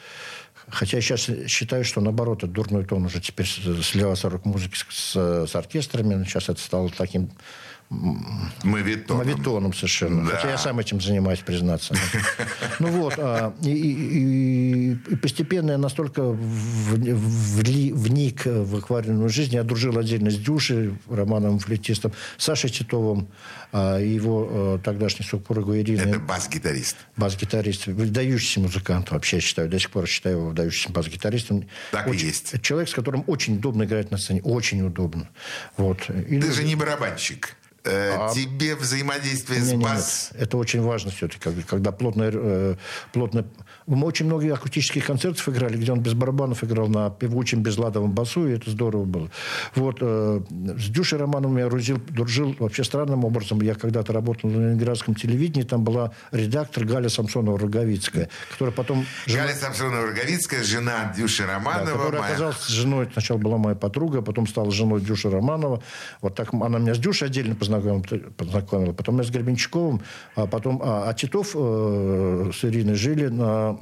Хотя 0.74 0.96
я 0.98 1.00
сейчас 1.02 1.28
считаю, 1.48 1.84
что 1.84 2.00
наоборот, 2.00 2.38
это 2.42 2.52
дурной 2.52 2.84
тон 2.84 3.04
уже 3.06 3.20
теперь 3.20 3.46
с- 3.46 3.82
сливаться 3.86 4.28
рок-музыки 4.28 4.74
с, 4.76 5.12
с- 5.12 5.46
с 5.50 5.56
оркестрами. 5.56 6.24
Сейчас 6.24 6.48
это 6.48 6.60
стало 6.60 6.90
таким 6.90 7.30
Мавитоном. 7.90 9.26
мавитоном 9.26 9.72
совершенно. 9.72 10.24
Да. 10.24 10.36
Хотя 10.36 10.50
я 10.50 10.58
сам 10.58 10.78
этим 10.78 11.00
занимаюсь, 11.00 11.40
признаться. 11.40 11.94
Ну 12.80 12.88
вот. 12.88 13.14
а, 13.18 13.54
И, 13.62 14.96
постепенно 15.22 15.72
я 15.72 15.78
настолько 15.78 16.22
вник 16.92 18.46
в 18.46 18.76
аквариумную 18.76 19.28
жизнь. 19.28 19.54
Я 19.54 19.62
дружил 19.62 19.98
отдельно 19.98 20.30
с 20.30 20.36
Дюшей, 20.36 20.94
Романом 21.08 21.58
Флетистом, 21.60 22.12
Сашей 22.36 22.70
Титовым, 22.70 23.28
а, 23.72 23.98
его 23.98 24.48
э, 24.50 24.78
тогдашней 24.84 25.24
супругой 25.24 25.82
Ириной. 25.82 26.10
Это 26.10 26.18
бас-гитарист. 26.20 26.96
Бас-гитарист, 27.16 27.86
выдающийся 27.86 28.60
музыкант, 28.60 29.10
вообще 29.10 29.40
считаю, 29.40 29.68
до 29.68 29.78
сих 29.78 29.90
пор 29.90 30.06
считаю 30.06 30.36
его 30.36 30.46
выдающимся 30.48 30.90
бас-гитаристом. 30.92 31.68
Так 31.92 32.08
и 32.12 32.16
есть. 32.16 32.60
Человек, 32.62 32.88
с 32.88 32.94
которым 32.94 33.24
очень 33.26 33.56
удобно 33.56 33.84
играть 33.84 34.10
на 34.10 34.18
сцене, 34.18 34.42
очень 34.42 34.82
удобно. 34.82 35.28
Вот. 35.76 36.08
И 36.10 36.40
Ты 36.40 36.52
же 36.52 36.64
не 36.64 36.76
барабанщик. 36.76 37.56
Э, 37.84 38.28
Тебе 38.34 38.76
взаимодействие 38.76 39.60
с 39.60 39.70
не, 39.70 39.76
не, 39.76 39.84
бас... 39.84 40.30
нет. 40.32 40.42
Это 40.42 40.56
очень 40.56 40.80
важно 40.80 41.10
все-таки, 41.10 41.38
когда, 41.38 41.62
когда 41.62 41.92
плотно, 41.92 42.30
э, 42.32 42.76
плотно... 43.12 43.44
Мы 43.86 44.06
очень 44.06 44.26
много 44.26 44.52
акустических 44.54 45.04
концертов 45.06 45.46
играли, 45.48 45.76
где 45.76 45.92
он 45.92 46.00
без 46.00 46.14
барабанов 46.14 46.64
играл 46.64 46.88
на 46.88 47.10
певучем 47.10 47.62
безладовом 47.62 48.12
басу, 48.12 48.46
и 48.48 48.52
это 48.52 48.70
здорово 48.70 49.04
было. 49.04 49.30
Вот. 49.74 49.98
э, 50.00 50.40
с 50.50 50.88
Дюшей 50.88 51.18
Романовым 51.18 51.58
я 51.58 51.68
дружил, 51.68 51.98
дружил 52.08 52.56
вообще 52.58 52.82
странным 52.84 53.24
образом. 53.24 53.60
Я 53.60 53.74
когда-то 53.74 54.12
работал 54.12 54.48
на 54.48 54.56
ленинградском 54.68 55.14
телевидении, 55.14 55.64
там 55.64 55.84
была 55.84 56.12
редактор 56.32 56.84
Галя 56.84 57.08
Самсонова-Роговицкая, 57.08 58.28
которая 58.50 58.72
потом... 58.74 59.04
жена- 59.26 59.44
Галя 59.44 59.54
Самсонова-Роговицкая, 59.54 60.62
жена 60.64 61.12
Дюши 61.16 61.42
да, 61.42 61.54
Романова. 61.54 61.84
которая 61.86 62.20
моя- 62.22 62.32
оказалась 62.32 62.66
женой, 62.66 63.08
сначала 63.12 63.38
была 63.38 63.58
моя 63.58 63.76
подруга, 63.76 64.22
потом 64.22 64.46
стала 64.46 64.70
женой 64.70 65.00
Дюши 65.02 65.28
Романова. 65.30 65.82
Вот 66.22 66.34
так 66.34 66.54
она 66.54 66.78
меня 66.78 66.94
с 66.94 66.98
Дюшей 66.98 67.28
отдельно 67.28 67.54
познакомила, 67.54 68.02
познакомила. 68.36 68.92
потом 68.92 69.18
я 69.18 69.24
с 69.24 69.30
Гребенщиковым, 69.30 70.00
а 70.36 70.46
потом... 70.46 70.80
А, 70.82 71.08
а 71.10 71.14
Титов 71.14 71.50
э, 71.54 72.50
с 72.54 72.64
Ириной 72.64 72.94
жили 72.94 73.26
на, 73.26 73.73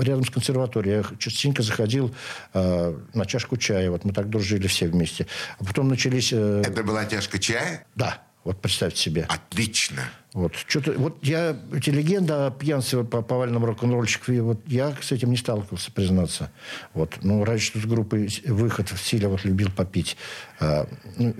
рядом 0.00 0.24
с 0.24 0.30
консерваторией. 0.30 0.98
Я 0.98 1.04
частенько 1.18 1.62
заходил 1.62 2.14
э, 2.54 2.96
на 3.14 3.26
чашку 3.26 3.56
чая. 3.56 3.90
Вот 3.90 4.04
мы 4.04 4.12
так 4.12 4.28
дружили 4.30 4.66
все 4.66 4.86
вместе. 4.88 5.26
А 5.58 5.64
потом 5.64 5.88
начались... 5.88 6.32
э, 6.32 6.62
Это 6.64 6.82
была 6.82 7.06
чашка 7.06 7.38
чая? 7.38 7.84
Да, 7.94 8.22
вот 8.44 8.60
представьте 8.60 9.00
себе. 9.00 9.26
Отлично. 9.28 10.02
Вот, 10.38 10.54
что-то, 10.54 10.92
вот 10.92 11.16
я, 11.22 11.56
эти 11.72 11.90
легенды 11.90 12.32
о 12.32 12.52
пьянстве 12.52 13.02
по 13.02 13.22
повальному 13.22 13.66
рок-н-ролльщику, 13.66 14.32
вот 14.44 14.60
я 14.68 14.94
с 15.02 15.10
этим 15.10 15.30
не 15.30 15.36
сталкивался, 15.36 15.90
признаться. 15.90 16.52
Вот. 16.94 17.18
Ну, 17.22 17.42
раньше 17.42 17.66
что 17.66 17.80
с 17.80 17.86
группой 17.86 18.28
«Выход» 18.46 18.88
в 18.88 18.98
стиле 18.98 19.26
вот 19.26 19.44
любил 19.44 19.68
попить. 19.72 20.16
А, 20.60 20.86
ну, 21.16 21.34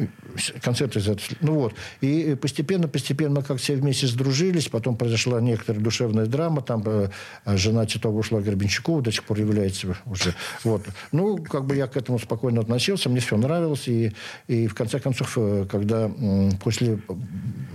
концерты 0.60 0.98
из 0.98 1.08
этого. 1.08 1.28
Ну 1.40 1.54
вот. 1.54 1.74
И 2.00 2.36
постепенно-постепенно 2.40 3.42
как 3.42 3.58
все 3.58 3.76
вместе 3.76 4.08
сдружились. 4.08 4.66
Потом 4.66 4.96
произошла 4.96 5.40
некоторая 5.40 5.80
душевная 5.80 6.26
драма. 6.26 6.60
Там 6.60 6.82
э, 6.84 7.08
жена 7.46 7.86
Титова 7.86 8.18
ушла 8.18 8.40
Горбенчакова, 8.40 9.00
до 9.00 9.12
сих 9.12 9.22
пор 9.22 9.38
является 9.38 9.96
уже. 10.06 10.34
Вот. 10.64 10.84
Ну, 11.12 11.38
как 11.38 11.66
бы 11.66 11.76
я 11.76 11.86
к 11.86 11.96
этому 11.96 12.18
спокойно 12.18 12.62
относился. 12.62 13.08
Мне 13.08 13.20
все 13.20 13.36
нравилось. 13.36 13.86
И, 13.86 14.12
и 14.48 14.66
в 14.66 14.74
конце 14.74 14.98
концов, 14.98 15.34
э, 15.36 15.66
когда 15.70 16.10
после 16.62 16.98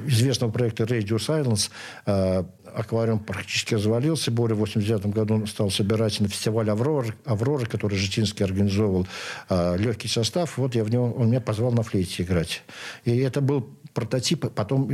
известного 0.06 0.52
проекта 0.52 0.84
Radio 1.14 1.18
Silence 1.18 1.70
э, 2.06 2.44
аквариум 2.74 3.20
практически 3.20 3.76
развалился. 3.76 4.32
Боря 4.32 4.56
в 4.56 4.60
89 4.60 5.08
году 5.08 5.46
стал 5.46 5.70
собирать 5.70 6.20
на 6.20 6.28
фестиваль 6.28 6.70
«Аврора», 6.70 7.14
«Аврора» 7.26 7.66
который 7.66 7.98
Житинский 7.98 8.46
организовывал, 8.46 9.08
э, 9.50 9.78
легкий 9.78 10.08
состав. 10.08 10.58
Вот 10.58 10.76
я 10.76 10.84
в 10.84 10.90
него, 10.90 11.12
он 11.12 11.28
меня 11.28 11.42
позвал 11.42 11.72
на 11.72 11.84
флейте 11.84 12.24
играть. 12.24 12.64
И 13.06 13.18
это 13.18 13.42
был 13.42 13.70
прототип. 13.94 14.52
Потом 14.54 14.90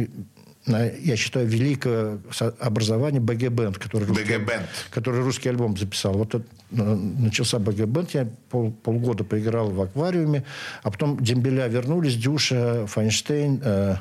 я 0.67 1.15
считаю, 1.15 1.47
великое 1.47 2.19
образование 2.59 3.21
БГ 3.21 3.49
Бенд, 3.49 3.77
который, 3.77 4.05
русский, 4.05 4.39
который 4.91 5.21
русский 5.21 5.49
альбом 5.49 5.77
записал. 5.77 6.13
Вот 6.13 6.35
это, 6.35 6.45
начался 6.69 7.59
БГ 7.59 7.85
Бенд, 7.85 8.11
я 8.11 8.27
пол, 8.49 8.71
полгода 8.71 9.23
поиграл 9.23 9.71
в 9.71 9.81
аквариуме, 9.81 10.43
а 10.83 10.91
потом 10.91 11.19
Дембеля 11.19 11.67
вернулись, 11.67 12.15
Дюша, 12.15 12.85
Файнштейн, 12.87 13.61
э, 13.63 13.95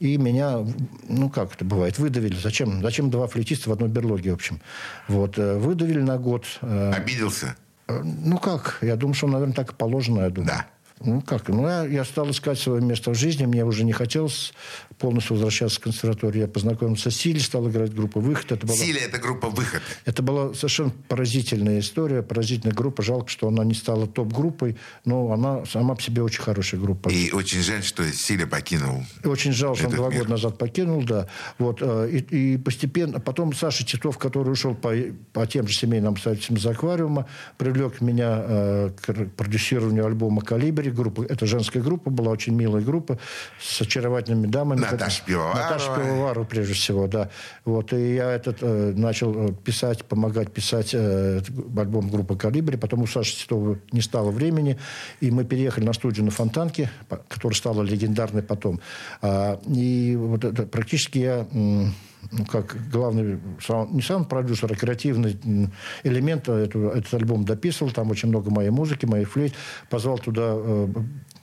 и 0.00 0.16
меня, 0.16 0.66
ну 1.08 1.30
как 1.30 1.54
это 1.54 1.64
бывает, 1.64 1.98
выдавили. 1.98 2.34
Зачем, 2.34 2.82
зачем 2.82 3.10
два 3.10 3.26
флейтиста 3.26 3.68
в 3.68 3.72
одной 3.72 3.88
берлоге, 3.88 4.32
в 4.32 4.34
общем. 4.34 4.60
Вот, 5.08 5.38
э, 5.38 5.58
выдавили 5.58 6.00
на 6.00 6.18
год. 6.18 6.46
Э, 6.62 6.92
Обиделся? 6.96 7.54
Э, 7.86 8.02
ну 8.02 8.38
как, 8.38 8.78
я 8.80 8.96
думаю, 8.96 9.14
что, 9.14 9.28
наверное, 9.28 9.54
так 9.54 9.72
и 9.72 9.74
положено, 9.74 10.22
я 10.22 10.30
думаю. 10.30 10.48
Да. 10.48 10.66
Ну, 11.02 11.22
как? 11.22 11.48
Ну, 11.48 11.66
я, 11.66 11.84
я 11.84 12.04
стал 12.04 12.30
искать 12.30 12.58
свое 12.58 12.82
место 12.82 13.10
в 13.10 13.14
жизни. 13.14 13.46
Мне 13.46 13.64
уже 13.64 13.84
не 13.84 13.92
хотелось 13.92 14.52
полностью 15.00 15.34
возвращаться 15.34 15.80
в 15.80 15.82
консерваторию. 15.82 16.42
Я 16.42 16.48
познакомился 16.48 17.10
с 17.10 17.16
Сили, 17.16 17.38
стал 17.38 17.68
играть 17.68 17.94
группу 17.94 18.20
«Выход». 18.20 18.52
Это 18.52 18.66
была... 18.66 18.76
Сили– 18.76 19.00
это 19.08 19.18
группа 19.18 19.48
«Выход». 19.48 19.82
Это 20.04 20.22
была 20.22 20.54
совершенно 20.54 20.92
поразительная 21.08 21.80
история, 21.80 22.22
поразительная 22.22 22.74
группа. 22.74 23.02
Жалко, 23.02 23.28
что 23.30 23.48
она 23.48 23.64
не 23.64 23.74
стала 23.74 24.06
топ-группой, 24.06 24.76
но 25.06 25.32
она 25.32 25.64
сама 25.64 25.94
по 25.94 26.02
себе 26.02 26.22
очень 26.22 26.42
хорошая 26.42 26.80
группа. 26.80 27.08
И 27.08 27.30
очень 27.32 27.62
жаль, 27.62 27.82
что 27.82 28.04
Сили 28.12 28.44
покинул 28.44 29.02
Очень 29.24 29.52
жаль, 29.52 29.74
что 29.74 29.88
он 29.88 29.94
два 29.94 30.08
мир. 30.10 30.18
года 30.18 30.30
назад 30.32 30.58
покинул, 30.58 31.02
да. 31.02 31.28
Вот, 31.58 31.78
э, 31.80 32.10
и, 32.12 32.54
и 32.54 32.56
постепенно... 32.58 33.20
Потом 33.20 33.54
Саша 33.54 33.86
Титов, 33.86 34.18
который 34.18 34.50
ушел 34.52 34.74
по, 34.74 34.94
по 35.32 35.46
тем 35.46 35.66
же 35.66 35.74
семейным 35.74 36.12
обстоятельствам 36.12 36.58
из 36.58 36.66
аквариума, 36.66 37.26
привлек 37.56 38.02
меня 38.02 38.42
э, 38.42 38.90
к 39.00 39.30
продюсированию 39.36 40.04
альбома 40.04 40.42
«Калибри», 40.42 40.90
группа, 40.90 41.22
это 41.22 41.46
женская 41.46 41.80
группа 41.80 42.10
была, 42.10 42.32
очень 42.32 42.54
милая 42.54 42.82
группа, 42.82 43.18
с 43.60 43.80
очаровательными 43.80 44.46
дамами. 44.46 44.89
Наташа 44.92 45.24
Пивоварова. 45.24 45.54
Наташа 45.54 45.94
Пивоварова, 45.94 46.44
прежде 46.44 46.74
всего, 46.74 47.06
да. 47.06 47.30
Вот, 47.64 47.92
и 47.92 48.14
я 48.14 48.30
этот, 48.30 48.58
э, 48.62 48.92
начал 48.96 49.50
э, 49.50 49.52
писать, 49.52 50.04
помогать 50.04 50.52
писать 50.52 50.90
э, 50.92 51.40
альбом 51.76 52.08
группы 52.08 52.36
«Калибри». 52.36 52.76
Потом 52.76 53.02
у 53.02 53.06
Саши 53.06 53.36
Титова 53.36 53.78
не 53.92 54.00
стало 54.00 54.30
времени, 54.30 54.78
и 55.20 55.30
мы 55.30 55.44
переехали 55.44 55.84
на 55.84 55.92
студию 55.92 56.24
на 56.24 56.30
Фонтанке, 56.30 56.90
которая 57.28 57.56
стала 57.56 57.82
легендарной 57.82 58.42
потом. 58.42 58.80
А, 59.22 59.60
и 59.66 60.16
вот 60.16 60.44
это, 60.44 60.64
практически 60.64 61.18
я 61.18 61.46
ну, 62.32 62.44
как 62.46 62.76
главный, 62.90 63.40
не 63.90 64.02
сам 64.02 64.24
продюсер, 64.24 64.72
а 64.72 64.76
креативный 64.76 65.38
элемент 66.04 66.48
этого, 66.48 66.96
этот 66.96 67.14
альбом 67.14 67.44
дописывал. 67.44 67.90
Там 67.92 68.10
очень 68.10 68.28
много 68.28 68.50
моей 68.50 68.70
музыки, 68.70 69.06
моей 69.06 69.24
флейт. 69.24 69.54
Позвал 69.88 70.18
туда 70.18 70.52
э, 70.54 70.88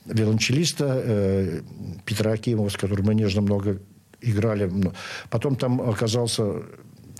виолончелиста 0.08 1.02
э, 1.04 1.60
Петра 2.04 2.32
Акимова, 2.32 2.68
с 2.68 2.76
которым 2.76 3.06
мы 3.06 3.14
нежно 3.14 3.42
много 3.42 3.80
играли. 4.20 4.70
Потом 5.30 5.56
там 5.56 5.80
оказался 5.80 6.62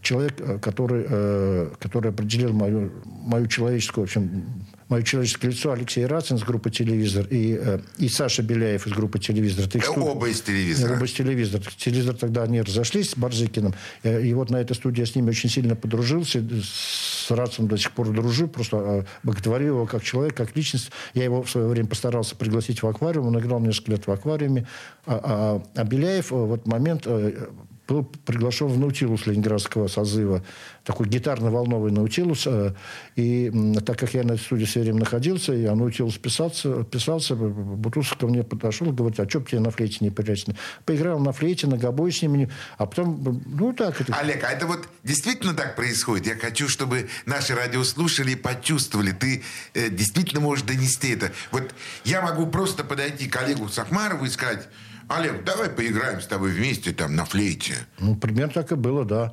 человек, 0.00 0.34
э, 0.40 0.58
который, 0.58 1.04
э, 1.08 1.70
который 1.78 2.10
определил 2.10 2.52
мою, 2.52 2.92
мою 3.04 3.46
человеческую, 3.46 4.06
в 4.06 4.08
общем, 4.08 4.44
мое 4.88 5.02
человеческое 5.02 5.48
лицо 5.48 5.72
Алексей 5.72 6.06
Рацин 6.06 6.36
из 6.36 6.42
группы 6.42 6.70
«Телевизор» 6.70 7.26
и, 7.30 7.58
э, 7.60 7.78
и 7.98 8.08
Саша 8.08 8.42
Беляев 8.42 8.86
из 8.86 8.92
группы 8.92 9.18
«Телевизор». 9.18 9.66
Это 9.66 9.80
студ... 9.80 9.98
Оба 9.98 10.28
из 10.28 10.40
«Телевизора». 10.40 10.96
Оба 10.96 11.04
из 11.04 11.12
«Телевизора». 11.12 11.62
«Телевизор» 11.76 12.14
тогда 12.14 12.44
они 12.44 12.62
разошлись 12.62 13.10
с 13.10 13.16
Барзыкиным. 13.16 13.74
И 14.02 14.32
вот 14.34 14.50
на 14.50 14.56
этой 14.56 14.74
студии 14.74 15.00
я 15.00 15.06
с 15.06 15.14
ними 15.14 15.30
очень 15.30 15.50
сильно 15.50 15.76
подружился. 15.76 16.42
С 16.62 17.30
Рацином 17.30 17.68
до 17.68 17.76
сих 17.76 17.92
пор 17.92 18.08
дружу. 18.10 18.48
Просто 18.48 19.06
боготворю 19.22 19.66
его 19.66 19.86
как 19.86 20.02
человек, 20.02 20.34
как 20.34 20.56
личность. 20.56 20.90
Я 21.14 21.24
его 21.24 21.42
в 21.42 21.50
свое 21.50 21.68
время 21.68 21.88
постарался 21.88 22.36
пригласить 22.36 22.82
в 22.82 22.86
аквариум. 22.86 23.26
Он 23.26 23.38
играл 23.38 23.60
несколько 23.60 23.92
лет 23.92 24.06
в 24.06 24.10
аквариуме. 24.10 24.66
А, 25.06 25.62
а, 25.74 25.80
а 25.80 25.84
Беляев 25.84 26.30
в 26.30 26.54
этот 26.54 26.66
момент 26.66 27.06
был 27.88 28.04
приглашен 28.04 28.68
в 28.68 28.78
Наутилус 28.78 29.26
Ленинградского 29.26 29.88
созыва, 29.88 30.44
такой 30.84 31.08
гитарно-волновый 31.08 31.90
Наутилус. 31.90 32.46
Э, 32.46 32.74
и 33.16 33.50
так 33.84 33.98
как 33.98 34.12
я 34.12 34.22
на 34.22 34.36
студии 34.36 34.66
все 34.66 34.82
время 34.82 35.00
находился, 35.00 35.54
я 35.54 35.74
Наутилус 35.74 36.18
писался, 36.18 36.84
писался, 36.84 37.34
Бутусов 37.34 38.18
ко 38.18 38.26
мне 38.26 38.42
подошел 38.42 38.92
говорит, 38.92 39.18
а 39.20 39.28
что 39.28 39.40
тебе 39.40 39.60
на 39.60 39.70
флейте 39.70 39.98
не 40.00 40.10
поиграть? 40.10 40.44
Поиграл 40.84 41.18
на 41.18 41.32
флейте, 41.32 41.66
на 41.66 41.78
гобой 41.78 42.12
с 42.12 42.20
ними, 42.20 42.50
а 42.76 42.84
потом, 42.84 43.42
ну 43.46 43.72
так. 43.72 44.00
Это... 44.00 44.14
Олег, 44.14 44.44
а 44.44 44.50
это 44.50 44.66
вот 44.66 44.86
действительно 45.02 45.54
так 45.54 45.74
происходит? 45.74 46.26
Я 46.26 46.36
хочу, 46.36 46.68
чтобы 46.68 47.08
наши 47.24 47.54
радиослушатели 47.54 48.34
почувствовали, 48.34 49.12
ты 49.12 49.42
э, 49.72 49.88
действительно 49.88 50.40
можешь 50.40 50.64
донести 50.64 51.12
это. 51.12 51.32
Вот 51.50 51.74
я 52.04 52.20
могу 52.20 52.46
просто 52.46 52.84
подойти 52.84 53.28
к 53.28 53.36
Олегу 53.36 53.68
Сахмарову 53.68 54.26
и 54.26 54.28
сказать, 54.28 54.68
Олег, 55.08 55.42
давай 55.44 55.70
поиграем 55.70 56.20
с 56.20 56.26
тобой 56.26 56.50
вместе 56.50 56.92
там 56.92 57.16
на 57.16 57.24
флейте. 57.24 57.74
Ну, 57.98 58.14
примерно 58.14 58.52
так 58.52 58.72
и 58.72 58.74
было, 58.74 59.04
да. 59.04 59.32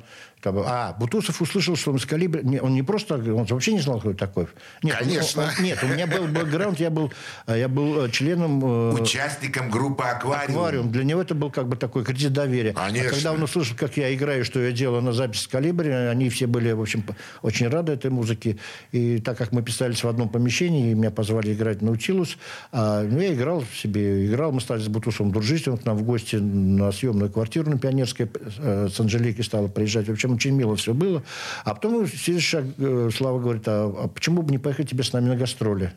А, 0.66 0.94
Бутусов 0.98 1.40
услышал, 1.40 1.76
что 1.76 1.92
он 1.92 1.98
с 1.98 2.06
калибра... 2.06 2.40
Он 2.60 2.74
не 2.74 2.82
просто... 2.82 3.14
Он 3.14 3.44
вообще 3.44 3.72
не 3.72 3.80
знал, 3.80 4.00
кто 4.00 4.10
это 4.10 4.18
такой. 4.18 4.46
Нет, 4.82 4.96
Конечно. 4.98 5.44
Он, 5.44 5.64
нет, 5.64 5.78
у 5.82 5.86
меня 5.86 6.06
был 6.06 6.26
бэкграунд, 6.26 6.80
я 6.80 6.90
был, 6.90 7.12
я 7.46 7.68
был 7.68 8.04
э, 8.04 8.10
членом... 8.10 8.64
Э, 8.64 8.92
Участником 9.00 9.70
группы 9.70 10.04
«Аквариум». 10.04 10.50
«Аквариум». 10.50 10.92
Для 10.92 11.04
него 11.04 11.22
это 11.22 11.34
был 11.34 11.50
как 11.50 11.68
бы 11.68 11.76
такой 11.76 12.04
кредит 12.04 12.32
доверия. 12.32 12.72
Конечно. 12.72 13.08
А 13.08 13.12
когда 13.12 13.32
он 13.32 13.42
услышал, 13.42 13.76
как 13.76 13.96
я 13.96 14.14
играю, 14.14 14.44
что 14.44 14.60
я 14.60 14.72
делаю 14.72 15.02
на 15.02 15.12
запись 15.12 15.42
с 15.42 15.46
калибре, 15.46 16.08
они 16.08 16.28
все 16.28 16.46
были, 16.46 16.72
в 16.72 16.80
общем, 16.80 17.04
очень 17.42 17.68
рады 17.68 17.92
этой 17.92 18.10
музыке. 18.10 18.58
И 18.92 19.18
так 19.18 19.38
как 19.38 19.52
мы 19.52 19.62
писались 19.62 20.02
в 20.04 20.08
одном 20.08 20.28
помещении, 20.28 20.90
и 20.90 20.94
меня 20.94 21.10
позвали 21.10 21.52
играть 21.52 21.82
научилась, 21.82 22.36
а, 22.72 23.02
ну, 23.02 23.20
я 23.20 23.32
играл 23.34 23.64
себе, 23.74 24.26
играл. 24.26 24.52
Мы 24.52 24.60
стали 24.60 24.80
с 24.80 24.88
Бутусовым 24.88 25.32
дружить. 25.32 25.68
Он 25.68 25.78
к 25.78 25.84
нам 25.84 25.96
в 25.96 26.02
гости 26.02 26.36
на 26.36 26.92
съемную 26.92 27.30
квартиру 27.30 27.70
на 27.70 27.78
Пионерской 27.78 28.30
э, 28.58 28.88
с 28.92 29.00
Анжеликой 29.00 29.44
стал 29.44 29.68
приезжать. 29.68 30.08
В 30.08 30.12
общем, 30.12 30.35
очень 30.36 30.54
мило 30.54 30.76
все 30.76 30.94
было. 30.94 31.22
А 31.64 31.74
потом 31.74 32.06
следующий 32.06 32.48
шаг 32.48 32.64
э, 32.78 33.10
Слава 33.14 33.40
говорит, 33.40 33.64
а, 33.66 33.92
а 34.04 34.08
почему 34.08 34.42
бы 34.42 34.50
не 34.50 34.58
поехать 34.58 34.90
тебе 34.90 35.02
с 35.02 35.12
нами 35.12 35.28
на 35.28 35.36
гастроли? 35.36 35.92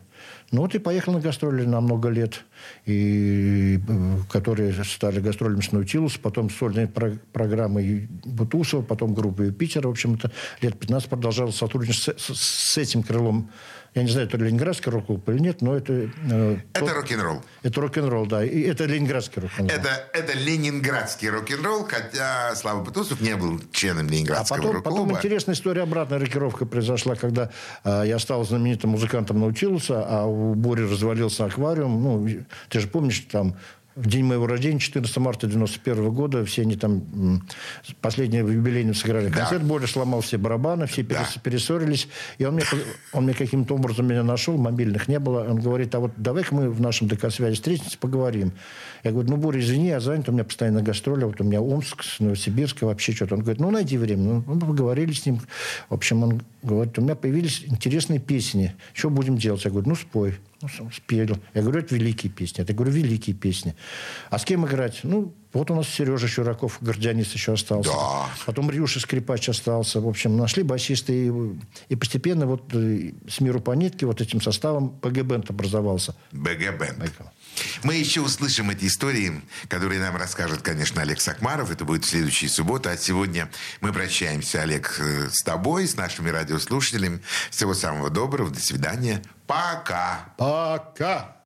Ну 0.51 0.61
вот 0.61 0.73
и 0.73 0.79
поехал 0.79 1.13
на 1.13 1.19
гастроли 1.19 1.63
на 1.65 1.79
много 1.79 2.09
лет, 2.09 2.43
и, 2.85 3.79
э, 3.87 4.17
которые 4.31 4.73
стали 4.83 5.19
гастролями 5.19 5.61
с 5.61 5.71
Наутилус, 5.71 6.17
потом 6.17 6.49
сольные 6.49 6.87
про 6.87 7.13
программы 7.31 8.07
Бутусова, 8.25 8.81
потом 8.81 9.13
группы 9.13 9.51
Питера. 9.51 9.87
В 9.87 9.91
общем, 9.91 10.15
это 10.15 10.31
лет 10.61 10.77
15 10.79 11.09
продолжал 11.09 11.51
сотрудничать 11.51 12.19
с, 12.19 12.33
с, 12.33 12.35
с 12.35 12.77
этим 12.77 13.03
крылом 13.03 13.51
я 13.95 14.03
не 14.03 14.09
знаю, 14.09 14.27
это 14.27 14.37
ленинградский 14.37 14.91
рок-клуб 14.91 15.27
или 15.29 15.39
нет, 15.39 15.61
но 15.61 15.75
это... 15.75 15.93
Э, 16.29 16.57
это 16.73 16.85
тот, 16.85 16.93
рок-н-ролл. 16.93 17.43
Это 17.63 17.81
рок-н-ролл, 17.81 18.25
да. 18.27 18.45
И 18.45 18.61
это 18.61 18.85
ленинградский 18.85 19.41
рок-н-ролл. 19.41 19.69
Это, 19.69 19.89
это 20.13 20.37
ленинградский 20.37 21.29
рок-н-ролл, 21.29 21.87
хотя 21.89 22.55
Слава 22.55 22.83
Бутусов 22.83 23.19
не 23.21 23.35
был 23.35 23.59
членом 23.71 24.09
ленинградского 24.09 24.57
а 24.57 24.59
потом, 24.59 24.75
рок-клуба. 24.75 25.03
потом 25.03 25.17
интересная 25.17 25.55
история, 25.55 25.81
обратная 25.83 26.19
рокировка 26.19 26.65
произошла, 26.65 27.15
когда 27.15 27.49
э, 27.83 28.03
я 28.05 28.19
стал 28.19 28.45
знаменитым 28.45 28.91
музыкантом 28.91 29.39
научился, 29.39 30.03
а 30.05 30.25
у 30.25 30.53
Бори 30.53 30.83
развалился 30.83 31.45
аквариум. 31.45 32.03
Ну, 32.03 32.27
ты 32.69 32.79
же 32.79 32.87
помнишь, 32.87 33.25
там 33.31 33.55
в 33.99 34.07
день 34.07 34.23
моего 34.23 34.47
рождения, 34.47 34.79
14 34.79 35.17
марта 35.17 35.47
91 35.47 36.09
года, 36.11 36.45
все 36.45 36.61
они 36.61 36.75
там 36.75 37.41
последние 38.01 38.41
юбилейные 38.41 38.93
сыграли 38.93 39.29
концерт, 39.29 39.61
да. 39.61 39.67
Боря 39.67 39.87
сломал 39.87 40.21
все 40.21 40.37
барабаны, 40.37 40.87
все 40.87 41.03
да. 41.03 41.27
перессорились. 41.43 42.07
И 42.37 42.45
он 42.45 42.55
мне, 42.55 42.63
он 43.11 43.25
мне 43.25 43.33
каким-то 43.33 43.75
образом 43.75 44.07
меня 44.07 44.23
нашел, 44.23 44.57
мобильных 44.57 45.09
не 45.09 45.19
было. 45.19 45.43
Он 45.43 45.59
говорит, 45.59 45.93
а 45.95 45.99
вот 45.99 46.11
давай-ка 46.15 46.55
мы 46.55 46.69
в 46.69 46.79
нашем 46.79 47.07
ДК-связи 47.09 47.55
встретимся, 47.55 47.97
поговорим. 47.97 48.53
Я 49.03 49.11
говорю, 49.11 49.29
ну, 49.29 49.37
Боря, 49.37 49.59
извини, 49.59 49.87
я 49.87 49.99
занят, 49.99 50.29
у 50.29 50.31
меня 50.31 50.45
постоянно 50.45 50.81
гастроли, 50.81 51.25
вот 51.25 51.41
у 51.41 51.43
меня 51.43 51.61
Омск, 51.61 52.03
Новосибирск, 52.19 52.81
вообще 52.83 53.11
что-то. 53.11 53.35
Он 53.35 53.41
говорит, 53.41 53.59
ну, 53.59 53.69
найди 53.69 53.97
время. 53.97 54.23
Ну, 54.23 54.43
мы 54.45 54.59
поговорили 54.59 55.11
с 55.11 55.25
ним. 55.25 55.41
В 55.89 55.93
общем, 55.93 56.23
он 56.23 56.41
говорит, 56.63 56.97
у 56.97 57.01
меня 57.01 57.15
появились 57.15 57.63
интересные 57.65 58.19
песни. 58.19 58.75
Что 58.93 59.09
будем 59.09 59.37
делать? 59.37 59.65
Я 59.65 59.71
говорю, 59.71 59.89
ну, 59.89 59.95
спой. 59.95 60.35
Ну, 60.61 60.91
спел. 60.91 61.39
Я 61.53 61.61
говорю, 61.61 61.79
это 61.79 61.95
великие 61.95 62.31
песни. 62.31 62.65
Я 62.67 62.73
говорю, 62.73 62.91
великие 62.91 63.35
песни. 63.35 63.75
А 64.29 64.37
с 64.37 64.43
кем 64.43 64.65
играть? 64.65 64.99
Ну, 65.03 65.33
Вот 65.53 65.71
у 65.71 65.75
нас 65.75 65.87
Сережа 65.87 66.27
Чураков, 66.27 66.79
гордянец 66.81 67.31
еще 67.31 67.53
остался. 67.53 67.91
Да. 67.91 68.29
Потом 68.45 68.69
Рюша 68.69 68.99
Скрипач 68.99 69.47
остался. 69.47 70.01
В 70.01 70.07
общем, 70.07 70.35
нашли 70.35 70.63
басиста. 70.63 71.13
И, 71.13 71.31
и 71.87 71.95
постепенно 71.95 72.45
вот 72.45 72.73
э, 72.73 73.13
с 73.29 73.39
миру 73.39 73.61
по 73.61 73.71
нитке 73.71 74.05
вот 74.05 74.19
этим 74.19 74.41
составом 74.41 74.89
ПГ-бенд 74.99 75.49
образовался. 75.49 76.13
БГ-бенд. 76.33 77.09
Мы 77.83 77.95
еще 77.95 78.21
услышим 78.21 78.69
эти 78.69 78.85
истории, 78.85 79.41
которые 79.69 80.01
нам 80.01 80.17
расскажет, 80.17 80.61
конечно, 80.61 81.01
Олег 81.01 81.21
Сакмаров. 81.21 81.71
Это 81.71 81.85
будет 81.85 82.03
в 82.03 82.09
следующей 82.09 82.49
субботу. 82.49 82.89
А 82.89 82.97
сегодня 82.97 83.49
мы 83.79 83.93
прощаемся, 83.93 84.61
Олег, 84.61 84.99
э, 84.99 85.29
с 85.31 85.41
тобой, 85.43 85.87
с 85.87 85.95
нашими 85.95 86.29
радиослушателями. 86.29 87.21
Всего 87.49 87.73
самого 87.73 88.09
доброго. 88.09 88.49
До 88.49 88.59
свидания. 88.59 89.23
Пока. 89.49 90.25
Пока! 90.37 91.37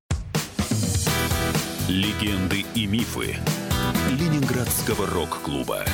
Легенды 1.88 2.66
и 2.76 2.86
мифы 2.86 3.38
Ленинградского 4.10 5.08
рок-клуба. 5.08 5.86